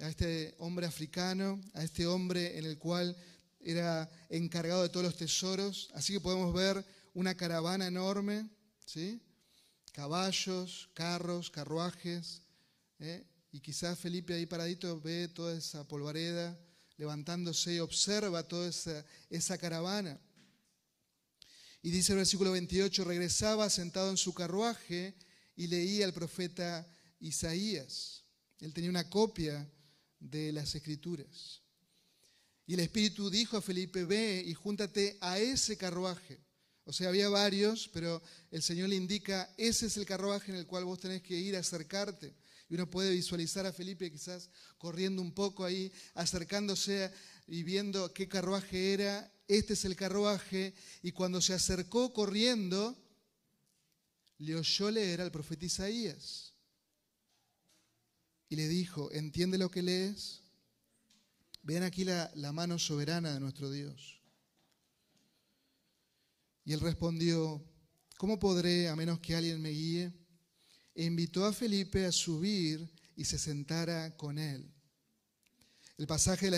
a 0.01 0.09
este 0.09 0.53
hombre 0.59 0.85
africano, 0.85 1.61
a 1.73 1.83
este 1.83 2.05
hombre 2.05 2.57
en 2.57 2.65
el 2.65 2.77
cual 2.77 3.15
era 3.61 4.09
encargado 4.29 4.83
de 4.83 4.89
todos 4.89 5.05
los 5.05 5.15
tesoros. 5.15 5.89
Así 5.93 6.11
que 6.11 6.19
podemos 6.19 6.53
ver 6.53 6.85
una 7.13 7.35
caravana 7.35 7.87
enorme, 7.87 8.49
¿sí? 8.85 9.21
caballos, 9.91 10.89
carros, 10.93 11.51
carruajes, 11.51 12.41
¿eh? 12.99 13.25
y 13.51 13.59
quizás 13.59 13.99
Felipe 13.99 14.33
ahí 14.33 14.45
paradito 14.45 14.99
ve 15.01 15.27
toda 15.27 15.57
esa 15.57 15.87
polvareda 15.87 16.57
levantándose 16.97 17.75
y 17.75 17.79
observa 17.79 18.47
toda 18.47 18.69
esa, 18.69 19.05
esa 19.29 19.57
caravana. 19.57 20.19
Y 21.81 21.89
dice 21.89 22.13
el 22.13 22.19
versículo 22.19 22.51
28, 22.51 23.03
regresaba 23.03 23.69
sentado 23.69 24.11
en 24.11 24.17
su 24.17 24.33
carruaje 24.33 25.15
y 25.55 25.67
leía 25.67 26.05
al 26.05 26.13
profeta 26.13 26.87
Isaías. 27.19 28.23
Él 28.59 28.73
tenía 28.73 28.89
una 28.89 29.09
copia 29.09 29.67
de 30.19 30.51
las 30.51 30.75
escrituras. 30.75 31.61
Y 32.67 32.75
el 32.75 32.81
Espíritu 32.81 33.29
dijo 33.29 33.57
a 33.57 33.61
Felipe, 33.61 34.05
ve 34.05 34.43
y 34.45 34.53
júntate 34.53 35.17
a 35.19 35.39
ese 35.39 35.75
carruaje. 35.75 36.39
O 36.91 36.93
sea, 36.93 37.07
había 37.07 37.29
varios, 37.29 37.87
pero 37.93 38.21
el 38.51 38.61
Señor 38.61 38.89
le 38.89 38.97
indica, 38.97 39.49
ese 39.55 39.85
es 39.85 39.95
el 39.95 40.05
carruaje 40.05 40.51
en 40.51 40.57
el 40.57 40.67
cual 40.67 40.83
vos 40.83 40.99
tenés 40.99 41.21
que 41.21 41.39
ir 41.39 41.55
a 41.55 41.59
acercarte. 41.59 42.35
Y 42.67 42.73
uno 42.73 42.89
puede 42.89 43.11
visualizar 43.11 43.65
a 43.65 43.71
Felipe 43.71 44.11
quizás 44.11 44.49
corriendo 44.77 45.21
un 45.21 45.31
poco 45.31 45.63
ahí, 45.63 45.89
acercándose 46.15 47.09
y 47.47 47.63
viendo 47.63 48.11
qué 48.13 48.27
carruaje 48.27 48.91
era. 48.91 49.31
Este 49.47 49.71
es 49.71 49.85
el 49.85 49.95
carruaje. 49.95 50.73
Y 51.01 51.13
cuando 51.13 51.39
se 51.39 51.53
acercó 51.53 52.11
corriendo, 52.11 53.01
le 54.39 54.57
oyó 54.57 54.91
leer 54.91 55.21
al 55.21 55.31
profeta 55.31 55.65
Isaías. 55.65 56.55
Y 58.49 58.57
le 58.57 58.67
dijo, 58.67 59.09
¿entiende 59.13 59.57
lo 59.57 59.71
que 59.71 59.81
lees? 59.81 60.41
Ven 61.63 61.83
aquí 61.83 62.03
la, 62.03 62.29
la 62.35 62.51
mano 62.51 62.77
soberana 62.77 63.33
de 63.33 63.39
nuestro 63.39 63.71
Dios. 63.71 64.20
Y 66.63 66.73
él 66.73 66.79
respondió, 66.79 67.63
¿cómo 68.17 68.39
podré 68.39 68.87
a 68.87 68.95
menos 68.95 69.19
que 69.19 69.35
alguien 69.35 69.61
me 69.61 69.69
guíe? 69.69 70.13
E 70.93 71.05
invitó 71.05 71.45
a 71.45 71.53
Felipe 71.53 72.05
a 72.05 72.11
subir 72.11 72.91
y 73.15 73.25
se 73.25 73.37
sentara 73.37 74.15
con 74.17 74.37
él. 74.37 74.71
El 75.97 76.07
pasaje 76.07 76.47
de 76.47 76.51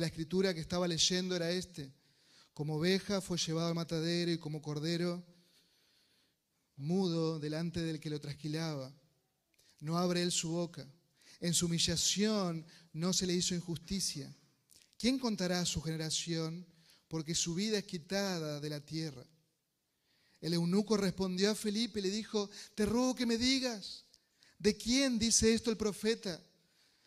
la, 0.00 0.06
escritura 0.06 0.52
que 0.52 0.60
estaba 0.60 0.86
leyendo 0.86 1.34
era 1.34 1.50
este. 1.50 1.92
Como 2.52 2.76
oveja 2.76 3.20
fue 3.20 3.38
llevado 3.38 3.68
al 3.68 3.74
matadero 3.74 4.30
y 4.30 4.38
como 4.38 4.60
cordero 4.60 5.24
mudo 6.76 7.38
delante 7.38 7.80
del 7.80 8.00
que 8.00 8.10
lo 8.10 8.20
trasquilaba. 8.20 8.94
No 9.80 9.98
abre 9.98 10.22
él 10.22 10.30
su 10.30 10.50
boca. 10.50 10.86
En 11.40 11.54
su 11.54 11.66
humillación 11.66 12.66
no 12.92 13.12
se 13.12 13.26
le 13.26 13.34
hizo 13.34 13.54
injusticia. 13.54 14.34
¿Quién 14.98 15.18
contará 15.18 15.60
a 15.60 15.66
su 15.66 15.80
generación? 15.82 16.66
Porque 17.08 17.34
su 17.34 17.54
vida 17.54 17.78
es 17.78 17.84
quitada 17.84 18.60
de 18.60 18.70
la 18.70 18.80
tierra. 18.80 19.24
El 20.40 20.54
eunuco 20.54 20.96
respondió 20.96 21.50
a 21.50 21.54
Felipe 21.54 22.00
y 22.00 22.02
le 22.02 22.10
dijo, 22.10 22.50
te 22.74 22.86
ruego 22.86 23.14
que 23.14 23.26
me 23.26 23.38
digas, 23.38 24.04
¿de 24.58 24.76
quién 24.76 25.18
dice 25.18 25.54
esto 25.54 25.70
el 25.70 25.76
profeta? 25.76 26.42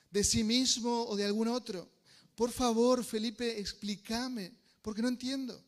¿De 0.10 0.24
sí 0.24 0.44
mismo 0.44 1.06
o 1.06 1.16
de 1.16 1.26
algún 1.26 1.48
otro? 1.48 1.90
Por 2.36 2.52
favor, 2.52 3.04
Felipe, 3.04 3.60
explícame, 3.60 4.54
porque 4.82 5.02
no 5.02 5.08
entiendo. 5.10 5.64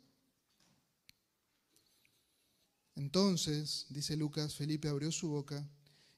Entonces, 2.95 3.85
dice 3.89 4.15
Lucas, 4.15 4.55
Felipe 4.55 4.87
abrió 4.87 5.11
su 5.11 5.29
boca 5.29 5.67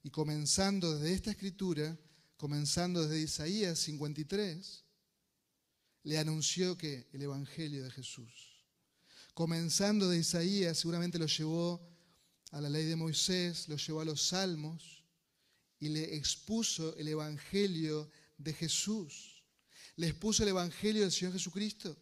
y 0.03 0.09
comenzando 0.09 0.97
desde 0.97 1.13
esta 1.13 1.31
escritura, 1.31 1.97
comenzando 2.37 3.03
desde 3.03 3.21
Isaías 3.21 3.79
53, 3.79 4.82
le 6.03 6.17
anunció 6.17 6.77
que 6.77 7.07
el 7.13 7.21
Evangelio 7.21 7.83
de 7.83 7.91
Jesús. 7.91 8.53
Comenzando 9.33 10.09
de 10.09 10.19
Isaías, 10.19 10.77
seguramente 10.77 11.17
lo 11.17 11.25
llevó 11.25 11.81
a 12.51 12.61
la 12.61 12.69
ley 12.69 12.85
de 12.85 12.95
Moisés, 12.95 13.67
lo 13.67 13.77
llevó 13.77 14.01
a 14.01 14.05
los 14.05 14.21
salmos 14.21 15.03
y 15.79 15.89
le 15.89 16.15
expuso 16.15 16.95
el 16.97 17.07
Evangelio 17.07 18.09
de 18.37 18.53
Jesús. 18.53 19.43
Le 19.95 20.07
expuso 20.07 20.43
el 20.43 20.49
Evangelio 20.49 21.01
del 21.01 21.11
Señor 21.11 21.33
Jesucristo. 21.33 21.97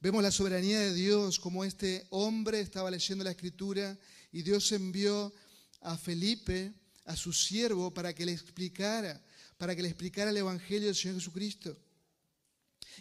Vemos 0.00 0.22
la 0.22 0.30
soberanía 0.30 0.80
de 0.80 0.94
Dios, 0.94 1.38
como 1.38 1.64
este 1.64 2.06
hombre 2.10 2.60
estaba 2.60 2.90
leyendo 2.90 3.24
la 3.24 3.30
escritura 3.30 3.98
y 4.32 4.42
Dios 4.42 4.72
envió 4.72 5.32
a 5.80 5.96
Felipe, 5.96 6.72
a 7.04 7.14
su 7.14 7.32
siervo, 7.32 7.92
para 7.92 8.14
que 8.14 8.26
le 8.26 8.32
explicara, 8.32 9.22
para 9.58 9.76
que 9.76 9.82
le 9.82 9.88
explicara 9.88 10.30
el 10.30 10.36
Evangelio 10.36 10.86
del 10.86 10.96
Señor 10.96 11.16
Jesucristo. 11.16 11.76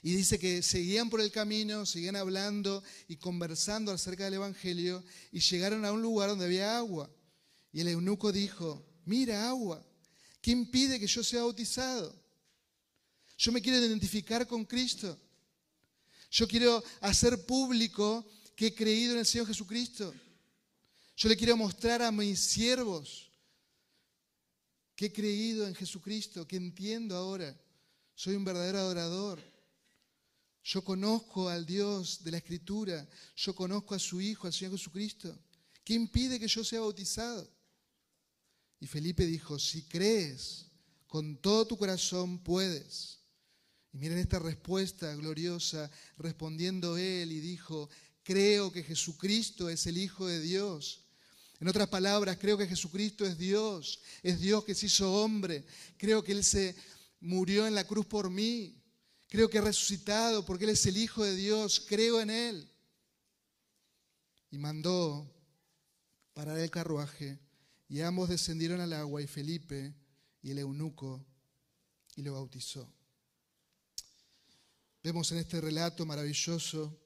Y 0.02 0.16
dice 0.16 0.40
que 0.40 0.62
seguían 0.62 1.10
por 1.10 1.22
el 1.22 1.32
camino, 1.32 1.86
seguían 1.86 2.16
hablando 2.16 2.84
y 3.08 3.18
conversando 3.18 3.92
acerca 3.92 4.26
del 4.26 4.36
Evangelio 4.36 5.04
y 5.32 5.40
llegaron 5.40 5.86
a 5.86 5.92
un 5.92 6.02
lugar 6.02 6.30
donde 6.30 6.46
había 6.46 6.78
agua. 6.78 7.10
Y 7.72 7.82
el 7.82 7.88
eunuco 7.88 8.32
dijo, 8.32 8.86
mira 9.06 9.50
agua, 9.50 9.86
¿qué 10.42 10.52
impide 10.52 11.00
que 11.00 11.08
yo 11.08 11.24
sea 11.24 11.42
bautizado? 11.42 12.16
Yo 13.38 13.52
me 13.52 13.62
quiero 13.62 13.80
identificar 13.80 14.46
con 14.46 14.66
Cristo. 14.66 15.18
Yo 16.30 16.48
quiero 16.48 16.84
hacer 17.02 17.46
público 17.46 18.26
que 18.56 18.68
he 18.68 18.76
creído 18.76 19.14
en 19.14 19.20
el 19.20 19.26
Señor 19.26 19.48
Jesucristo. 19.48 20.14
Yo 21.18 21.30
le 21.30 21.36
quiero 21.36 21.58
mostrar 21.58 22.02
a 22.02 22.12
mis 22.12 22.40
siervos 22.40 23.32
que 24.96 25.08
he 25.08 25.12
creído 25.12 25.68
en 25.68 25.76
Jesucristo, 25.76 26.48
que 26.48 26.56
entiendo 26.56 27.16
ahora. 27.16 27.60
Soy 28.14 28.36
un 28.36 28.46
verdadero 28.46 28.78
adorador. 28.78 29.51
Yo 30.64 30.84
conozco 30.84 31.50
al 31.50 31.66
Dios 31.66 32.24
de 32.24 32.32
la 32.32 32.38
Escritura. 32.38 33.08
Yo 33.36 33.56
conozco 33.56 33.96
a 33.96 34.00
su 34.00 34.22
Hijo, 34.22 34.48
al 34.48 34.54
Señor 34.54 34.78
Jesucristo. 34.78 35.38
¿Qué 35.84 35.94
impide 35.94 36.40
que 36.40 36.48
yo 36.48 36.64
sea 36.64 36.82
bautizado? 36.82 37.50
Y 38.80 38.88
Felipe 38.88 39.26
dijo, 39.26 39.58
si 39.60 39.84
crees 39.84 40.68
con 41.08 41.38
todo 41.38 41.68
tu 41.68 41.78
corazón, 41.78 42.40
puedes. 42.40 43.20
Y 43.94 43.98
miren 43.98 44.18
esta 44.18 44.40
respuesta 44.40 45.14
gloriosa, 45.16 45.92
respondiendo 46.18 46.98
él 46.98 47.32
y 47.32 47.40
dijo, 47.40 47.90
creo 48.24 48.72
que 48.72 48.84
Jesucristo 48.84 49.70
es 49.70 49.86
el 49.88 49.98
Hijo 49.98 50.28
de 50.28 50.40
Dios. 50.40 51.02
En 51.60 51.68
otras 51.68 51.90
palabras, 51.90 52.38
creo 52.40 52.58
que 52.58 52.66
Jesucristo 52.66 53.24
es 53.24 53.38
Dios, 53.38 54.00
es 54.24 54.40
Dios 54.40 54.64
que 54.64 54.74
se 54.74 54.88
hizo 54.88 55.14
hombre. 55.14 55.64
Creo 55.98 56.24
que 56.24 56.32
Él 56.32 56.44
se 56.44 56.76
murió 57.20 57.68
en 57.68 57.76
la 57.76 57.84
cruz 57.84 58.06
por 58.08 58.32
mí. 58.32 58.81
Creo 59.32 59.50
que 59.50 59.60
ha 59.60 59.62
resucitado 59.62 60.44
porque 60.44 60.66
Él 60.66 60.72
es 60.72 60.86
el 60.86 60.98
Hijo 60.98 61.24
de 61.24 61.38
Dios. 61.38 61.86
Creo 61.88 62.20
en 62.20 62.30
Él. 62.30 62.70
Y 64.50 64.58
mandó 64.58 65.34
parar 66.34 66.58
el 66.58 66.70
carruaje 66.70 67.40
y 67.88 68.02
ambos 68.02 68.28
descendieron 68.28 68.82
al 68.82 68.92
agua 68.92 69.22
y 69.22 69.28
Felipe 69.28 69.96
y 70.42 70.52
el 70.52 70.60
eunuco 70.60 71.26
y 72.18 72.24
lo 72.24 72.34
bautizó. 72.34 72.94
Vemos 75.02 75.32
en 75.32 75.38
este 75.38 75.62
relato 75.62 76.06
maravilloso 76.06 77.00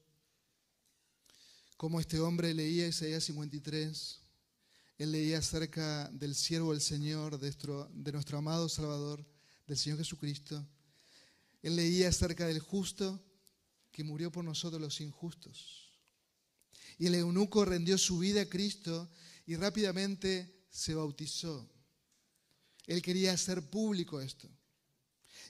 cómo 1.77 1.99
este 1.99 2.19
hombre 2.19 2.55
leía 2.55 2.87
Isaías 2.87 3.23
53. 3.25 4.19
Él 4.97 5.11
leía 5.11 5.37
acerca 5.37 6.09
del 6.09 6.33
siervo 6.33 6.71
del 6.71 6.81
Señor, 6.81 7.37
de 7.37 7.45
nuestro, 7.45 7.87
de 7.93 8.11
nuestro 8.11 8.39
amado 8.39 8.67
Salvador, 8.67 9.23
del 9.67 9.77
Señor 9.77 9.99
Jesucristo. 9.99 10.65
Él 11.65 11.77
leía 11.77 12.09
acerca 12.09 12.45
del 12.45 12.59
justo 12.59 13.19
que 13.91 14.03
murió 14.03 14.31
por 14.31 14.45
nosotros 14.45 14.79
los 14.79 15.01
injustos. 15.01 15.89
Y 16.99 17.07
el 17.07 17.15
eunuco 17.15 17.65
rendió 17.65 17.97
su 17.97 18.19
vida 18.19 18.41
a 18.41 18.45
Cristo 18.45 19.09
y 19.47 19.55
rápidamente 19.55 20.67
se 20.69 20.93
bautizó. 20.93 21.67
Él 22.85 23.01
quería 23.01 23.33
hacer 23.33 23.67
público 23.67 24.21
esto. 24.21 24.47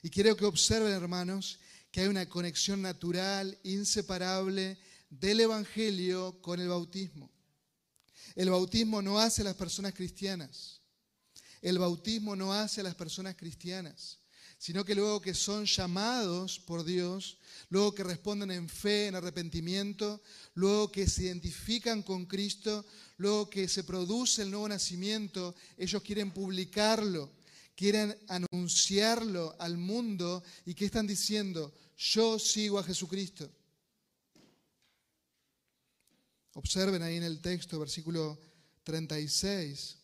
Y 0.02 0.08
quiero 0.08 0.34
que 0.38 0.46
observen, 0.46 0.90
hermanos, 0.90 1.58
que 1.90 2.00
hay 2.00 2.06
una 2.06 2.26
conexión 2.26 2.80
natural, 2.80 3.58
inseparable 3.62 4.78
del 5.10 5.40
Evangelio 5.40 6.40
con 6.40 6.60
el 6.60 6.68
bautismo. 6.68 7.30
El 8.34 8.48
bautismo 8.48 9.02
no 9.02 9.18
hace 9.18 9.42
a 9.42 9.44
las 9.44 9.54
personas 9.54 9.92
cristianas. 9.92 10.80
El 11.60 11.78
bautismo 11.78 12.34
no 12.34 12.54
hace 12.54 12.80
a 12.80 12.84
las 12.84 12.94
personas 12.94 13.36
cristianas 13.36 14.20
sino 14.58 14.84
que 14.84 14.94
luego 14.94 15.20
que 15.20 15.34
son 15.34 15.66
llamados 15.66 16.58
por 16.58 16.84
Dios, 16.84 17.38
luego 17.68 17.94
que 17.94 18.04
responden 18.04 18.50
en 18.50 18.68
fe, 18.68 19.08
en 19.08 19.14
arrepentimiento, 19.14 20.22
luego 20.54 20.90
que 20.90 21.08
se 21.08 21.24
identifican 21.24 22.02
con 22.02 22.26
Cristo, 22.26 22.84
luego 23.18 23.50
que 23.50 23.68
se 23.68 23.84
produce 23.84 24.42
el 24.42 24.50
nuevo 24.50 24.68
nacimiento, 24.68 25.54
ellos 25.76 26.02
quieren 26.02 26.30
publicarlo, 26.32 27.30
quieren 27.74 28.16
anunciarlo 28.28 29.54
al 29.58 29.76
mundo 29.76 30.42
y 30.64 30.74
que 30.74 30.86
están 30.86 31.06
diciendo, 31.06 31.72
yo 31.96 32.38
sigo 32.38 32.78
a 32.78 32.84
Jesucristo. 32.84 33.50
Observen 36.54 37.02
ahí 37.02 37.16
en 37.16 37.22
el 37.22 37.42
texto, 37.42 37.78
versículo 37.78 38.38
36, 38.84 39.98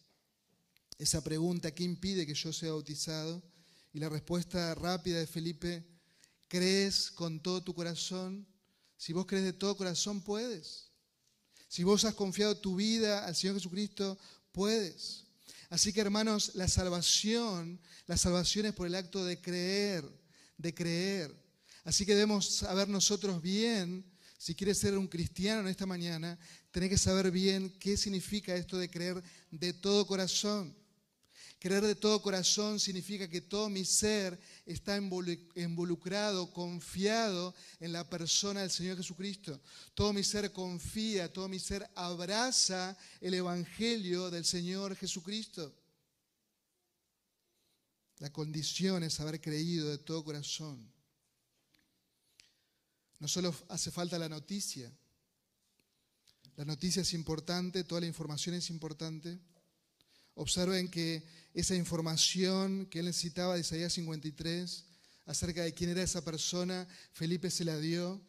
esa 0.98 1.24
pregunta, 1.24 1.74
¿qué 1.74 1.82
impide 1.82 2.26
que 2.26 2.34
yo 2.34 2.52
sea 2.52 2.72
bautizado? 2.72 3.42
Y 3.92 3.98
la 3.98 4.08
respuesta 4.08 4.74
rápida 4.74 5.18
de 5.18 5.26
Felipe, 5.26 5.84
¿crees 6.48 7.10
con 7.10 7.40
todo 7.40 7.62
tu 7.62 7.74
corazón? 7.74 8.46
Si 8.96 9.12
vos 9.12 9.26
crees 9.26 9.44
de 9.44 9.52
todo 9.52 9.76
corazón, 9.76 10.22
puedes. 10.22 10.90
Si 11.68 11.84
vos 11.84 12.04
has 12.04 12.14
confiado 12.14 12.56
tu 12.56 12.76
vida 12.76 13.26
al 13.26 13.34
Señor 13.34 13.56
Jesucristo, 13.56 14.18
puedes. 14.52 15.24
Así 15.68 15.92
que 15.92 16.00
hermanos, 16.00 16.52
la 16.54 16.68
salvación, 16.68 17.80
la 18.06 18.16
salvación 18.16 18.66
es 18.66 18.74
por 18.74 18.86
el 18.86 18.94
acto 18.94 19.24
de 19.24 19.40
creer, 19.40 20.04
de 20.56 20.74
creer. 20.74 21.34
Así 21.84 22.06
que 22.06 22.14
debemos 22.14 22.46
saber 22.46 22.88
nosotros 22.88 23.42
bien, 23.42 24.04
si 24.38 24.54
quieres 24.54 24.78
ser 24.78 24.98
un 24.98 25.08
cristiano 25.08 25.60
en 25.60 25.68
esta 25.68 25.86
mañana, 25.86 26.38
tenés 26.70 26.90
que 26.90 26.98
saber 26.98 27.30
bien 27.30 27.70
qué 27.78 27.96
significa 27.96 28.54
esto 28.54 28.78
de 28.78 28.90
creer 28.90 29.22
de 29.50 29.72
todo 29.72 30.06
corazón. 30.06 30.76
Creer 31.62 31.86
de 31.86 31.94
todo 31.94 32.20
corazón 32.20 32.80
significa 32.80 33.28
que 33.28 33.40
todo 33.40 33.68
mi 33.68 33.84
ser 33.84 34.36
está 34.66 34.96
involucrado, 34.96 36.52
confiado 36.52 37.54
en 37.78 37.92
la 37.92 38.10
persona 38.10 38.62
del 38.62 38.70
Señor 38.72 38.96
Jesucristo. 38.96 39.60
Todo 39.94 40.12
mi 40.12 40.24
ser 40.24 40.50
confía, 40.50 41.32
todo 41.32 41.48
mi 41.48 41.60
ser 41.60 41.88
abraza 41.94 42.98
el 43.20 43.34
Evangelio 43.34 44.28
del 44.28 44.44
Señor 44.44 44.96
Jesucristo. 44.96 45.72
La 48.18 48.32
condición 48.32 49.04
es 49.04 49.20
haber 49.20 49.40
creído 49.40 49.88
de 49.88 49.98
todo 49.98 50.24
corazón. 50.24 50.92
No 53.20 53.28
solo 53.28 53.54
hace 53.68 53.92
falta 53.92 54.18
la 54.18 54.28
noticia. 54.28 54.92
La 56.56 56.64
noticia 56.64 57.02
es 57.02 57.14
importante, 57.14 57.84
toda 57.84 58.00
la 58.00 58.08
información 58.08 58.56
es 58.56 58.68
importante. 58.68 59.38
Observen 60.34 60.88
que 60.88 61.41
esa 61.54 61.74
información 61.74 62.86
que 62.86 63.00
él 63.00 63.06
necesitaba 63.06 63.54
de 63.54 63.60
Isaías 63.60 63.92
53 63.92 64.84
acerca 65.26 65.62
de 65.62 65.74
quién 65.74 65.90
era 65.90 66.02
esa 66.02 66.24
persona, 66.24 66.86
Felipe 67.12 67.50
se 67.50 67.64
la 67.64 67.78
dio. 67.78 68.20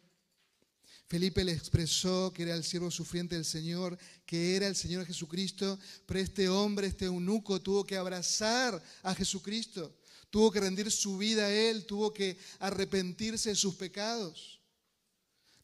Felipe 1.06 1.44
le 1.44 1.52
expresó 1.52 2.32
que 2.32 2.44
era 2.44 2.54
el 2.54 2.64
siervo 2.64 2.90
sufriente 2.90 3.34
del 3.34 3.44
Señor, 3.44 3.98
que 4.24 4.56
era 4.56 4.66
el 4.66 4.76
Señor 4.76 5.06
Jesucristo, 5.06 5.78
pero 6.06 6.20
este 6.20 6.48
hombre, 6.48 6.86
este 6.86 7.04
eunuco, 7.04 7.60
tuvo 7.60 7.84
que 7.84 7.96
abrazar 7.96 8.82
a 9.02 9.14
Jesucristo, 9.14 9.94
tuvo 10.30 10.50
que 10.50 10.60
rendir 10.60 10.90
su 10.90 11.18
vida 11.18 11.44
a 11.44 11.52
Él, 11.52 11.84
tuvo 11.86 12.12
que 12.12 12.38
arrepentirse 12.58 13.50
de 13.50 13.54
sus 13.54 13.74
pecados. 13.74 14.60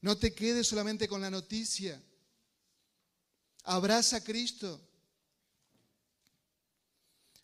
No 0.02 0.16
te 0.16 0.34
quedes 0.34 0.66
solamente 0.66 1.08
con 1.08 1.20
la 1.20 1.30
noticia, 1.30 2.02
abraza 3.64 4.16
a 4.16 4.24
Cristo. 4.24 4.89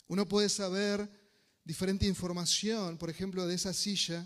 Uno 0.07 0.27
puede 0.27 0.49
saber 0.49 1.09
diferente 1.63 2.05
información, 2.05 2.97
por 2.97 3.09
ejemplo, 3.09 3.45
de 3.45 3.55
esa 3.55 3.73
silla, 3.73 4.25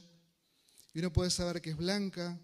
y 0.94 1.00
uno 1.00 1.12
puede 1.12 1.32
saber 1.32 1.62
que 1.62 1.72
es 1.72 1.78
blanca, 1.78 2.39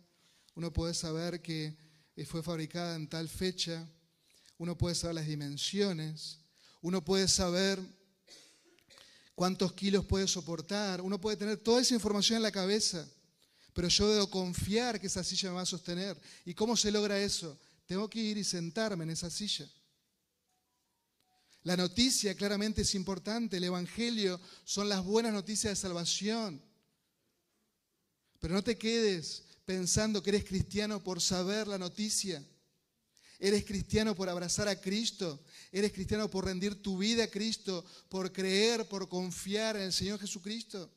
uno 0.56 0.74
puede 0.74 0.94
saber 0.94 1.42
que 1.42 1.78
fue 2.26 2.42
fabricada 2.42 2.96
en 2.96 3.08
tal 3.08 3.30
fecha, 3.30 3.88
uno 4.58 4.78
puede 4.78 4.96
saber 4.96 5.16
las 5.16 5.28
dimensiones, 5.28 6.40
uno 6.82 7.04
puede 7.06 7.28
saber 7.28 7.80
cuántos 9.36 9.74
kilos 9.74 10.04
puede 10.06 10.28
soportar, 10.28 11.02
uno 11.02 11.22
puede 11.22 11.38
tener 11.38 11.58
toda 11.58 11.82
esa 11.82 11.94
información 11.94 12.38
en 12.38 12.44
la 12.44 12.52
cabeza, 12.52 13.08
pero 13.74 13.88
yo 13.88 14.10
debo 14.10 14.32
confiar 14.32 15.00
que 15.00 15.06
esa 15.06 15.24
silla 15.24 15.50
me 15.50 15.58
va 15.58 15.62
a 15.62 15.66
sostener. 15.68 16.20
¿Y 16.44 16.56
cómo 16.56 16.76
se 16.76 16.90
logra 16.90 17.20
eso? 17.20 17.56
Tengo 17.86 18.10
que 18.10 18.20
ir 18.20 18.38
y 18.40 18.44
sentarme 18.44 19.04
en 19.04 19.12
esa 19.12 19.30
silla. 19.30 19.70
La 21.64 21.76
noticia 21.76 22.36
claramente 22.36 22.84
es 22.84 22.96
importante, 22.96 23.58
el 23.58 23.64
Evangelio 23.66 24.40
son 24.64 24.88
las 24.88 25.04
buenas 25.04 25.34
noticias 25.34 25.72
de 25.72 25.76
salvación. 25.76 26.62
Pero 28.40 28.54
no 28.54 28.64
te 28.64 28.78
quedes 28.78 29.44
pensando 29.66 30.24
que 30.24 30.30
eres 30.30 30.46
cristiano 30.46 31.04
por 31.04 31.22
saber 31.22 31.68
la 31.68 31.78
noticia. 31.78 32.44
Eres 33.40 33.66
cristiano 33.66 34.16
por 34.16 34.30
abrazar 34.30 34.68
a 34.68 34.80
Cristo. 34.80 35.44
Eres 35.72 35.92
cristiano 35.92 36.30
por 36.30 36.46
rendir 36.46 36.82
tu 36.82 36.98
vida 36.98 37.26
a 37.26 37.30
Cristo, 37.30 37.86
por 38.10 38.32
creer, 38.32 38.88
por 38.88 39.08
confiar 39.10 39.76
en 39.76 39.84
el 39.84 39.94
Señor 39.94 40.20
Jesucristo. 40.20 40.92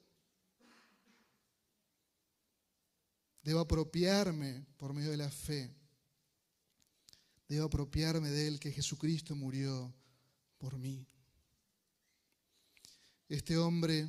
Debo 3.43 3.61
apropiarme 3.61 4.67
por 4.77 4.93
medio 4.93 5.11
de 5.11 5.17
la 5.17 5.31
fe. 5.31 5.75
Debo 7.49 7.67
apropiarme 7.67 8.31
de 8.31 8.47
Él 8.47 8.61
que 8.61 8.71
Jesucristo 8.71 9.35
murió 9.35 9.93
por 10.61 10.79
mí. 10.79 11.05
Este 13.29 13.57
hombre 13.57 14.09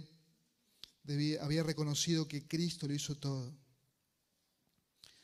había 1.40 1.64
reconocido 1.64 2.28
que 2.28 2.48
Cristo 2.48 2.88
lo 2.88 2.94
hizo 2.94 3.16
todo. 3.16 3.58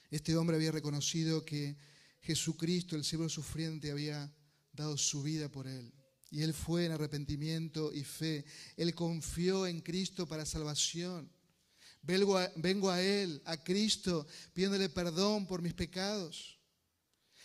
Este 0.10 0.36
hombre 0.38 0.56
había 0.56 0.72
reconocido 0.72 1.44
que 1.44 1.78
Jesucristo, 2.22 2.96
el 2.96 3.04
siervo 3.04 3.28
sufriente, 3.30 3.92
había 3.92 4.34
dado 4.72 4.98
su 4.98 5.22
vida 5.22 5.50
por 5.50 5.68
él. 5.68 5.94
Y 6.30 6.42
él 6.42 6.54
fue 6.54 6.86
en 6.86 6.94
arrepentimiento 6.94 7.94
y 7.94 8.04
fe. 8.04 8.46
Él 8.78 8.96
confió 8.96 9.68
en 9.68 9.82
Cristo 9.82 10.28
para 10.28 10.46
salvación. 10.46 11.30
Vengo 12.02 12.38
a, 12.38 12.52
vengo 12.56 12.90
a 12.90 13.02
Él, 13.02 13.42
a 13.46 13.58
Cristo, 13.62 14.26
pidiéndole 14.54 14.88
perdón 14.90 15.46
por 15.46 15.62
mis 15.62 15.74
pecados. 15.74 16.57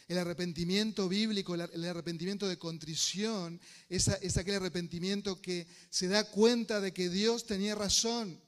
El 0.08 0.18
arrepentimiento 0.18 1.08
bíblico, 1.08 1.54
el 1.54 1.84
arrepentimiento 1.84 2.48
de 2.48 2.58
contrición, 2.58 3.60
es, 3.88 4.08
aquel 4.36 4.56
arrepentimiento 4.56 5.40
que 5.40 5.66
se 5.90 6.08
da 6.08 6.24
cuenta 6.24 6.80
de 6.80 6.92
que 6.92 7.08
Dios 7.08 7.46
tenía 7.46 7.74
razón, 7.74 8.40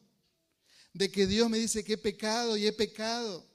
de 0.92 1.10
que 1.10 1.26
Dios 1.26 1.48
me 1.48 1.58
dice 1.58 1.84
que 1.84 1.94
he 1.94 1.98
pecado 1.98 2.56
y 2.56 2.66
he 2.66 2.72
pecado. 2.72 3.46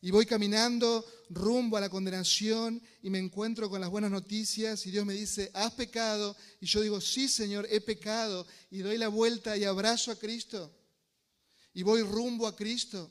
Y 0.00 0.12
voy 0.12 0.26
caminando 0.26 1.04
rumbo 1.28 1.76
a 1.76 1.80
la 1.80 1.88
condenación 1.88 2.80
y 3.02 3.10
me 3.10 3.18
encuentro 3.18 3.68
con 3.68 3.80
las 3.80 3.90
buenas 3.90 4.12
noticias 4.12 4.86
y 4.86 4.92
Dios 4.92 5.04
me 5.04 5.14
dice, 5.14 5.50
has 5.54 5.72
pecado. 5.72 6.36
Y 6.60 6.66
yo 6.66 6.80
digo, 6.80 7.00
sí 7.00 7.28
Señor, 7.28 7.66
he 7.70 7.80
pecado. 7.80 8.46
Y 8.70 8.78
doy 8.78 8.96
la 8.96 9.08
vuelta 9.08 9.56
y 9.56 9.64
abrazo 9.64 10.12
a 10.12 10.18
Cristo. 10.18 10.72
Y 11.74 11.82
voy 11.82 12.02
rumbo 12.02 12.46
a 12.46 12.54
Cristo. 12.54 13.10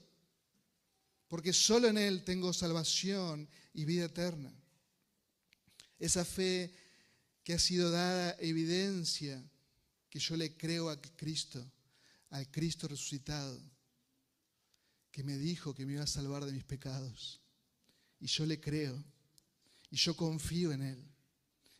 Porque 1.28 1.52
solo 1.52 1.90
en 1.90 1.98
Él 1.98 2.24
tengo 2.24 2.54
salvación 2.54 3.50
y 3.78 3.86
vida 3.86 4.06
eterna. 4.06 4.52
Esa 6.00 6.26
fe 6.26 6.74
que 7.44 7.54
ha 7.54 7.60
sido 7.60 7.92
dada 7.92 8.36
evidencia 8.40 9.42
que 10.10 10.18
yo 10.18 10.36
le 10.36 10.58
creo 10.58 10.90
a 10.90 11.00
Cristo, 11.00 11.64
al 12.32 12.50
Cristo 12.50 12.88
resucitado 12.88 13.62
que 15.12 15.24
me 15.24 15.38
dijo 15.38 15.76
que 15.76 15.86
me 15.86 15.94
iba 15.94 16.04
a 16.04 16.08
salvar 16.08 16.44
de 16.44 16.52
mis 16.52 16.64
pecados. 16.64 17.40
Y 18.20 18.26
yo 18.26 18.48
le 18.48 18.60
creo. 18.60 19.04
Y 19.92 19.98
yo 19.98 20.16
confío 20.16 20.72
en 20.72 20.82
Él. 20.82 21.12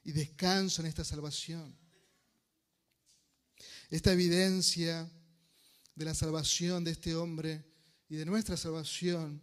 Y 0.04 0.12
descanso 0.12 0.82
en 0.82 0.88
esta 0.88 1.04
salvación. 1.04 1.76
Esta 3.90 4.14
evidencia 4.14 5.10
de 5.96 6.06
la 6.06 6.14
salvación 6.14 6.84
de 6.84 6.92
este 6.92 7.16
hombre 7.16 7.66
y 8.08 8.18
de 8.18 8.26
nuestra 8.26 8.56
salvación, 8.56 9.42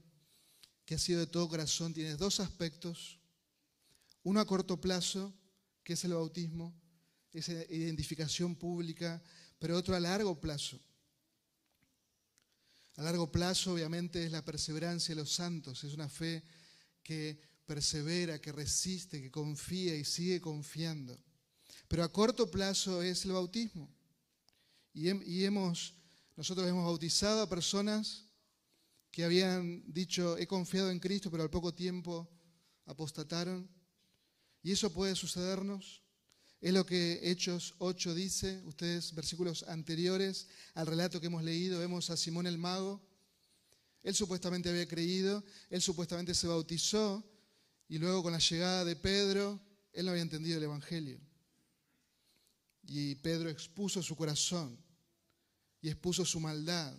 que 0.84 0.94
ha 0.94 0.98
sido 0.98 1.20
de 1.20 1.26
todo 1.26 1.48
corazón, 1.48 1.92
tiene 1.92 2.16
dos 2.16 2.40
aspectos. 2.40 3.18
Uno 4.22 4.40
a 4.40 4.46
corto 4.46 4.80
plazo, 4.80 5.32
que 5.82 5.94
es 5.94 6.04
el 6.04 6.14
bautismo, 6.14 6.74
esa 7.32 7.52
identificación 7.52 8.54
pública, 8.54 9.22
pero 9.58 9.76
otro 9.76 9.94
a 9.96 10.00
largo 10.00 10.40
plazo 10.40 10.80
a 12.96 13.02
largo 13.02 13.30
plazo, 13.30 13.72
obviamente, 13.72 14.24
es 14.24 14.30
la 14.30 14.44
perseverancia 14.44 15.14
de 15.14 15.20
los 15.20 15.32
santos, 15.32 15.82
es 15.82 15.94
una 15.94 16.08
fe 16.08 16.44
que 17.02 17.40
persevera, 17.66 18.40
que 18.40 18.52
resiste, 18.52 19.20
que 19.20 19.30
confía 19.30 19.96
y 19.96 20.04
sigue 20.04 20.40
confiando. 20.40 21.18
Pero 21.88 22.04
a 22.04 22.12
corto 22.12 22.50
plazo 22.50 23.02
es 23.02 23.24
el 23.24 23.32
bautismo. 23.32 23.92
Y, 24.92 25.44
hemos, 25.44 25.94
nosotros 26.36 26.68
hemos 26.68 26.84
bautizado 26.84 27.42
a 27.42 27.48
personas 27.48 28.23
que 29.14 29.22
habían 29.22 29.84
dicho, 29.86 30.36
he 30.38 30.46
confiado 30.48 30.90
en 30.90 30.98
Cristo, 30.98 31.30
pero 31.30 31.44
al 31.44 31.48
poco 31.50 31.72
tiempo 31.72 32.28
apostataron. 32.84 33.70
Y 34.60 34.72
eso 34.72 34.92
puede 34.92 35.14
sucedernos. 35.14 36.02
Es 36.60 36.72
lo 36.72 36.84
que 36.84 37.20
Hechos 37.22 37.76
8 37.78 38.12
dice, 38.12 38.60
ustedes 38.64 39.14
versículos 39.14 39.62
anteriores 39.68 40.48
al 40.74 40.88
relato 40.88 41.20
que 41.20 41.28
hemos 41.28 41.44
leído, 41.44 41.78
vemos 41.78 42.10
a 42.10 42.16
Simón 42.16 42.48
el 42.48 42.58
mago. 42.58 43.06
Él 44.02 44.16
supuestamente 44.16 44.68
había 44.68 44.88
creído, 44.88 45.44
él 45.70 45.80
supuestamente 45.80 46.34
se 46.34 46.48
bautizó 46.48 47.24
y 47.86 47.98
luego 47.98 48.24
con 48.24 48.32
la 48.32 48.40
llegada 48.40 48.84
de 48.84 48.96
Pedro, 48.96 49.60
él 49.92 50.06
no 50.06 50.10
había 50.10 50.22
entendido 50.22 50.58
el 50.58 50.64
Evangelio. 50.64 51.20
Y 52.82 53.14
Pedro 53.14 53.48
expuso 53.48 54.02
su 54.02 54.16
corazón 54.16 54.76
y 55.80 55.88
expuso 55.88 56.24
su 56.24 56.40
maldad 56.40 56.98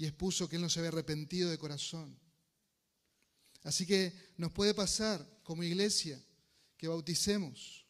y 0.00 0.06
expuso 0.06 0.48
que 0.48 0.56
él 0.56 0.62
no 0.62 0.70
se 0.70 0.80
había 0.80 0.88
arrepentido 0.88 1.50
de 1.50 1.58
corazón. 1.58 2.18
Así 3.62 3.86
que 3.86 4.12
nos 4.36 4.52
puede 4.52 4.72
pasar 4.72 5.26
como 5.42 5.62
iglesia 5.62 6.18
que 6.76 6.88
bauticemos 6.88 7.80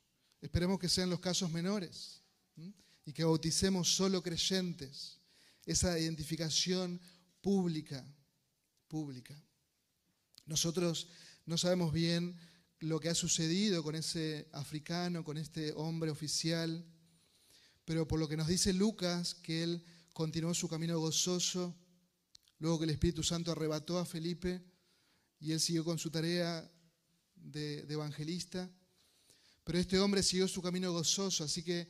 Esperemos 0.41 0.79
que 0.79 0.89
sean 0.89 1.11
los 1.11 1.21
casos 1.21 1.51
menores 1.51 2.23
y 3.05 3.13
que 3.13 3.25
bauticemos 3.25 3.95
solo 3.95 4.23
creyentes. 4.23 5.19
Esa 5.67 5.99
identificación 5.99 7.01
pública, 7.43 8.05
pública. 8.89 9.35
Nosotros 10.47 11.09
no 11.45 11.59
sabemos 11.59 11.93
bien 11.93 12.39
lo 12.79 12.99
que 12.99 13.11
ha 13.11 13.15
sucedido 13.15 13.83
con 13.83 13.95
ese 13.95 14.49
africano, 14.53 15.23
con 15.23 15.37
este 15.37 15.73
hombre 15.75 16.11
oficial, 16.11 16.85
pero 17.85 18.09
por 18.09 18.19
lo 18.19 18.27
que 18.27 18.39
nos 18.39 18.49
dice 18.49 18.73
Lucas, 18.73 19.35
que 19.35 19.63
él 19.63 19.85
continuó 20.15 20.55
su 20.55 20.69
camino 20.69 20.99
gozoso, 20.99 21.77
luego 22.61 22.79
que 22.79 22.85
el 22.85 22.91
Espíritu 22.91 23.23
Santo 23.23 23.51
arrebató 23.51 23.99
a 23.99 24.05
Felipe 24.05 24.63
y 25.41 25.53
él 25.53 25.61
siguió 25.61 25.85
con 25.85 25.99
su 25.99 26.11
tarea 26.11 26.71
de, 27.35 27.81
evangelista. 27.89 28.71
Pero 29.65 29.79
este 29.79 29.99
hombre 29.99 30.23
siguió 30.23 30.47
su 30.47 30.63
camino 30.63 30.93
gozoso, 30.93 31.45
así 31.45 31.63
que 31.63 31.89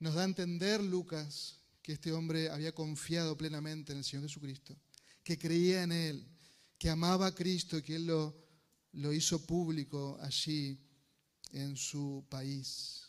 nos 0.00 0.14
da 0.14 0.22
a 0.22 0.26
entender 0.26 0.82
Lucas 0.82 1.60
que 1.82 1.92
este 1.92 2.12
hombre 2.12 2.50
había 2.50 2.74
confiado 2.74 3.36
plenamente 3.36 3.92
en 3.92 3.98
el 3.98 4.04
Señor 4.04 4.24
Jesucristo, 4.24 4.76
que 5.22 5.38
creía 5.38 5.84
en 5.84 5.92
Él, 5.92 6.26
que 6.76 6.90
amaba 6.90 7.28
a 7.28 7.34
Cristo 7.34 7.78
y 7.78 7.82
que 7.82 7.96
Él 7.96 8.06
lo, 8.06 8.36
lo 8.92 9.12
hizo 9.12 9.44
público 9.46 10.18
allí 10.20 10.78
en 11.52 11.76
su 11.76 12.26
país. 12.28 13.04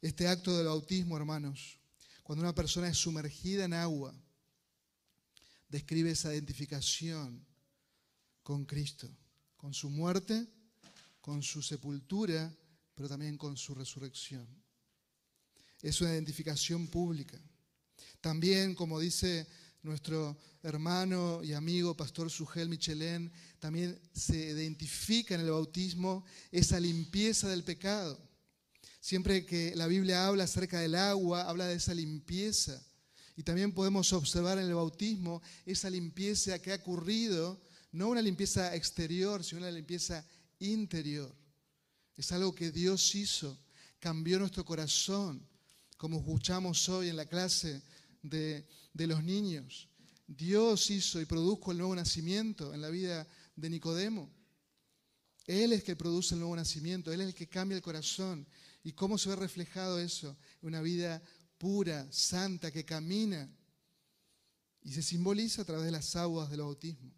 Este 0.00 0.28
acto 0.28 0.56
del 0.56 0.66
bautismo, 0.66 1.16
hermanos, 1.16 1.78
cuando 2.22 2.42
una 2.42 2.54
persona 2.54 2.88
es 2.88 2.98
sumergida 2.98 3.64
en 3.64 3.72
agua, 3.72 4.14
describe 5.72 6.12
esa 6.12 6.32
identificación 6.32 7.44
con 8.44 8.64
Cristo, 8.64 9.10
con 9.56 9.74
su 9.74 9.90
muerte, 9.90 10.46
con 11.20 11.42
su 11.42 11.62
sepultura 11.62 12.56
pero 12.94 13.08
también 13.08 13.36
con 13.36 13.56
su 13.56 13.74
resurrección. 13.74 14.46
Es 15.80 16.00
una 16.00 16.12
identificación 16.12 16.86
pública. 16.86 17.40
También, 18.20 18.74
como 18.74 19.00
dice 19.00 19.46
nuestro 19.82 20.38
hermano 20.62 21.42
y 21.42 21.54
amigo 21.54 21.96
pastor 21.96 22.30
Sugel 22.30 22.68
Michelén, 22.68 23.32
también 23.58 23.98
se 24.14 24.36
identifica 24.36 25.34
en 25.34 25.40
el 25.40 25.50
bautismo 25.50 26.24
esa 26.52 26.78
limpieza 26.78 27.48
del 27.48 27.64
pecado. 27.64 28.20
Siempre 29.00 29.44
que 29.44 29.74
la 29.74 29.88
Biblia 29.88 30.28
habla 30.28 30.44
acerca 30.44 30.78
del 30.78 30.94
agua, 30.94 31.48
habla 31.48 31.66
de 31.66 31.74
esa 31.74 31.94
limpieza. 31.94 32.80
Y 33.36 33.42
también 33.42 33.72
podemos 33.72 34.12
observar 34.12 34.58
en 34.58 34.66
el 34.66 34.74
bautismo 34.74 35.42
esa 35.64 35.88
limpieza 35.88 36.58
que 36.60 36.72
ha 36.72 36.76
ocurrido, 36.76 37.60
no 37.92 38.08
una 38.08 38.22
limpieza 38.22 38.74
exterior, 38.74 39.42
sino 39.42 39.62
una 39.62 39.70
limpieza 39.70 40.24
interior. 40.58 41.34
Es 42.16 42.30
algo 42.32 42.54
que 42.54 42.70
Dios 42.70 43.14
hizo, 43.14 43.58
cambió 43.98 44.38
nuestro 44.38 44.64
corazón, 44.64 45.46
como 45.96 46.18
escuchamos 46.18 46.88
hoy 46.88 47.08
en 47.08 47.16
la 47.16 47.26
clase 47.26 47.82
de, 48.22 48.66
los 48.94 49.22
niños. 49.22 49.88
Dios 50.26 50.90
hizo 50.90 51.20
y 51.20 51.24
produjo 51.24 51.72
el 51.72 51.78
nuevo 51.78 51.94
nacimiento 51.94 52.74
en 52.74 52.80
la 52.80 52.90
vida 52.90 53.26
de 53.56 53.70
Nicodemo. 53.70 54.30
Él 55.46 55.72
es 55.72 55.80
el 55.80 55.84
que 55.84 55.96
produce 55.96 56.34
el 56.34 56.40
nuevo 56.40 56.54
nacimiento, 56.54 57.12
Él 57.12 57.20
es 57.22 57.28
el 57.28 57.34
que 57.34 57.48
cambia 57.48 57.76
el 57.76 57.82
corazón. 57.82 58.46
¿Y 58.84 58.92
cómo 58.92 59.18
se 59.18 59.28
ve 59.30 59.36
reflejado 59.36 59.98
eso? 59.98 60.36
Una 60.60 60.80
vida 60.80 61.22
pura, 61.62 62.08
santa, 62.10 62.72
que 62.72 62.84
camina. 62.84 63.48
Y 64.82 64.92
se 64.92 65.00
simboliza 65.00 65.62
a 65.62 65.64
través 65.64 65.84
de 65.84 65.92
las 65.92 66.16
aguas 66.16 66.50
del 66.50 66.62
bautismo. 66.62 67.12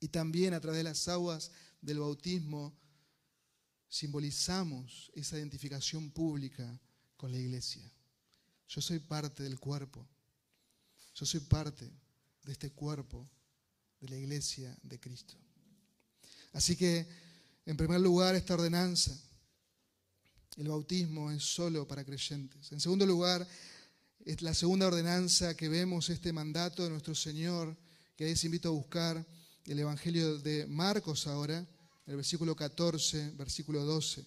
Y 0.00 0.08
también 0.08 0.52
a 0.52 0.60
través 0.60 0.78
de 0.78 0.82
las 0.82 1.06
aguas 1.06 1.52
del 1.80 2.00
bautismo 2.00 2.76
simbolizamos 3.88 5.12
esa 5.14 5.38
identificación 5.38 6.10
pública 6.10 6.66
con 7.16 7.30
la 7.30 7.38
iglesia. 7.38 7.88
Yo 8.66 8.80
soy 8.80 8.98
parte 8.98 9.44
del 9.44 9.60
cuerpo. 9.60 10.04
Yo 11.14 11.24
soy 11.24 11.38
parte 11.38 11.88
de 12.42 12.50
este 12.50 12.72
cuerpo 12.72 13.30
de 14.00 14.08
la 14.08 14.16
iglesia 14.16 14.76
de 14.82 14.98
Cristo. 14.98 15.36
Así 16.52 16.74
que, 16.74 17.06
en 17.64 17.76
primer 17.76 18.00
lugar, 18.00 18.34
esta 18.34 18.54
ordenanza, 18.54 19.16
el 20.56 20.68
bautismo 20.68 21.30
es 21.30 21.42
solo 21.42 21.86
para 21.86 22.04
creyentes. 22.04 22.72
En 22.72 22.80
segundo 22.80 23.04
lugar, 23.04 23.46
es 24.24 24.42
la 24.42 24.54
segunda 24.54 24.86
ordenanza 24.86 25.56
que 25.56 25.68
vemos, 25.68 26.08
este 26.08 26.32
mandato 26.32 26.82
de 26.82 26.90
nuestro 26.90 27.14
Señor, 27.14 27.76
que 28.16 28.24
les 28.24 28.42
invito 28.44 28.68
a 28.68 28.72
buscar 28.72 29.24
el 29.66 29.78
Evangelio 29.78 30.38
de 30.38 30.66
Marcos 30.66 31.26
ahora, 31.26 31.64
el 32.06 32.16
versículo 32.16 32.56
14, 32.56 33.32
versículo 33.32 33.84
12. 33.84 34.24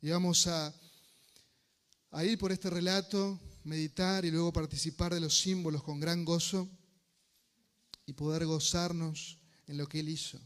Y 0.00 0.10
vamos 0.10 0.46
a, 0.46 0.74
a 2.10 2.24
ir 2.24 2.38
por 2.38 2.50
este 2.50 2.70
relato, 2.70 3.38
meditar 3.64 4.24
y 4.24 4.30
luego 4.30 4.52
participar 4.52 5.12
de 5.12 5.20
los 5.20 5.38
símbolos 5.38 5.82
con 5.82 6.00
gran 6.00 6.24
gozo 6.24 6.68
y 8.06 8.14
poder 8.14 8.46
gozarnos 8.46 9.38
en 9.66 9.76
lo 9.76 9.86
que 9.86 10.00
Él 10.00 10.08
hizo. 10.08 10.40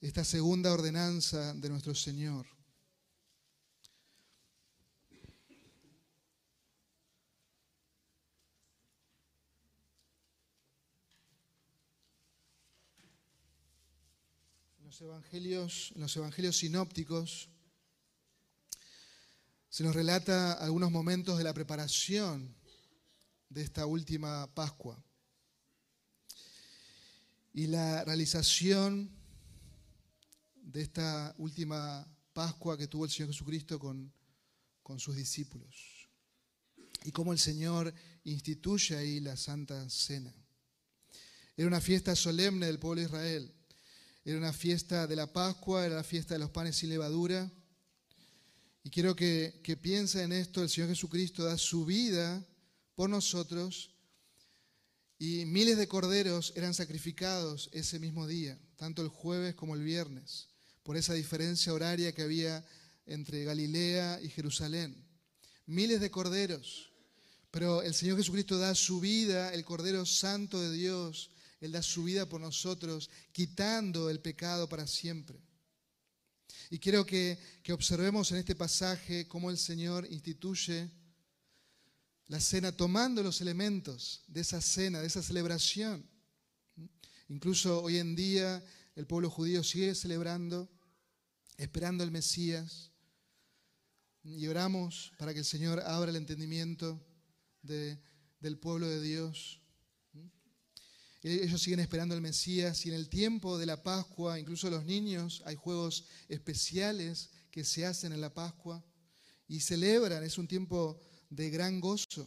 Esta 0.00 0.24
segunda 0.24 0.72
ordenanza 0.72 1.52
de 1.54 1.68
nuestro 1.68 1.94
Señor. 1.94 2.46
Evangelios, 15.00 15.92
en 15.94 16.02
los 16.02 16.14
evangelios 16.16 16.58
sinópticos 16.58 17.48
se 19.70 19.82
nos 19.82 19.94
relata 19.94 20.52
algunos 20.54 20.90
momentos 20.90 21.38
de 21.38 21.44
la 21.44 21.54
preparación 21.54 22.54
de 23.48 23.62
esta 23.62 23.86
última 23.86 24.52
Pascua. 24.52 25.02
Y 27.52 27.68
la 27.68 28.04
realización 28.04 29.10
de 30.54 30.82
esta 30.82 31.34
última 31.38 32.06
Pascua 32.32 32.76
que 32.76 32.88
tuvo 32.88 33.04
el 33.04 33.10
Señor 33.10 33.32
Jesucristo 33.32 33.78
con, 33.78 34.12
con 34.82 35.00
sus 35.00 35.16
discípulos. 35.16 36.08
Y 37.04 37.12
cómo 37.12 37.32
el 37.32 37.38
Señor 37.38 37.94
instituye 38.24 38.96
ahí 38.96 39.20
la 39.20 39.36
Santa 39.36 39.88
Cena. 39.88 40.34
Era 41.56 41.68
una 41.68 41.80
fiesta 41.80 42.14
solemne 42.14 42.66
del 42.66 42.78
pueblo 42.78 43.00
de 43.00 43.06
Israel, 43.06 43.54
era 44.24 44.38
una 44.38 44.52
fiesta 44.52 45.06
de 45.06 45.16
la 45.16 45.32
Pascua, 45.32 45.86
era 45.86 45.96
la 45.96 46.04
fiesta 46.04 46.34
de 46.34 46.40
los 46.40 46.50
panes 46.50 46.76
sin 46.76 46.90
levadura. 46.90 47.50
Y 48.82 48.90
quiero 48.90 49.14
que, 49.16 49.60
que 49.62 49.76
piense 49.76 50.22
en 50.22 50.32
esto, 50.32 50.62
el 50.62 50.68
Señor 50.68 50.90
Jesucristo 50.90 51.44
da 51.44 51.58
su 51.58 51.84
vida 51.84 52.46
por 52.94 53.10
nosotros 53.10 53.90
y 55.22 55.44
miles 55.44 55.76
de 55.76 55.86
corderos 55.86 56.54
eran 56.56 56.72
sacrificados 56.72 57.68
ese 57.72 57.98
mismo 57.98 58.26
día, 58.26 58.58
tanto 58.76 59.02
el 59.02 59.08
jueves 59.08 59.54
como 59.54 59.74
el 59.74 59.82
viernes, 59.82 60.48
por 60.82 60.96
esa 60.96 61.12
diferencia 61.12 61.74
horaria 61.74 62.12
que 62.12 62.22
había 62.22 62.64
entre 63.04 63.44
Galilea 63.44 64.18
y 64.22 64.30
Jerusalén. 64.30 64.96
Miles 65.66 66.00
de 66.00 66.10
corderos, 66.10 66.90
pero 67.50 67.82
el 67.82 67.92
Señor 67.92 68.16
Jesucristo 68.16 68.56
da 68.56 68.74
su 68.74 68.98
vida, 68.98 69.52
el 69.52 69.62
Cordero 69.62 70.06
Santo 70.06 70.58
de 70.58 70.72
Dios, 70.72 71.30
Él 71.60 71.72
da 71.72 71.82
su 71.82 72.04
vida 72.04 72.26
por 72.26 72.40
nosotros, 72.40 73.10
quitando 73.32 74.08
el 74.08 74.20
pecado 74.20 74.68
para 74.68 74.86
siempre. 74.86 75.38
Y 76.70 76.78
quiero 76.78 77.04
que, 77.04 77.38
observemos 77.72 78.32
en 78.32 78.38
este 78.38 78.54
pasaje 78.54 79.28
cómo 79.28 79.50
el 79.50 79.58
Señor 79.58 80.06
instituye 80.10 80.90
la 82.26 82.40
cena 82.40 82.72
tomando 82.72 83.22
los 83.22 83.40
elementos 83.40 84.22
de 84.26 84.40
esa 84.40 84.60
cena, 84.60 85.00
de 85.00 85.06
esa 85.06 85.22
celebración. 85.22 86.08
Incluso 87.28 87.82
hoy 87.82 87.98
en 87.98 88.14
día 88.16 88.64
el 88.96 89.06
pueblo 89.06 89.30
judío 89.30 89.62
sigue 89.62 89.94
celebrando, 89.94 90.68
esperando 91.56 92.04
al 92.04 92.10
Mesías. 92.10 92.90
Y 94.22 94.46
oramos 94.46 95.12
para 95.18 95.32
que 95.32 95.40
el 95.40 95.44
Señor 95.44 95.80
abra 95.80 96.10
el 96.10 96.16
entendimiento 96.16 97.00
del 97.62 98.58
pueblo 98.58 98.86
de 98.86 99.00
Dios. 99.00 99.59
Ellos 101.22 101.60
siguen 101.60 101.80
esperando 101.80 102.14
al 102.14 102.22
Mesías 102.22 102.86
y 102.86 102.88
en 102.88 102.94
el 102.94 103.10
tiempo 103.10 103.58
de 103.58 103.66
la 103.66 103.82
Pascua, 103.82 104.40
incluso 104.40 104.70
los 104.70 104.84
niños, 104.86 105.42
hay 105.44 105.54
juegos 105.54 106.06
especiales 106.28 107.28
que 107.50 107.62
se 107.62 107.84
hacen 107.84 108.12
en 108.12 108.22
la 108.22 108.32
Pascua 108.32 108.82
y 109.46 109.60
celebran, 109.60 110.22
es 110.24 110.38
un 110.38 110.48
tiempo 110.48 110.98
de 111.28 111.50
gran 111.50 111.78
gozo. 111.78 112.26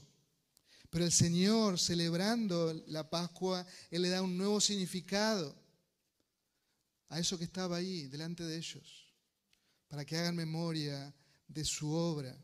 Pero 0.91 1.05
el 1.05 1.11
Señor, 1.11 1.79
celebrando 1.79 2.71
la 2.85 3.09
Pascua, 3.09 3.65
Él 3.89 4.03
le 4.03 4.09
da 4.09 4.21
un 4.21 4.37
nuevo 4.37 4.61
significado 4.61 5.55
a 7.09 7.19
eso 7.19 7.35
que 7.37 7.45
estaba 7.45 7.77
ahí 7.77 8.03
delante 8.05 8.43
de 8.43 8.57
ellos, 8.57 9.11
para 9.87 10.05
que 10.05 10.17
hagan 10.17 10.35
memoria 10.35 11.11
de 11.47 11.65
su 11.65 11.91
obra, 11.91 12.37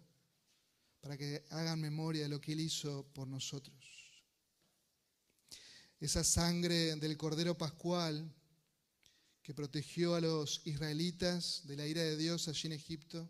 para 1.00 1.16
que 1.16 1.46
hagan 1.52 1.80
memoria 1.80 2.24
de 2.24 2.30
lo 2.30 2.42
que 2.42 2.54
Él 2.54 2.62
hizo 2.62 3.06
por 3.14 3.28
nosotros. 3.28 3.79
Esa 6.00 6.24
sangre 6.24 6.96
del 6.96 7.18
Cordero 7.18 7.58
Pascual 7.58 8.34
que 9.44 9.54
protegió 9.54 10.16
a 10.16 10.22
los 10.22 10.62
israelitas 10.66 11.64
de 11.66 11.76
la 11.76 11.88
ira 11.88 12.04
de 12.04 12.16
Dios 12.16 12.48
allí 12.48 12.68
en 12.68 12.74
Egipto, 12.74 13.28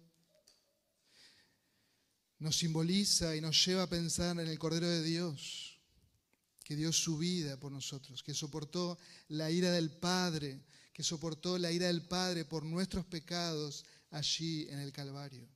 nos 2.40 2.58
simboliza 2.58 3.36
y 3.36 3.42
nos 3.42 3.66
lleva 3.66 3.84
a 3.84 3.90
pensar 3.90 4.40
en 4.40 4.48
el 4.48 4.60
Cordero 4.60 4.88
de 4.88 5.02
Dios, 5.02 5.80
que 6.64 6.76
dio 6.76 6.92
su 6.92 7.18
vida 7.18 7.58
por 7.58 7.72
nosotros, 7.72 8.22
que 8.22 8.34
soportó 8.34 8.98
la 9.30 9.50
ira 9.50 9.72
del 9.72 9.92
Padre, 9.92 10.62
que 10.94 11.04
soportó 11.04 11.58
la 11.58 11.72
ira 11.72 11.88
del 11.88 12.06
Padre 12.06 12.46
por 12.46 12.64
nuestros 12.64 13.06
pecados 13.06 13.86
allí 14.12 14.68
en 14.70 14.80
el 14.80 14.92
Calvario. 14.92 15.48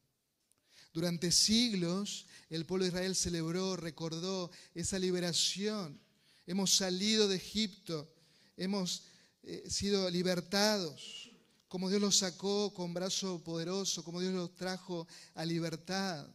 Durante 0.93 1.32
siglos 1.32 2.26
el 2.49 2.66
pueblo 2.66 2.86
de 2.86 2.89
Israel 2.89 3.16
celebró, 3.16 3.76
recordó 3.76 4.51
esa 4.74 4.97
liberación. 4.97 5.99
Hemos 6.46 6.76
salido 6.76 7.28
de 7.28 7.38
Egipto, 7.38 8.14
hemos 8.58 9.04
eh, 9.44 9.64
sido 9.70 10.10
libertados, 10.10 11.32
como 11.70 11.89
Dios 11.89 12.02
los 12.02 12.18
sacó 12.18 12.74
con 12.74 12.94
brazo 12.94 13.41
poderoso, 13.44 14.04
como 14.04 14.20
Dios 14.20 14.34
los 14.34 14.56
trajo 14.56 15.08
a 15.36 15.46
libertad. 15.46 16.28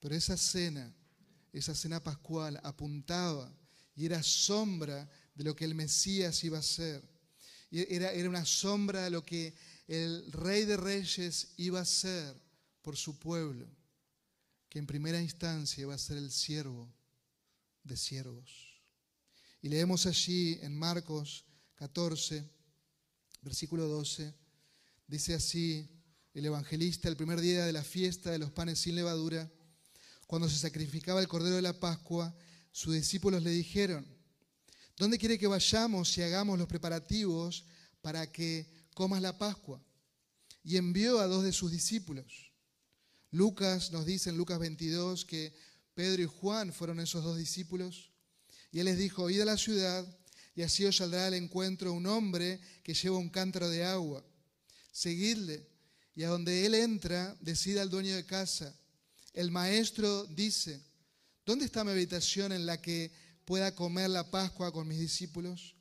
Pero 0.00 0.14
esa 0.14 0.36
cena, 0.36 0.94
esa 1.52 1.74
cena 1.74 2.02
pascual 2.02 2.60
apuntaba 2.62 3.52
y 3.96 4.06
era 4.06 4.22
sombra 4.22 5.10
de 5.34 5.44
lo 5.44 5.56
que 5.56 5.64
el 5.64 5.74
Mesías 5.74 6.44
iba 6.44 6.58
a 6.58 6.62
ser. 6.62 7.02
Era, 7.70 8.12
era 8.12 8.28
una 8.28 8.44
sombra 8.44 9.02
de 9.02 9.10
lo 9.10 9.24
que 9.24 9.54
el 9.88 10.30
Rey 10.30 10.64
de 10.64 10.76
Reyes 10.76 11.54
iba 11.56 11.80
a 11.80 11.84
ser 11.84 12.36
por 12.82 12.96
su 12.96 13.18
pueblo, 13.18 13.66
que 14.68 14.78
en 14.78 14.86
primera 14.86 15.20
instancia 15.20 15.82
iba 15.82 15.94
a 15.94 15.98
ser 15.98 16.18
el 16.18 16.30
siervo 16.30 16.88
de 17.88 17.96
siervos. 17.96 18.82
Y 19.60 19.68
leemos 19.68 20.06
allí 20.06 20.58
en 20.62 20.78
Marcos 20.78 21.44
14, 21.74 22.48
versículo 23.42 23.88
12, 23.88 24.32
dice 25.06 25.34
así 25.34 25.90
el 26.34 26.46
evangelista, 26.46 27.08
el 27.08 27.16
primer 27.16 27.40
día 27.40 27.64
de 27.64 27.72
la 27.72 27.82
fiesta 27.82 28.30
de 28.30 28.38
los 28.38 28.52
panes 28.52 28.78
sin 28.78 28.94
levadura, 28.94 29.50
cuando 30.26 30.48
se 30.48 30.58
sacrificaba 30.58 31.20
el 31.20 31.28
cordero 31.28 31.56
de 31.56 31.62
la 31.62 31.80
Pascua, 31.80 32.34
sus 32.70 32.94
discípulos 32.94 33.42
le 33.42 33.50
dijeron, 33.50 34.06
¿dónde 34.96 35.18
quiere 35.18 35.38
que 35.38 35.46
vayamos 35.46 36.16
y 36.18 36.22
hagamos 36.22 36.58
los 36.58 36.68
preparativos 36.68 37.64
para 38.02 38.30
que 38.30 38.70
comas 38.94 39.22
la 39.22 39.38
Pascua? 39.38 39.82
Y 40.62 40.76
envió 40.76 41.18
a 41.18 41.26
dos 41.26 41.42
de 41.42 41.52
sus 41.52 41.70
discípulos. 41.70 42.52
Lucas 43.30 43.90
nos 43.90 44.06
dice 44.06 44.30
en 44.30 44.36
Lucas 44.36 44.58
22 44.58 45.24
que 45.24 45.54
Pedro 45.98 46.22
y 46.22 46.26
Juan 46.26 46.72
fueron 46.72 47.00
esos 47.00 47.24
dos 47.24 47.36
discípulos. 47.36 48.12
Y 48.70 48.78
él 48.78 48.84
les 48.84 48.98
dijo, 48.98 49.30
id 49.30 49.40
a 49.40 49.44
la 49.44 49.56
ciudad 49.56 50.06
y 50.54 50.62
así 50.62 50.84
os 50.84 50.98
saldrá 50.98 51.26
al 51.26 51.34
encuentro 51.34 51.92
un 51.92 52.06
hombre 52.06 52.60
que 52.84 52.94
lleva 52.94 53.18
un 53.18 53.28
cántaro 53.28 53.68
de 53.68 53.82
agua. 53.82 54.24
Seguidle 54.92 55.66
y 56.14 56.22
a 56.22 56.28
donde 56.28 56.64
él 56.64 56.74
entra, 56.74 57.36
decida 57.40 57.82
al 57.82 57.90
dueño 57.90 58.14
de 58.14 58.24
casa 58.24 58.72
el 59.32 59.50
maestro 59.50 60.24
dice, 60.26 60.80
¿dónde 61.44 61.64
está 61.64 61.82
mi 61.82 61.90
habitación 61.90 62.52
en 62.52 62.64
la 62.64 62.80
que 62.80 63.10
pueda 63.44 63.74
comer 63.74 64.08
la 64.08 64.30
Pascua 64.30 64.70
con 64.72 64.86
mis 64.86 65.00
discípulos? 65.00 65.74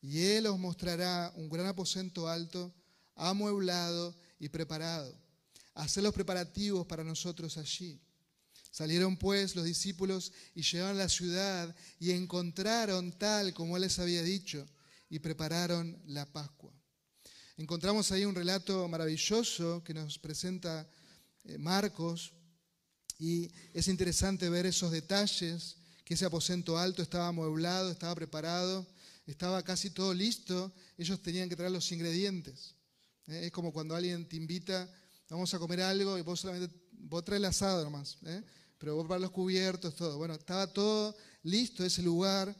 Y 0.00 0.20
él 0.20 0.46
os 0.46 0.58
mostrará 0.58 1.30
un 1.36 1.50
gran 1.50 1.66
aposento 1.66 2.26
alto, 2.26 2.74
amueblado 3.16 4.16
y 4.40 4.48
preparado. 4.48 5.14
Hacer 5.74 6.04
los 6.04 6.14
preparativos 6.14 6.86
para 6.86 7.04
nosotros 7.04 7.58
allí. 7.58 8.00
Salieron 8.70 9.16
pues 9.16 9.56
los 9.56 9.64
discípulos 9.64 10.32
y 10.54 10.62
llegaron 10.62 10.96
a 10.96 11.02
la 11.04 11.08
ciudad 11.08 11.74
y 11.98 12.12
encontraron 12.12 13.12
tal 13.18 13.54
como 13.54 13.76
él 13.76 13.82
les 13.82 13.98
había 13.98 14.22
dicho 14.22 14.66
y 15.10 15.18
prepararon 15.18 16.00
la 16.06 16.26
Pascua. 16.26 16.72
Encontramos 17.56 18.12
ahí 18.12 18.24
un 18.24 18.34
relato 18.34 18.86
maravilloso 18.86 19.82
que 19.82 19.94
nos 19.94 20.18
presenta 20.18 20.88
eh, 21.44 21.58
Marcos 21.58 22.32
y 23.18 23.50
es 23.74 23.88
interesante 23.88 24.48
ver 24.48 24.66
esos 24.66 24.92
detalles, 24.92 25.76
que 26.04 26.14
ese 26.14 26.24
aposento 26.24 26.78
alto 26.78 27.02
estaba 27.02 27.26
amueblado, 27.28 27.90
estaba 27.90 28.14
preparado, 28.14 28.86
estaba 29.26 29.62
casi 29.62 29.90
todo 29.90 30.14
listo, 30.14 30.72
ellos 30.96 31.20
tenían 31.20 31.48
que 31.48 31.56
traer 31.56 31.72
los 31.72 31.90
ingredientes. 31.90 32.76
¿eh? 33.26 33.46
Es 33.46 33.52
como 33.52 33.72
cuando 33.72 33.96
alguien 33.96 34.28
te 34.28 34.36
invita, 34.36 34.88
vamos 35.28 35.52
a 35.52 35.58
comer 35.58 35.80
algo 35.80 36.16
y 36.16 36.22
vos 36.22 36.40
solamente, 36.40 36.74
vos 37.00 37.24
traes 37.24 37.40
el 37.40 37.44
asado 37.46 37.84
nomás, 37.84 38.18
¿eh? 38.26 38.42
pero 38.78 38.96
vos 38.96 39.06
para 39.06 39.20
los 39.20 39.30
cubiertos, 39.30 39.94
todo. 39.94 40.16
Bueno, 40.18 40.34
estaba 40.34 40.66
todo 40.72 41.16
listo 41.42 41.84
ese 41.84 42.02
lugar. 42.02 42.54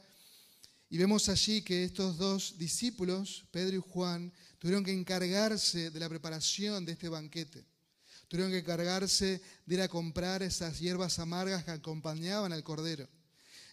Y 0.91 0.97
vemos 0.97 1.29
allí 1.29 1.63
que 1.63 1.85
estos 1.85 2.17
dos 2.17 2.57
discípulos, 2.57 3.45
Pedro 3.51 3.77
y 3.77 3.83
Juan, 3.93 4.33
tuvieron 4.59 4.83
que 4.83 4.93
encargarse 4.93 5.91
de 5.91 6.01
la 6.01 6.09
preparación 6.09 6.85
de 6.85 6.93
este 6.93 7.09
banquete. 7.09 7.65
Tuvieron 8.27 8.51
que 8.51 8.65
cargarse 8.65 9.41
de 9.65 9.75
ir 9.75 9.81
a 9.81 9.89
comprar 9.89 10.43
esas 10.43 10.79
hierbas 10.79 11.19
amargas 11.19 11.65
que 11.65 11.71
acompañaban 11.71 12.53
al 12.53 12.65
cordero. 12.65 13.09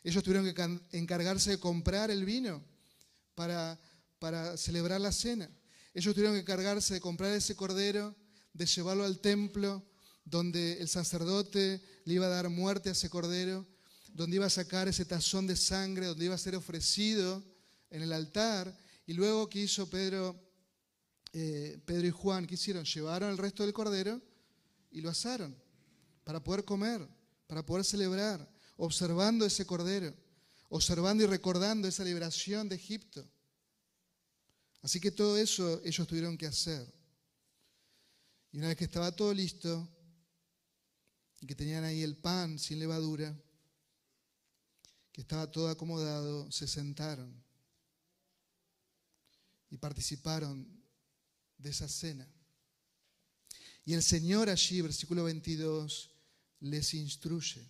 Ellos 0.03 0.23
tuvieron 0.23 0.53
que 0.53 0.97
encargarse 0.97 1.51
de 1.51 1.59
comprar 1.59 2.11
el 2.11 2.25
vino 2.25 2.61
para, 3.33 3.79
para 4.19 4.55
celebrar 4.57 5.01
la 5.01 5.11
cena. 5.11 5.49
Ellos 5.93 6.13
tuvieron 6.13 6.35
que 6.35 6.41
encargarse 6.41 6.93
de 6.93 7.01
comprar 7.01 7.31
ese 7.31 7.55
cordero, 7.55 8.15
de 8.53 8.65
llevarlo 8.65 9.03
al 9.03 9.19
templo, 9.19 9.83
donde 10.25 10.81
el 10.81 10.89
sacerdote 10.89 11.81
le 12.03 12.13
iba 12.13 12.25
a 12.25 12.29
dar 12.29 12.49
muerte 12.49 12.89
a 12.89 12.91
ese 12.91 13.09
cordero, 13.09 13.65
donde 14.13 14.35
iba 14.35 14.45
a 14.45 14.49
sacar 14.49 14.87
ese 14.87 15.05
tazón 15.05 15.47
de 15.47 15.55
sangre, 15.55 16.07
donde 16.07 16.25
iba 16.25 16.35
a 16.35 16.39
ser 16.39 16.55
ofrecido 16.55 17.43
en 17.89 18.01
el 18.01 18.11
altar. 18.11 18.75
Y 19.05 19.13
luego, 19.13 19.47
¿qué 19.47 19.61
hizo 19.61 19.89
Pedro 19.89 20.45
eh, 21.37 21.81
Pedro 21.85 22.07
y 22.07 22.11
Juan, 22.11 22.47
¿qué 22.47 22.53
hicieron? 22.53 22.85
Llevaron 22.85 23.29
el 23.29 23.37
resto 23.37 23.63
del 23.63 23.73
cordero 23.73 24.21
y 24.89 25.01
lo 25.01 25.09
asaron 25.09 25.53
para 26.23 26.41
poder 26.41 26.63
comer, 26.63 27.05
para 27.45 27.65
poder 27.65 27.83
celebrar, 27.83 28.49
observando 28.77 29.45
ese 29.45 29.65
cordero, 29.65 30.15
observando 30.69 31.25
y 31.25 31.27
recordando 31.27 31.89
esa 31.89 32.05
liberación 32.05 32.69
de 32.69 32.77
Egipto. 32.77 33.29
Así 34.81 35.01
que 35.01 35.11
todo 35.11 35.37
eso 35.37 35.81
ellos 35.83 36.07
tuvieron 36.07 36.37
que 36.37 36.47
hacer. 36.47 36.89
Y 38.53 38.57
una 38.59 38.69
vez 38.69 38.77
que 38.77 38.85
estaba 38.85 39.13
todo 39.13 39.33
listo, 39.33 39.89
que 41.45 41.55
tenían 41.55 41.83
ahí 41.83 42.01
el 42.01 42.15
pan 42.15 42.59
sin 42.59 42.79
levadura, 42.79 43.35
que 45.11 45.21
estaba 45.21 45.51
todo 45.51 45.69
acomodado, 45.69 46.51
se 46.51 46.67
sentaron 46.67 47.33
y 49.69 49.77
participaron 49.77 50.67
de 51.57 51.69
esa 51.69 51.87
cena. 51.87 52.27
Y 53.85 53.93
el 53.93 54.03
Señor 54.03 54.49
allí, 54.49 54.81
versículo 54.81 55.23
22, 55.23 56.09
les 56.61 56.93
instruye. 56.93 57.61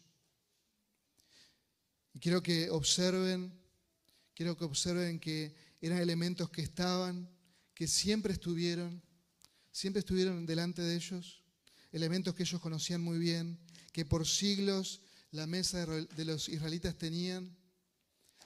Y 2.13 2.19
quiero 2.19 2.41
que 2.41 2.69
observen, 2.69 3.53
quiero 4.33 4.57
que 4.57 4.63
observen 4.63 5.19
que 5.19 5.53
eran 5.81 5.99
elementos 5.99 6.49
que 6.49 6.61
estaban, 6.61 7.29
que 7.73 7.87
siempre 7.87 8.33
estuvieron, 8.33 9.03
siempre 9.71 9.99
estuvieron 9.99 10.45
delante 10.45 10.81
de 10.81 10.95
ellos, 10.95 11.43
elementos 11.91 12.33
que 12.33 12.43
ellos 12.43 12.61
conocían 12.61 13.01
muy 13.01 13.19
bien, 13.19 13.59
que 13.95 14.03
por 14.03 14.27
siglos 14.27 14.99
la 15.31 15.47
mesa 15.47 15.85
de 15.85 16.25
los 16.25 16.49
israelitas 16.49 16.97
tenían. 16.97 17.55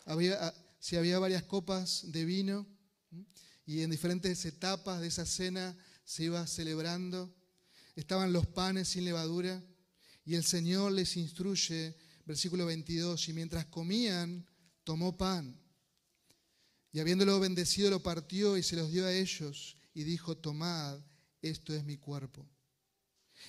Había, 0.06 0.38
ah, 0.40 0.54
si 0.80 0.96
había 0.96 1.18
varias 1.18 1.42
copas 1.42 2.04
de 2.12 2.24
vino 2.24 2.68
y 3.66 3.82
en 3.82 3.90
diferentes 3.90 4.46
etapas 4.46 5.02
de 5.02 5.08
esa 5.08 5.26
cena 5.26 5.76
se 6.06 6.26
iba 6.26 6.46
celebrando, 6.46 7.36
estaban 7.96 8.32
los 8.32 8.46
panes 8.46 8.90
sin 8.90 9.06
levadura 9.06 9.60
y 10.24 10.36
el 10.36 10.44
Señor 10.44 10.92
les 10.92 11.18
instruye, 11.18 11.98
versículo 12.28 12.68
22, 12.68 13.30
y 13.30 13.34
mientras 13.34 13.66
comían, 13.66 14.46
tomó 14.84 15.18
pan. 15.18 15.60
Y 16.92 17.00
habiéndolo 17.00 17.40
bendecido, 17.40 17.90
lo 17.90 18.04
partió 18.04 18.56
y 18.56 18.62
se 18.62 18.76
los 18.76 18.92
dio 18.92 19.08
a 19.08 19.12
ellos 19.12 19.78
y 19.96 20.04
dijo, 20.04 20.38
tomad, 20.38 21.00
esto 21.42 21.74
es 21.74 21.84
mi 21.86 21.98
cuerpo. 21.98 22.48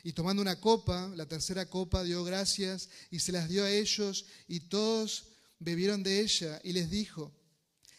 Y 0.03 0.12
tomando 0.12 0.43
una 0.43 0.61
copa, 0.61 1.12
la 1.16 1.26
tercera 1.26 1.66
copa, 1.66 2.03
dio 2.03 2.24
gracias 2.24 2.88
y 3.11 3.20
se 3.20 3.32
las 3.32 3.49
dio 3.49 3.64
a 3.64 3.70
ellos 3.70 4.26
y 4.49 4.61
todos 4.61 5.26
bebieron 5.59 6.03
de 6.03 6.20
ella 6.20 6.61
y 6.64 6.72
les 6.72 6.91
dijo, 6.91 7.32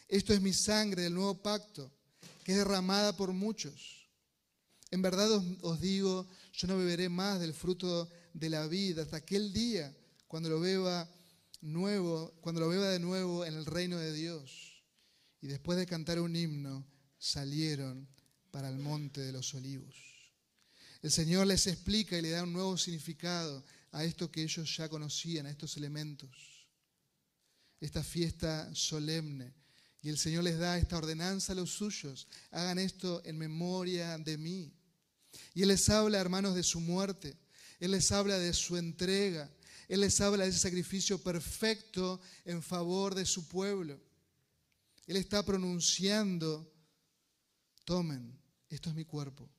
esto 0.08 0.34
es 0.34 0.40
mi 0.40 0.52
sangre 0.52 1.02
del 1.02 1.14
nuevo 1.14 1.42
pacto, 1.42 1.90
que 2.44 2.52
es 2.52 2.58
derramada 2.58 3.16
por 3.16 3.32
muchos. 3.32 4.08
En 4.90 5.00
verdad 5.00 5.30
os, 5.62 5.80
digo, 5.80 6.26
yo 6.52 6.68
no 6.68 6.76
beberé 6.76 7.08
más 7.08 7.40
del 7.40 7.54
fruto 7.54 8.10
de 8.34 8.50
la 8.50 8.66
vida 8.66 9.02
hasta 9.02 9.16
aquel 9.16 9.52
día 9.52 9.96
cuando 10.28 10.50
lo 10.50 10.60
beba 10.60 11.08
nuevo, 11.62 12.34
cuando 12.42 12.60
lo 12.60 12.68
beba 12.68 12.88
de 12.88 12.98
nuevo 12.98 13.46
en 13.46 13.54
el 13.54 13.64
reino 13.64 13.96
de 13.98 14.12
Dios. 14.12 14.82
Y 15.40 15.46
después 15.46 15.78
de 15.78 15.86
cantar 15.86 16.20
un 16.20 16.36
himno, 16.36 16.86
salieron 17.18 18.06
para 18.50 18.68
el 18.68 18.78
monte 18.78 19.22
de 19.22 19.32
los 19.32 19.54
olivos. 19.54 20.11
El 21.02 21.10
Señor 21.10 21.48
les 21.48 21.66
explica 21.66 22.16
y 22.16 22.22
le 22.22 22.30
da 22.30 22.44
un 22.44 22.52
nuevo 22.52 22.78
significado 22.78 23.64
a 23.90 24.04
esto 24.04 24.30
que 24.30 24.42
ellos 24.42 24.76
ya 24.76 24.88
conocían, 24.88 25.46
a 25.46 25.50
estos 25.50 25.76
elementos. 25.76 26.30
Esta 27.80 28.04
fiesta 28.04 28.72
solemne. 28.72 29.52
Y 30.00 30.08
el 30.08 30.16
Señor 30.16 30.44
les 30.44 30.58
da 30.58 30.78
esta 30.78 30.96
ordenanza 30.96 31.52
a 31.52 31.56
los 31.56 31.70
suyos. 31.70 32.28
Hagan 32.52 32.78
esto 32.78 33.20
en 33.24 33.36
memoria 33.36 34.16
de 34.16 34.38
mí. 34.38 34.72
Y 35.54 35.62
Él 35.62 35.68
les 35.68 35.88
habla, 35.88 36.20
hermanos, 36.20 36.54
de 36.54 36.62
su 36.62 36.80
muerte. 36.80 37.36
Él 37.80 37.90
les 37.90 38.12
habla 38.12 38.38
de 38.38 38.54
su 38.54 38.76
entrega. 38.76 39.50
Él 39.88 40.00
les 40.00 40.20
habla 40.20 40.44
de 40.44 40.50
ese 40.50 40.60
sacrificio 40.60 41.18
perfecto 41.22 42.20
en 42.44 42.62
favor 42.62 43.14
de 43.16 43.26
su 43.26 43.48
pueblo. 43.48 44.00
Él 45.06 45.16
está 45.16 45.44
pronunciando, 45.44 46.72
tomen, 47.84 48.38
esto 48.70 48.90
es 48.90 48.94
mi 48.94 49.04
cuerpo. 49.04 49.50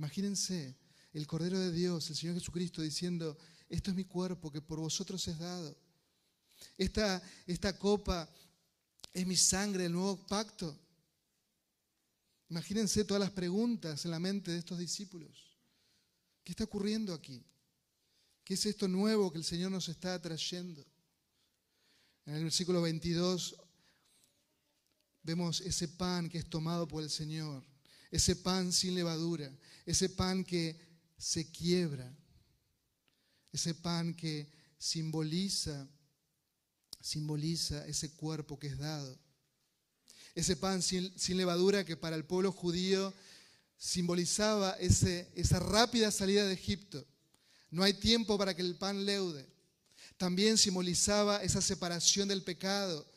Imagínense 0.00 0.78
el 1.12 1.26
Cordero 1.26 1.58
de 1.58 1.70
Dios, 1.70 2.08
el 2.08 2.16
Señor 2.16 2.34
Jesucristo, 2.34 2.80
diciendo, 2.80 3.36
esto 3.68 3.90
es 3.90 3.96
mi 3.98 4.06
cuerpo 4.06 4.50
que 4.50 4.62
por 4.62 4.80
vosotros 4.80 5.28
es 5.28 5.38
dado. 5.38 5.76
Esta, 6.78 7.22
esta 7.46 7.78
copa 7.78 8.26
es 9.12 9.26
mi 9.26 9.36
sangre 9.36 9.82
del 9.82 9.92
nuevo 9.92 10.16
pacto. 10.26 10.74
Imagínense 12.48 13.04
todas 13.04 13.20
las 13.20 13.30
preguntas 13.30 14.02
en 14.06 14.12
la 14.12 14.18
mente 14.18 14.50
de 14.50 14.60
estos 14.60 14.78
discípulos. 14.78 15.54
¿Qué 16.42 16.52
está 16.52 16.64
ocurriendo 16.64 17.12
aquí? 17.12 17.44
¿Qué 18.42 18.54
es 18.54 18.64
esto 18.64 18.88
nuevo 18.88 19.30
que 19.30 19.36
el 19.36 19.44
Señor 19.44 19.70
nos 19.70 19.86
está 19.90 20.18
trayendo? 20.18 20.82
En 22.24 22.36
el 22.36 22.44
versículo 22.44 22.80
22 22.80 23.54
vemos 25.22 25.60
ese 25.60 25.88
pan 25.88 26.30
que 26.30 26.38
es 26.38 26.48
tomado 26.48 26.88
por 26.88 27.02
el 27.02 27.10
Señor, 27.10 27.69
ese 28.10 28.36
pan 28.36 28.72
sin 28.72 28.94
levadura, 28.94 29.50
ese 29.86 30.08
pan 30.08 30.44
que 30.44 30.78
se 31.16 31.50
quiebra, 31.50 32.12
ese 33.52 33.74
pan 33.74 34.14
que 34.14 34.50
simboliza 34.78 35.88
simboliza 37.00 37.86
ese 37.86 38.12
cuerpo 38.12 38.58
que 38.58 38.68
es 38.68 38.78
dado. 38.78 39.18
Ese 40.34 40.56
pan 40.56 40.82
sin, 40.82 41.12
levadura 41.36 41.84
que 41.84 41.96
para 41.96 42.16
el 42.16 42.24
pueblo 42.24 42.52
judío 42.52 43.12
simbolizaba 43.76 44.72
ese, 44.72 45.30
esa 45.34 45.58
rápida 45.58 46.10
salida 46.10 46.46
de 46.46 46.54
Egipto. 46.54 47.04
No 47.70 47.82
hay 47.82 47.94
tiempo 47.94 48.36
para 48.38 48.54
que 48.54 48.62
el 48.62 48.76
pan 48.76 49.04
leude. 49.04 49.48
También 50.16 50.58
simbolizaba 50.58 51.42
esa 51.42 51.62
separación 51.62 52.28
del 52.28 52.42
pecado, 52.42 53.09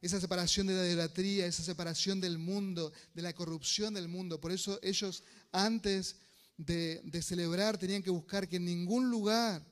esa 0.00 0.20
separación 0.20 0.66
de 0.66 0.74
la 0.74 0.86
idolatría, 0.86 1.46
esa 1.46 1.62
separación 1.62 2.20
del 2.20 2.38
mundo, 2.38 2.92
de 3.14 3.22
la 3.22 3.34
corrupción 3.34 3.94
del 3.94 4.08
mundo. 4.08 4.40
Por 4.40 4.52
eso 4.52 4.78
ellos 4.82 5.24
antes 5.52 6.16
de, 6.56 7.22
celebrar 7.22 7.78
tenían 7.78 8.02
que 8.02 8.10
buscar 8.10 8.48
que 8.48 8.56
en 8.56 8.64
ningún 8.64 9.10
lugar 9.10 9.64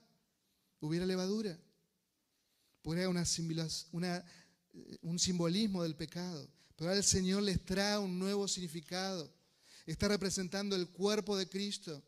hubiera 0.80 1.06
levadura. 1.06 1.58
Porque 2.82 3.00
era 3.00 3.08
una, 3.08 3.24
una, 3.92 4.24
un 5.02 5.18
simbolismo 5.18 5.82
del 5.82 5.96
pecado. 5.96 6.48
Pero 6.76 6.88
ahora 6.90 6.98
el 6.98 7.04
Señor 7.04 7.42
les 7.42 7.64
trae 7.64 7.98
un 7.98 8.18
nuevo 8.18 8.48
significado. 8.48 9.32
Está 9.86 10.08
representando 10.08 10.74
el 10.74 10.88
cuerpo 10.88 11.36
de 11.36 11.48
Cristo, 11.48 12.02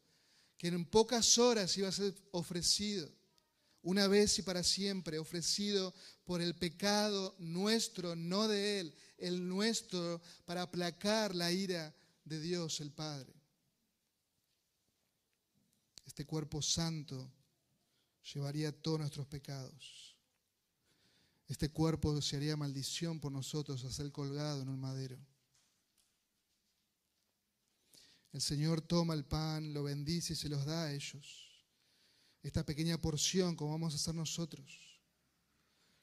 que 0.59 0.69
en 0.69 0.85
pocas 0.85 1.39
horas 1.39 1.77
iba 1.77 1.89
a 1.89 1.93
ser 1.93 2.15
ofrecido, 2.31 3.11
una 3.83 4.09
vez 4.09 4.39
y 4.39 4.43
para 4.43 4.63
siempre, 4.63 5.19
ofrecido 5.19 5.95
por 6.27 6.43
el 6.43 6.57
pecado 6.57 7.35
nuestro, 7.39 8.17
no 8.17 8.49
de 8.49 8.81
Él, 8.81 8.95
el 9.17 9.49
nuestro, 9.49 10.21
para 10.45 10.63
aplacar 10.63 11.35
la 11.35 11.53
ira 11.53 11.95
de 12.25 12.41
Dios 12.41 12.81
el 12.81 12.91
Padre. 12.91 13.33
Este 16.05 16.27
cuerpo 16.27 16.61
santo 16.61 17.33
llevaría 18.35 18.73
todos 18.73 18.99
nuestros 18.99 19.27
pecados. 19.29 20.17
Este 21.47 21.71
cuerpo 21.71 22.21
se 22.21 22.37
haría 22.37 22.57
maldición 22.57 23.21
por 23.21 23.31
nosotros 23.31 23.85
a 23.85 23.93
ser 23.93 24.11
colgado 24.11 24.63
en 24.63 24.69
un 24.69 24.81
madero. 24.81 25.17
El 28.33 28.41
Señor 28.41 28.81
toma 28.81 29.15
el 29.15 29.25
pan, 29.25 29.73
lo 29.73 29.85
bendice 29.85 30.33
y 30.33 30.37
se 30.37 30.49
los 30.49 30.65
da 30.65 30.85
a 30.85 30.93
ellos. 30.93 31.65
Esta 32.43 32.67
pequeña 32.67 33.01
porción, 33.01 33.55
como 33.55 33.73
vamos 33.73 33.93
a 33.93 33.97
hacer 33.97 34.15
nosotros, 34.15 34.86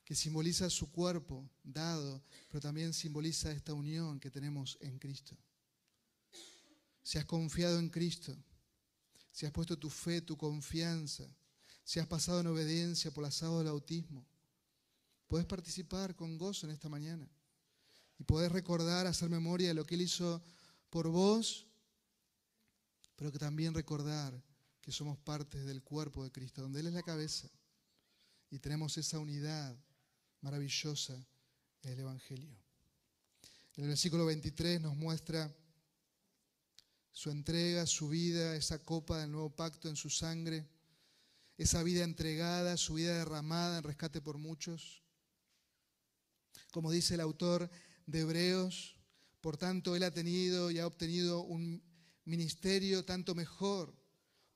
que 0.04 0.16
simboliza 0.16 0.70
su 0.70 0.91
cuerpo 0.91 1.49
dado, 1.64 2.24
pero 2.49 2.62
también 2.62 2.93
simboliza 2.93 3.51
esta 3.51 3.74
unión 3.74 4.20
que 4.20 4.30
tenemos 4.30 4.78
en 4.82 4.99
Cristo. 4.99 5.38
Si 7.01 7.18
has 7.18 7.26
confiado 7.26 7.80
en 7.80 7.89
Cristo, 7.89 8.36
si 9.32 9.45
has 9.45 9.51
puesto 9.51 9.78
tu 9.78 9.89
fe, 9.89 10.22
tu 10.22 10.38
confianza, 10.38 11.28
si 11.84 11.99
has 11.99 12.08
pasado 12.08 12.39
en 12.39 12.47
obediencia 12.47 13.12
por 13.12 13.24
la 13.24 13.32
sábado 13.32 13.60
del 13.60 13.68
autismo, 13.68 14.26
puedes 15.28 15.45
participar 15.45 16.16
con 16.16 16.38
gozo 16.38 16.66
en 16.66 16.74
esta 16.74 16.89
mañana 16.89 17.28
y 18.20 18.24
puedes 18.24 18.51
recordar, 18.51 19.08
hacer 19.08 19.30
memoria 19.30 19.70
de 19.70 19.74
lo 19.74 19.86
que 19.86 19.95
Él 19.95 20.01
hizo 20.01 20.43
por 20.89 21.10
vos 21.10 21.68
pero 23.16 23.32
que 23.32 23.39
también 23.39 23.74
recordar 23.74 24.41
que 24.82 24.91
somos 24.91 25.18
parte 25.18 25.64
del 25.64 25.82
cuerpo 25.82 26.24
de 26.24 26.32
Cristo, 26.32 26.62
donde 26.62 26.80
Él 26.80 26.88
es 26.88 26.93
la 26.93 27.04
cabeza 27.04 27.49
y 28.49 28.60
tenemos 28.60 28.97
esa 28.97 29.20
unidad 29.20 29.78
maravillosa 30.44 31.26
el 31.82 32.00
Evangelio. 32.00 32.56
En 33.76 33.86
el 33.86 33.89
versículo 33.89 34.26
23 34.26 34.80
nos 34.82 34.96
muestra 34.96 35.52
su 37.12 37.32
entrega, 37.32 37.88
su 37.88 38.10
vida, 38.10 38.56
esa 38.56 38.78
copa 38.78 39.20
del 39.20 39.32
nuevo 39.32 39.50
pacto 39.50 39.89
en 39.89 39.96
su 39.96 40.10
sangre, 40.10 40.68
esa 41.58 41.82
vida 41.82 42.04
entregada, 42.04 42.78
su 42.78 42.96
vida 42.96 43.18
derramada 43.18 43.78
en 43.78 43.84
rescate 43.84 44.22
por 44.22 44.38
muchos. 44.38 45.02
Como 46.72 46.91
dice 46.91 47.16
el 47.16 47.22
autor 47.22 47.70
de 48.06 48.20
Hebreos, 48.20 48.96
Por 49.41 49.58
tanto, 49.58 49.98
Él 49.98 50.04
ha 50.04 50.12
tenido 50.12 50.72
y 50.72 50.80
ha 50.80 50.88
obtenido 50.88 51.41
un 51.41 51.84
ministerio 52.24 53.04
tanto 53.04 53.36
mejor, 53.36 53.94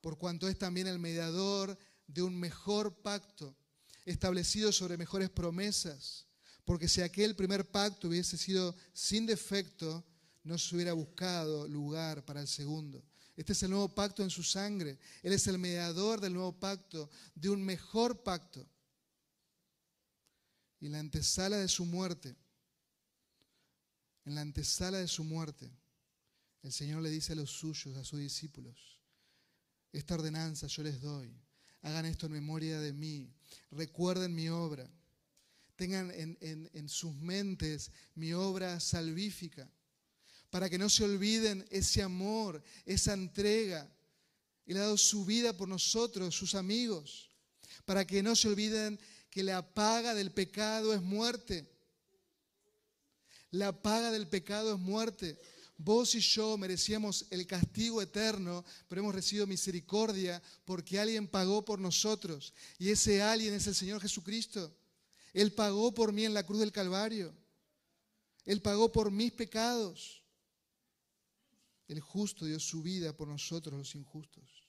por 0.00 0.16
cuanto 0.16 0.48
es 0.48 0.56
también 0.56 0.86
el 0.86 0.98
mediador 0.98 1.76
de 2.06 2.22
un 2.22 2.34
mejor 2.34 3.02
pacto, 3.02 3.54
establecido 4.10 4.72
sobre 4.72 4.96
mejores 4.96 5.30
promesas. 5.30 6.26
Porque 6.64 6.88
si 6.88 7.00
aquel 7.00 7.34
primer 7.34 7.70
pacto 7.70 8.08
hubiese 8.08 8.36
sido 8.36 8.76
sin 8.92 9.26
defecto, 9.26 10.04
no 10.44 10.58
se 10.58 10.74
hubiera 10.74 10.92
buscado 10.92 11.66
lugar 11.68 12.24
para 12.24 12.40
el 12.40 12.48
segundo. 12.48 13.04
Este 13.36 13.52
es 13.52 13.62
el 13.62 13.70
nuevo 13.70 13.88
pacto 13.94 14.22
en 14.22 14.30
su 14.30 14.42
sangre. 14.42 14.98
Él 15.22 15.32
es 15.32 15.46
el 15.46 15.58
mediador 15.58 16.20
del 16.20 16.34
nuevo 16.34 16.58
pacto, 16.58 17.10
de 17.34 17.50
un 17.50 17.62
mejor 17.62 18.22
pacto. 18.22 18.68
Y 20.80 20.86
en 20.86 20.92
la 20.92 21.00
antesala 21.00 21.56
de 21.56 21.68
su 21.68 21.84
muerte, 21.84 22.36
en 24.24 24.34
la 24.34 24.40
antesala 24.40 24.98
de 24.98 25.08
su 25.08 25.24
muerte, 25.24 25.70
el 26.62 26.72
Señor 26.72 27.02
le 27.02 27.10
dice 27.10 27.32
a 27.32 27.36
los 27.36 27.50
suyos, 27.50 27.96
a 27.96 28.04
sus 28.04 28.18
discípulos, 28.18 29.00
esta 29.92 30.14
ordenanza 30.14 30.66
yo 30.66 30.82
les 30.82 31.00
doy, 31.00 31.34
hagan 31.82 32.06
esto 32.06 32.26
en 32.26 32.32
memoria 32.32 32.80
de 32.80 32.92
mí, 32.92 33.30
recuerden 33.70 34.34
mi 34.34 34.48
obra, 34.48 34.90
tengan 35.76 36.10
en, 36.10 36.36
en 36.40 36.88
sus 36.88 37.14
mentes 37.14 37.92
mi 38.14 38.32
obra 38.32 38.80
salvífica, 38.80 39.70
para 40.50 40.68
que 40.68 40.78
no 40.78 40.88
se 40.88 41.04
olviden 41.04 41.64
ese 41.70 42.02
amor, 42.02 42.62
esa 42.86 43.12
entrega. 43.12 43.88
Él 44.66 44.76
ha 44.76 44.80
dado 44.80 44.96
su 44.96 45.24
vida 45.24 45.56
por 45.56 45.68
nosotros, 45.68 46.34
sus 46.34 46.54
amigos, 46.54 47.30
para 47.84 48.06
que 48.06 48.22
no 48.22 48.34
se 48.34 48.48
olviden 48.48 48.98
que 49.30 49.42
la 49.42 49.62
paga 49.74 50.14
del 50.14 50.32
pecado 50.32 50.94
es 50.94 51.02
muerte. 51.02 51.70
La 53.50 53.82
paga 53.82 54.10
del 54.10 54.26
pecado 54.28 54.74
es 54.74 54.80
muerte. 54.80 55.38
Vos 55.80 56.16
y 56.16 56.20
yo 56.20 56.58
merecíamos 56.58 57.26
el 57.30 57.46
castigo 57.46 58.02
eterno, 58.02 58.64
pero 58.88 59.00
hemos 59.00 59.14
recibido 59.14 59.46
misericordia 59.46 60.42
porque 60.64 60.98
alguien 60.98 61.28
pagó 61.28 61.64
por 61.64 61.78
nosotros. 61.78 62.52
Y 62.80 62.90
ese 62.90 63.22
alguien 63.22 63.54
es 63.54 63.68
el 63.68 63.76
Señor 63.76 64.00
Jesucristo. 64.00 64.76
Él 65.32 65.52
pagó 65.52 65.94
por 65.94 66.12
mí 66.12 66.24
en 66.24 66.34
la 66.34 66.44
cruz 66.44 66.58
del 66.58 66.72
Calvario. 66.72 67.32
Él 68.44 68.60
pagó 68.60 68.90
por 68.90 69.12
mis 69.12 69.30
pecados. 69.30 70.24
El 71.86 72.00
justo 72.00 72.44
dio 72.44 72.58
su 72.58 72.82
vida 72.82 73.16
por 73.16 73.28
nosotros 73.28 73.78
los 73.78 73.94
injustos. 73.94 74.68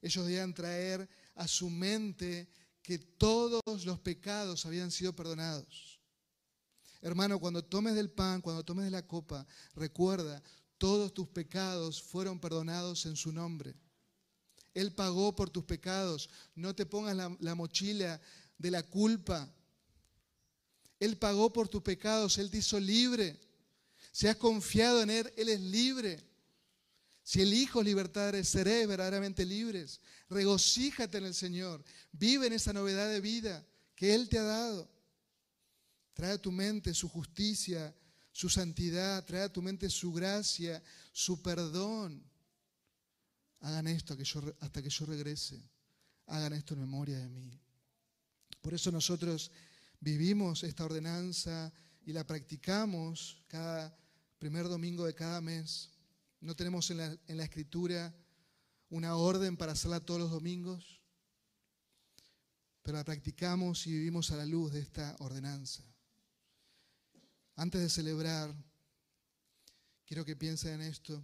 Ellos 0.00 0.24
debían 0.24 0.54
traer 0.54 1.08
a 1.34 1.48
su 1.48 1.68
mente 1.68 2.48
que 2.82 2.98
todos 2.98 3.84
los 3.84 3.98
pecados 3.98 4.64
habían 4.64 4.92
sido 4.92 5.14
perdonados. 5.14 5.99
Hermano, 7.02 7.38
cuando 7.38 7.64
tomes 7.64 7.94
del 7.94 8.10
pan, 8.10 8.40
cuando 8.40 8.64
tomes 8.64 8.84
de 8.84 8.90
la 8.90 9.06
copa, 9.06 9.46
recuerda, 9.74 10.42
todos 10.76 11.12
tus 11.14 11.28
pecados 11.28 12.02
fueron 12.02 12.40
perdonados 12.40 13.06
en 13.06 13.16
su 13.16 13.32
nombre. 13.32 13.74
Él 14.74 14.92
pagó 14.92 15.34
por 15.34 15.50
tus 15.50 15.64
pecados. 15.64 16.30
No 16.54 16.74
te 16.74 16.86
pongas 16.86 17.16
la, 17.16 17.36
la, 17.40 17.54
mochila 17.54 18.20
de 18.56 18.70
la 18.70 18.82
culpa. 18.82 19.52
Él 20.98 21.16
pagó 21.16 21.52
por 21.52 21.68
tus 21.68 21.82
pecados. 21.82 22.38
Él 22.38 22.50
te 22.50 22.58
hizo 22.58 22.78
libre. 22.78 23.38
Si 24.12 24.26
has 24.26 24.36
confiado 24.36 25.02
en 25.02 25.10
Él, 25.10 25.32
Él 25.36 25.48
es 25.48 25.60
libre. 25.60 26.22
Si 27.22 27.42
elijo 27.42 27.82
libertad, 27.82 28.34
seré 28.42 28.86
verdaderamente 28.86 29.44
libres. 29.44 30.00
Regocíjate 30.28 31.18
en 31.18 31.26
el 31.26 31.34
Señor. 31.34 31.84
Vive 32.12 32.46
en 32.46 32.54
esa 32.54 32.72
novedad 32.72 33.08
de 33.08 33.20
vida 33.20 33.64
que 33.94 34.14
Él 34.14 34.28
te 34.28 34.38
ha 34.38 34.42
dado. 34.42 34.90
Trae 36.12 36.32
a 36.32 36.42
tu 36.42 36.52
mente 36.52 36.92
su 36.94 37.08
justicia, 37.08 37.94
su 38.32 38.48
santidad. 38.48 39.24
Trae 39.24 39.42
a 39.42 39.52
tu 39.52 39.62
mente 39.62 39.88
su 39.88 40.12
gracia, 40.12 40.82
su 41.12 41.40
perdón. 41.42 42.22
Hagan 43.60 43.88
esto 43.88 44.16
hasta 44.60 44.82
que 44.82 44.90
yo 44.90 45.06
regrese. 45.06 45.62
Hagan 46.26 46.52
esto 46.52 46.74
en 46.74 46.80
memoria 46.80 47.18
de 47.18 47.28
mí. 47.28 47.60
Por 48.60 48.74
eso 48.74 48.90
nosotros 48.90 49.50
vivimos 50.00 50.62
esta 50.64 50.84
ordenanza 50.84 51.72
y 52.04 52.12
la 52.12 52.26
practicamos 52.26 53.42
cada 53.48 53.96
primer 54.38 54.68
domingo 54.68 55.04
de 55.06 55.14
cada 55.14 55.40
mes. 55.40 55.90
No 56.40 56.56
tenemos 56.56 56.90
en 56.90 56.98
la, 56.98 57.44
escritura 57.44 58.14
una 58.88 59.16
orden 59.16 59.56
para 59.56 59.72
hacerla 59.72 60.00
todos 60.00 60.20
los 60.20 60.30
domingos, 60.30 61.00
pero 62.82 62.96
la 62.96 63.04
practicamos 63.04 63.86
y 63.86 63.92
vivimos 63.92 64.30
a 64.30 64.36
la 64.36 64.46
luz 64.46 64.72
de 64.72 64.80
esta 64.80 65.16
ordenanza. 65.20 65.84
Antes 67.60 67.82
de 67.82 67.90
celebrar, 67.90 68.54
quiero 70.06 70.24
que 70.24 70.34
piensen 70.34 70.80
en 70.80 70.88
esto. 70.88 71.22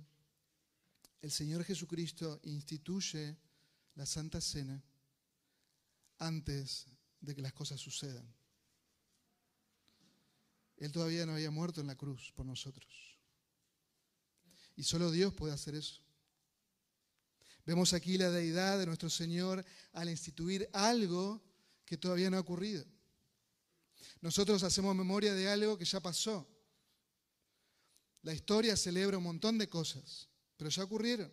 El 1.23 1.31
Señor 1.31 1.65
Jesucristo 1.65 2.41
instituye 2.43 3.39
la 3.95 4.05
Santa 4.05 4.43
Cena 4.43 4.85
antes 6.19 6.89
de 7.23 7.35
que 7.35 7.41
las 7.41 7.55
cosas 7.55 7.81
sucedan. 7.81 8.31
Él 10.77 10.93
todavía 10.93 11.25
no 11.25 11.33
había 11.33 11.51
muerto 11.51 11.81
en 11.81 11.87
la 11.87 11.97
cruz 11.97 12.35
por 12.37 12.45
nosotros. 12.45 13.19
Y 14.77 14.83
solo 14.83 15.11
Dios 15.11 15.33
puede 15.33 15.55
hacer 15.55 15.75
eso. 15.75 16.03
Vemos 17.65 17.95
aquí 17.95 18.19
la 18.19 18.29
deidad 18.29 18.79
de 18.79 18.85
nuestro 18.85 19.09
Señor 19.09 19.65
al 19.95 20.11
instituir 20.11 20.69
algo 20.75 21.43
que 21.87 21.97
todavía 21.97 22.29
no 22.29 22.37
ha 22.37 22.41
ocurrido. 22.41 22.85
Nosotros 24.21 24.63
hacemos 24.63 24.95
memoria 24.95 25.35
de 25.35 25.49
algo 25.49 25.77
que 25.77 25.85
ya 25.85 26.01
pasó. 26.01 26.47
La 28.23 28.35
historia 28.35 28.77
celebra 28.77 29.19
un 29.19 29.25
montón 29.25 29.59
de 29.59 29.69
cosas, 29.69 30.29
pero 30.57 30.71
ya 30.71 30.85
ocurrieron. 30.85 31.33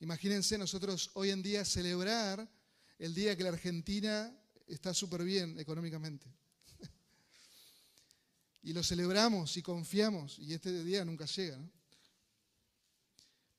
Imagínense 0.00 0.58
nosotros 0.58 1.10
hoy 1.14 1.30
en 1.30 1.42
día 1.42 1.64
celebrar 1.64 2.50
el 2.98 3.14
día 3.14 3.36
que 3.36 3.44
la 3.44 3.50
Argentina 3.50 4.36
está 4.66 4.92
súper 4.92 5.22
bien 5.24 5.58
económicamente 5.58 6.26
y 8.62 8.72
lo 8.72 8.82
celebramos 8.82 9.56
y 9.56 9.62
confiamos, 9.62 10.38
y 10.38 10.52
este 10.52 10.82
día 10.84 11.04
nunca 11.04 11.26
llega. 11.26 11.58
¿no? 11.58 11.70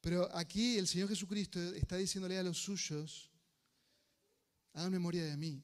Pero 0.02 0.30
aquí 0.36 0.78
el 0.78 0.88
Señor 0.88 1.10
Jesucristo 1.10 1.60
está 1.74 1.98
diciéndole 1.98 2.38
a 2.38 2.44
los 2.44 2.58
suyos, 2.60 3.32
hagan 4.74 4.92
memoria 4.92 5.26
de 5.26 5.36
mí, 5.36 5.64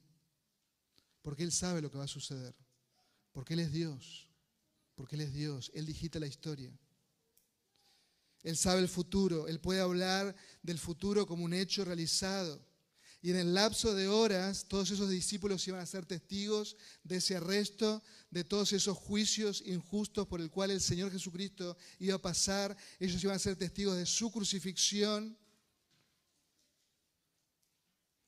porque 1.21 1.43
Él 1.43 1.51
sabe 1.51 1.81
lo 1.81 1.91
que 1.91 1.97
va 1.97 2.05
a 2.05 2.07
suceder, 2.07 2.55
porque 3.31 3.53
Él 3.53 3.61
es 3.61 3.71
Dios, 3.71 4.27
porque 4.95 5.15
Él 5.15 5.21
es 5.21 5.33
Dios, 5.33 5.71
Él 5.73 5.85
digita 5.85 6.19
la 6.19 6.27
historia. 6.27 6.71
Él 8.43 8.57
sabe 8.57 8.81
el 8.81 8.89
futuro, 8.89 9.47
Él 9.47 9.59
puede 9.59 9.81
hablar 9.81 10.35
del 10.63 10.79
futuro 10.79 11.25
como 11.27 11.45
un 11.45 11.53
hecho 11.53 11.85
realizado. 11.85 12.59
Y 13.23 13.29
en 13.29 13.35
el 13.35 13.53
lapso 13.53 13.93
de 13.93 14.07
horas, 14.07 14.65
todos 14.67 14.89
esos 14.89 15.07
discípulos 15.07 15.67
iban 15.67 15.79
a 15.79 15.85
ser 15.85 16.07
testigos 16.07 16.75
de 17.03 17.17
ese 17.17 17.35
arresto, 17.35 18.01
de 18.31 18.43
todos 18.43 18.73
esos 18.73 18.97
juicios 18.97 19.61
injustos 19.63 20.25
por 20.25 20.41
el 20.41 20.49
cual 20.49 20.71
el 20.71 20.81
Señor 20.81 21.11
Jesucristo 21.11 21.77
iba 21.99 22.15
a 22.15 22.21
pasar. 22.21 22.75
Ellos 22.99 23.23
iban 23.23 23.35
a 23.35 23.39
ser 23.39 23.55
testigos 23.55 23.95
de 23.95 24.07
su 24.07 24.31
crucifixión, 24.31 25.37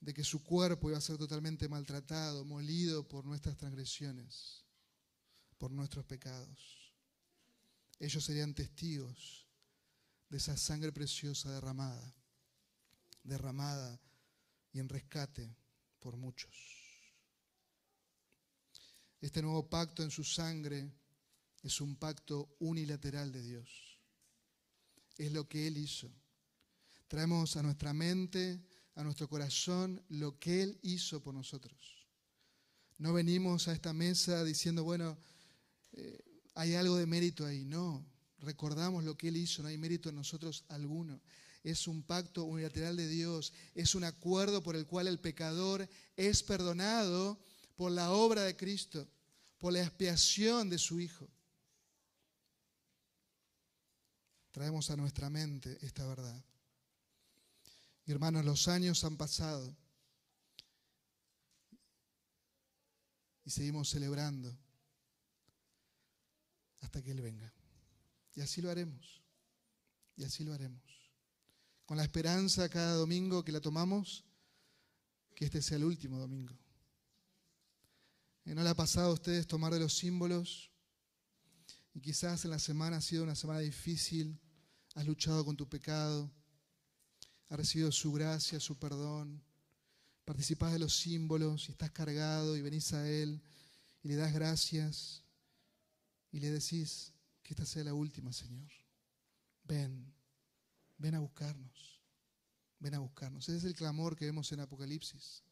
de 0.04 0.14
que 0.14 0.24
su 0.24 0.44
cuerpo 0.44 0.90
iba 0.90 0.98
a 0.98 1.02
ser 1.02 1.18
totalmente 1.18 1.70
maltratado, 1.70 2.44
molido 2.44 3.08
por 3.08 3.24
nuestras 3.24 3.56
transgresiones, 3.56 4.66
por 5.58 5.72
nuestros 5.72 6.04
pecados. 6.04 6.94
Ellos 8.00 8.22
serían 8.26 8.54
testigos 8.54 9.48
de 10.28 10.38
esa 10.38 10.58
sangre 10.58 10.92
preciosa 10.92 11.54
derramada, 11.54 12.14
derramada 13.24 13.98
y 14.74 14.80
en 14.80 14.90
rescate 14.90 15.56
por 16.02 16.18
muchos. 16.18 16.54
Este 19.22 19.42
nuevo 19.42 19.70
pacto 19.70 20.04
en 20.04 20.12
su 20.12 20.26
sangre 20.26 20.92
es 21.62 21.80
un 21.80 21.96
pacto 21.96 22.58
unilateral 22.60 23.32
de 23.32 23.42
Dios. 23.42 24.02
Es 25.18 25.32
lo 25.32 25.48
que 25.48 25.66
Él 25.66 25.78
hizo. 25.78 26.12
Traemos 27.08 27.56
a 27.56 27.64
nuestra 27.64 27.94
mente, 27.94 28.62
a 28.96 29.04
nuestro 29.04 29.28
corazón, 29.28 30.02
lo 30.10 30.40
que 30.40 30.64
Él 30.64 30.80
hizo 30.84 31.22
por 31.22 31.34
nosotros. 31.34 32.08
No 32.98 33.14
venimos 33.14 33.68
a 33.68 33.74
esta 33.74 33.94
mesa 33.94 34.44
diciendo, 34.44 34.84
bueno, 34.84 35.18
eh, 35.94 36.20
hay 36.56 36.76
algo 36.76 36.98
de 36.98 37.06
mérito 37.06 37.46
ahí. 37.46 37.66
No, 37.66 38.06
recordamos 38.40 39.04
lo 39.04 39.18
que 39.18 39.30
Él 39.30 39.38
hizo, 39.38 39.62
no 39.62 39.70
hay 39.70 39.78
mérito 39.78 40.10
en 40.10 40.16
nosotros 40.16 40.64
alguno 40.70 41.20
es 41.64 41.88
un 41.88 42.04
pacto 42.04 42.44
unilateral 42.44 42.98
de 42.98 43.08
Dios, 43.08 43.54
es 43.74 43.96
un 43.96 44.04
acuerdo 44.04 44.62
por 44.62 44.76
el 44.76 44.86
cual 44.86 45.08
el 45.08 45.20
pecador 45.20 45.88
es 46.18 46.44
perdonado 46.44 47.40
por 47.76 47.92
la 47.92 48.12
obra 48.12 48.44
de 48.44 48.56
Cristo, 48.56 49.08
por 49.58 49.74
la 49.74 49.82
expiación 49.82 50.70
de 50.70 50.78
su 50.78 51.00
Hijo. 51.00 51.28
Traemos 54.52 54.90
a 54.90 54.98
nuestra 54.98 55.30
mente 55.30 55.78
esta 55.82 56.06
verdad. 56.06 56.44
Hermanos, 58.12 58.44
los 58.44 58.68
años 58.68 59.04
han 59.04 59.18
pasado 59.18 59.76
y 63.46 63.50
seguimos 63.50 63.90
celebrando 63.90 64.58
hasta 66.82 67.02
que 67.02 67.12
Él 67.12 67.22
venga. 67.22 67.54
Y 68.36 68.42
así 68.42 68.62
lo 68.62 68.70
haremos. 68.70 69.22
Y 70.16 70.24
así 70.24 70.44
lo 70.44 70.54
haremos. 70.54 70.82
Con 71.86 71.98
la 71.98 72.04
esperanza 72.04 72.70
cada 72.70 72.94
domingo 72.94 73.44
que 73.44 73.52
la 73.52 73.62
tomamos, 73.62 74.24
que 75.36 75.46
este 75.46 75.62
sea 75.62 75.78
el 75.78 75.86
último 75.86 76.20
domingo. 76.20 76.58
¿No 78.46 78.62
le 78.62 78.70
ha 78.70 78.76
pasado 78.76 79.12
a 79.12 79.14
ustedes 79.14 79.48
tomar 79.48 79.74
de 79.74 79.80
los 79.80 79.96
símbolos? 79.96 80.72
Y 81.94 82.02
quizás 82.02 82.44
en 82.44 82.52
la 82.52 82.60
semana 82.60 82.98
ha 82.98 83.02
sido 83.02 83.24
una 83.24 83.36
semana 83.36 83.60
difícil, 83.60 84.40
has 84.96 85.06
luchado 85.06 85.46
con 85.46 85.56
tu 85.56 85.68
pecado, 85.70 86.32
has 87.54 87.60
recibido 87.60 87.92
su 87.92 88.12
gracia, 88.12 88.60
su 88.60 88.80
perdón, 88.80 89.40
participas 90.26 90.74
de 90.74 90.80
los 90.80 90.98
símbolos 90.98 91.70
y 91.70 91.72
estás 91.72 91.92
cargado 91.92 92.58
y 92.58 92.64
venís 92.64 92.94
a 92.94 93.08
Él 93.08 93.44
y 94.02 94.08
le 94.08 94.16
das 94.16 94.34
gracias 94.34 95.22
y 96.32 96.40
le 96.40 96.50
decís 96.50 97.14
que 97.44 97.54
esta 97.54 97.64
sea 97.64 97.84
la 97.84 97.94
última, 97.94 98.34
Señor. 98.34 98.72
Ven, 99.66 100.12
ven 100.98 101.14
a 101.14 101.20
buscarnos, 101.20 102.02
ven 102.80 102.96
a 102.96 103.00
buscarnos. 103.00 103.48
Ese 103.48 103.60
es 103.60 103.64
el 103.66 103.76
clamor 103.76 104.16
que 104.16 104.26
vemos 104.26 104.52
en 104.52 104.62
Apocalipsis. 104.62 105.44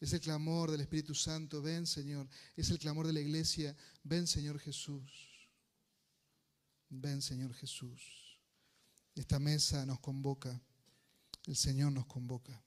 Es 0.00 0.12
el 0.12 0.20
clamor 0.20 0.72
del 0.72 0.80
Espíritu 0.80 1.14
Santo, 1.14 1.62
ven 1.62 1.86
Señor. 1.86 2.28
Es 2.56 2.70
el 2.70 2.80
clamor 2.80 3.06
de 3.06 3.12
la 3.12 3.20
iglesia, 3.20 3.76
ven 4.02 4.26
Señor 4.26 4.58
Jesús. 4.58 5.48
Ven 6.88 7.22
Señor 7.22 7.54
Jesús. 7.54 8.40
Esta 9.14 9.38
mesa 9.38 9.86
nos 9.86 10.00
convoca, 10.00 10.60
el 11.46 11.56
Señor 11.56 11.92
nos 11.92 12.06
convoca. 12.06 12.63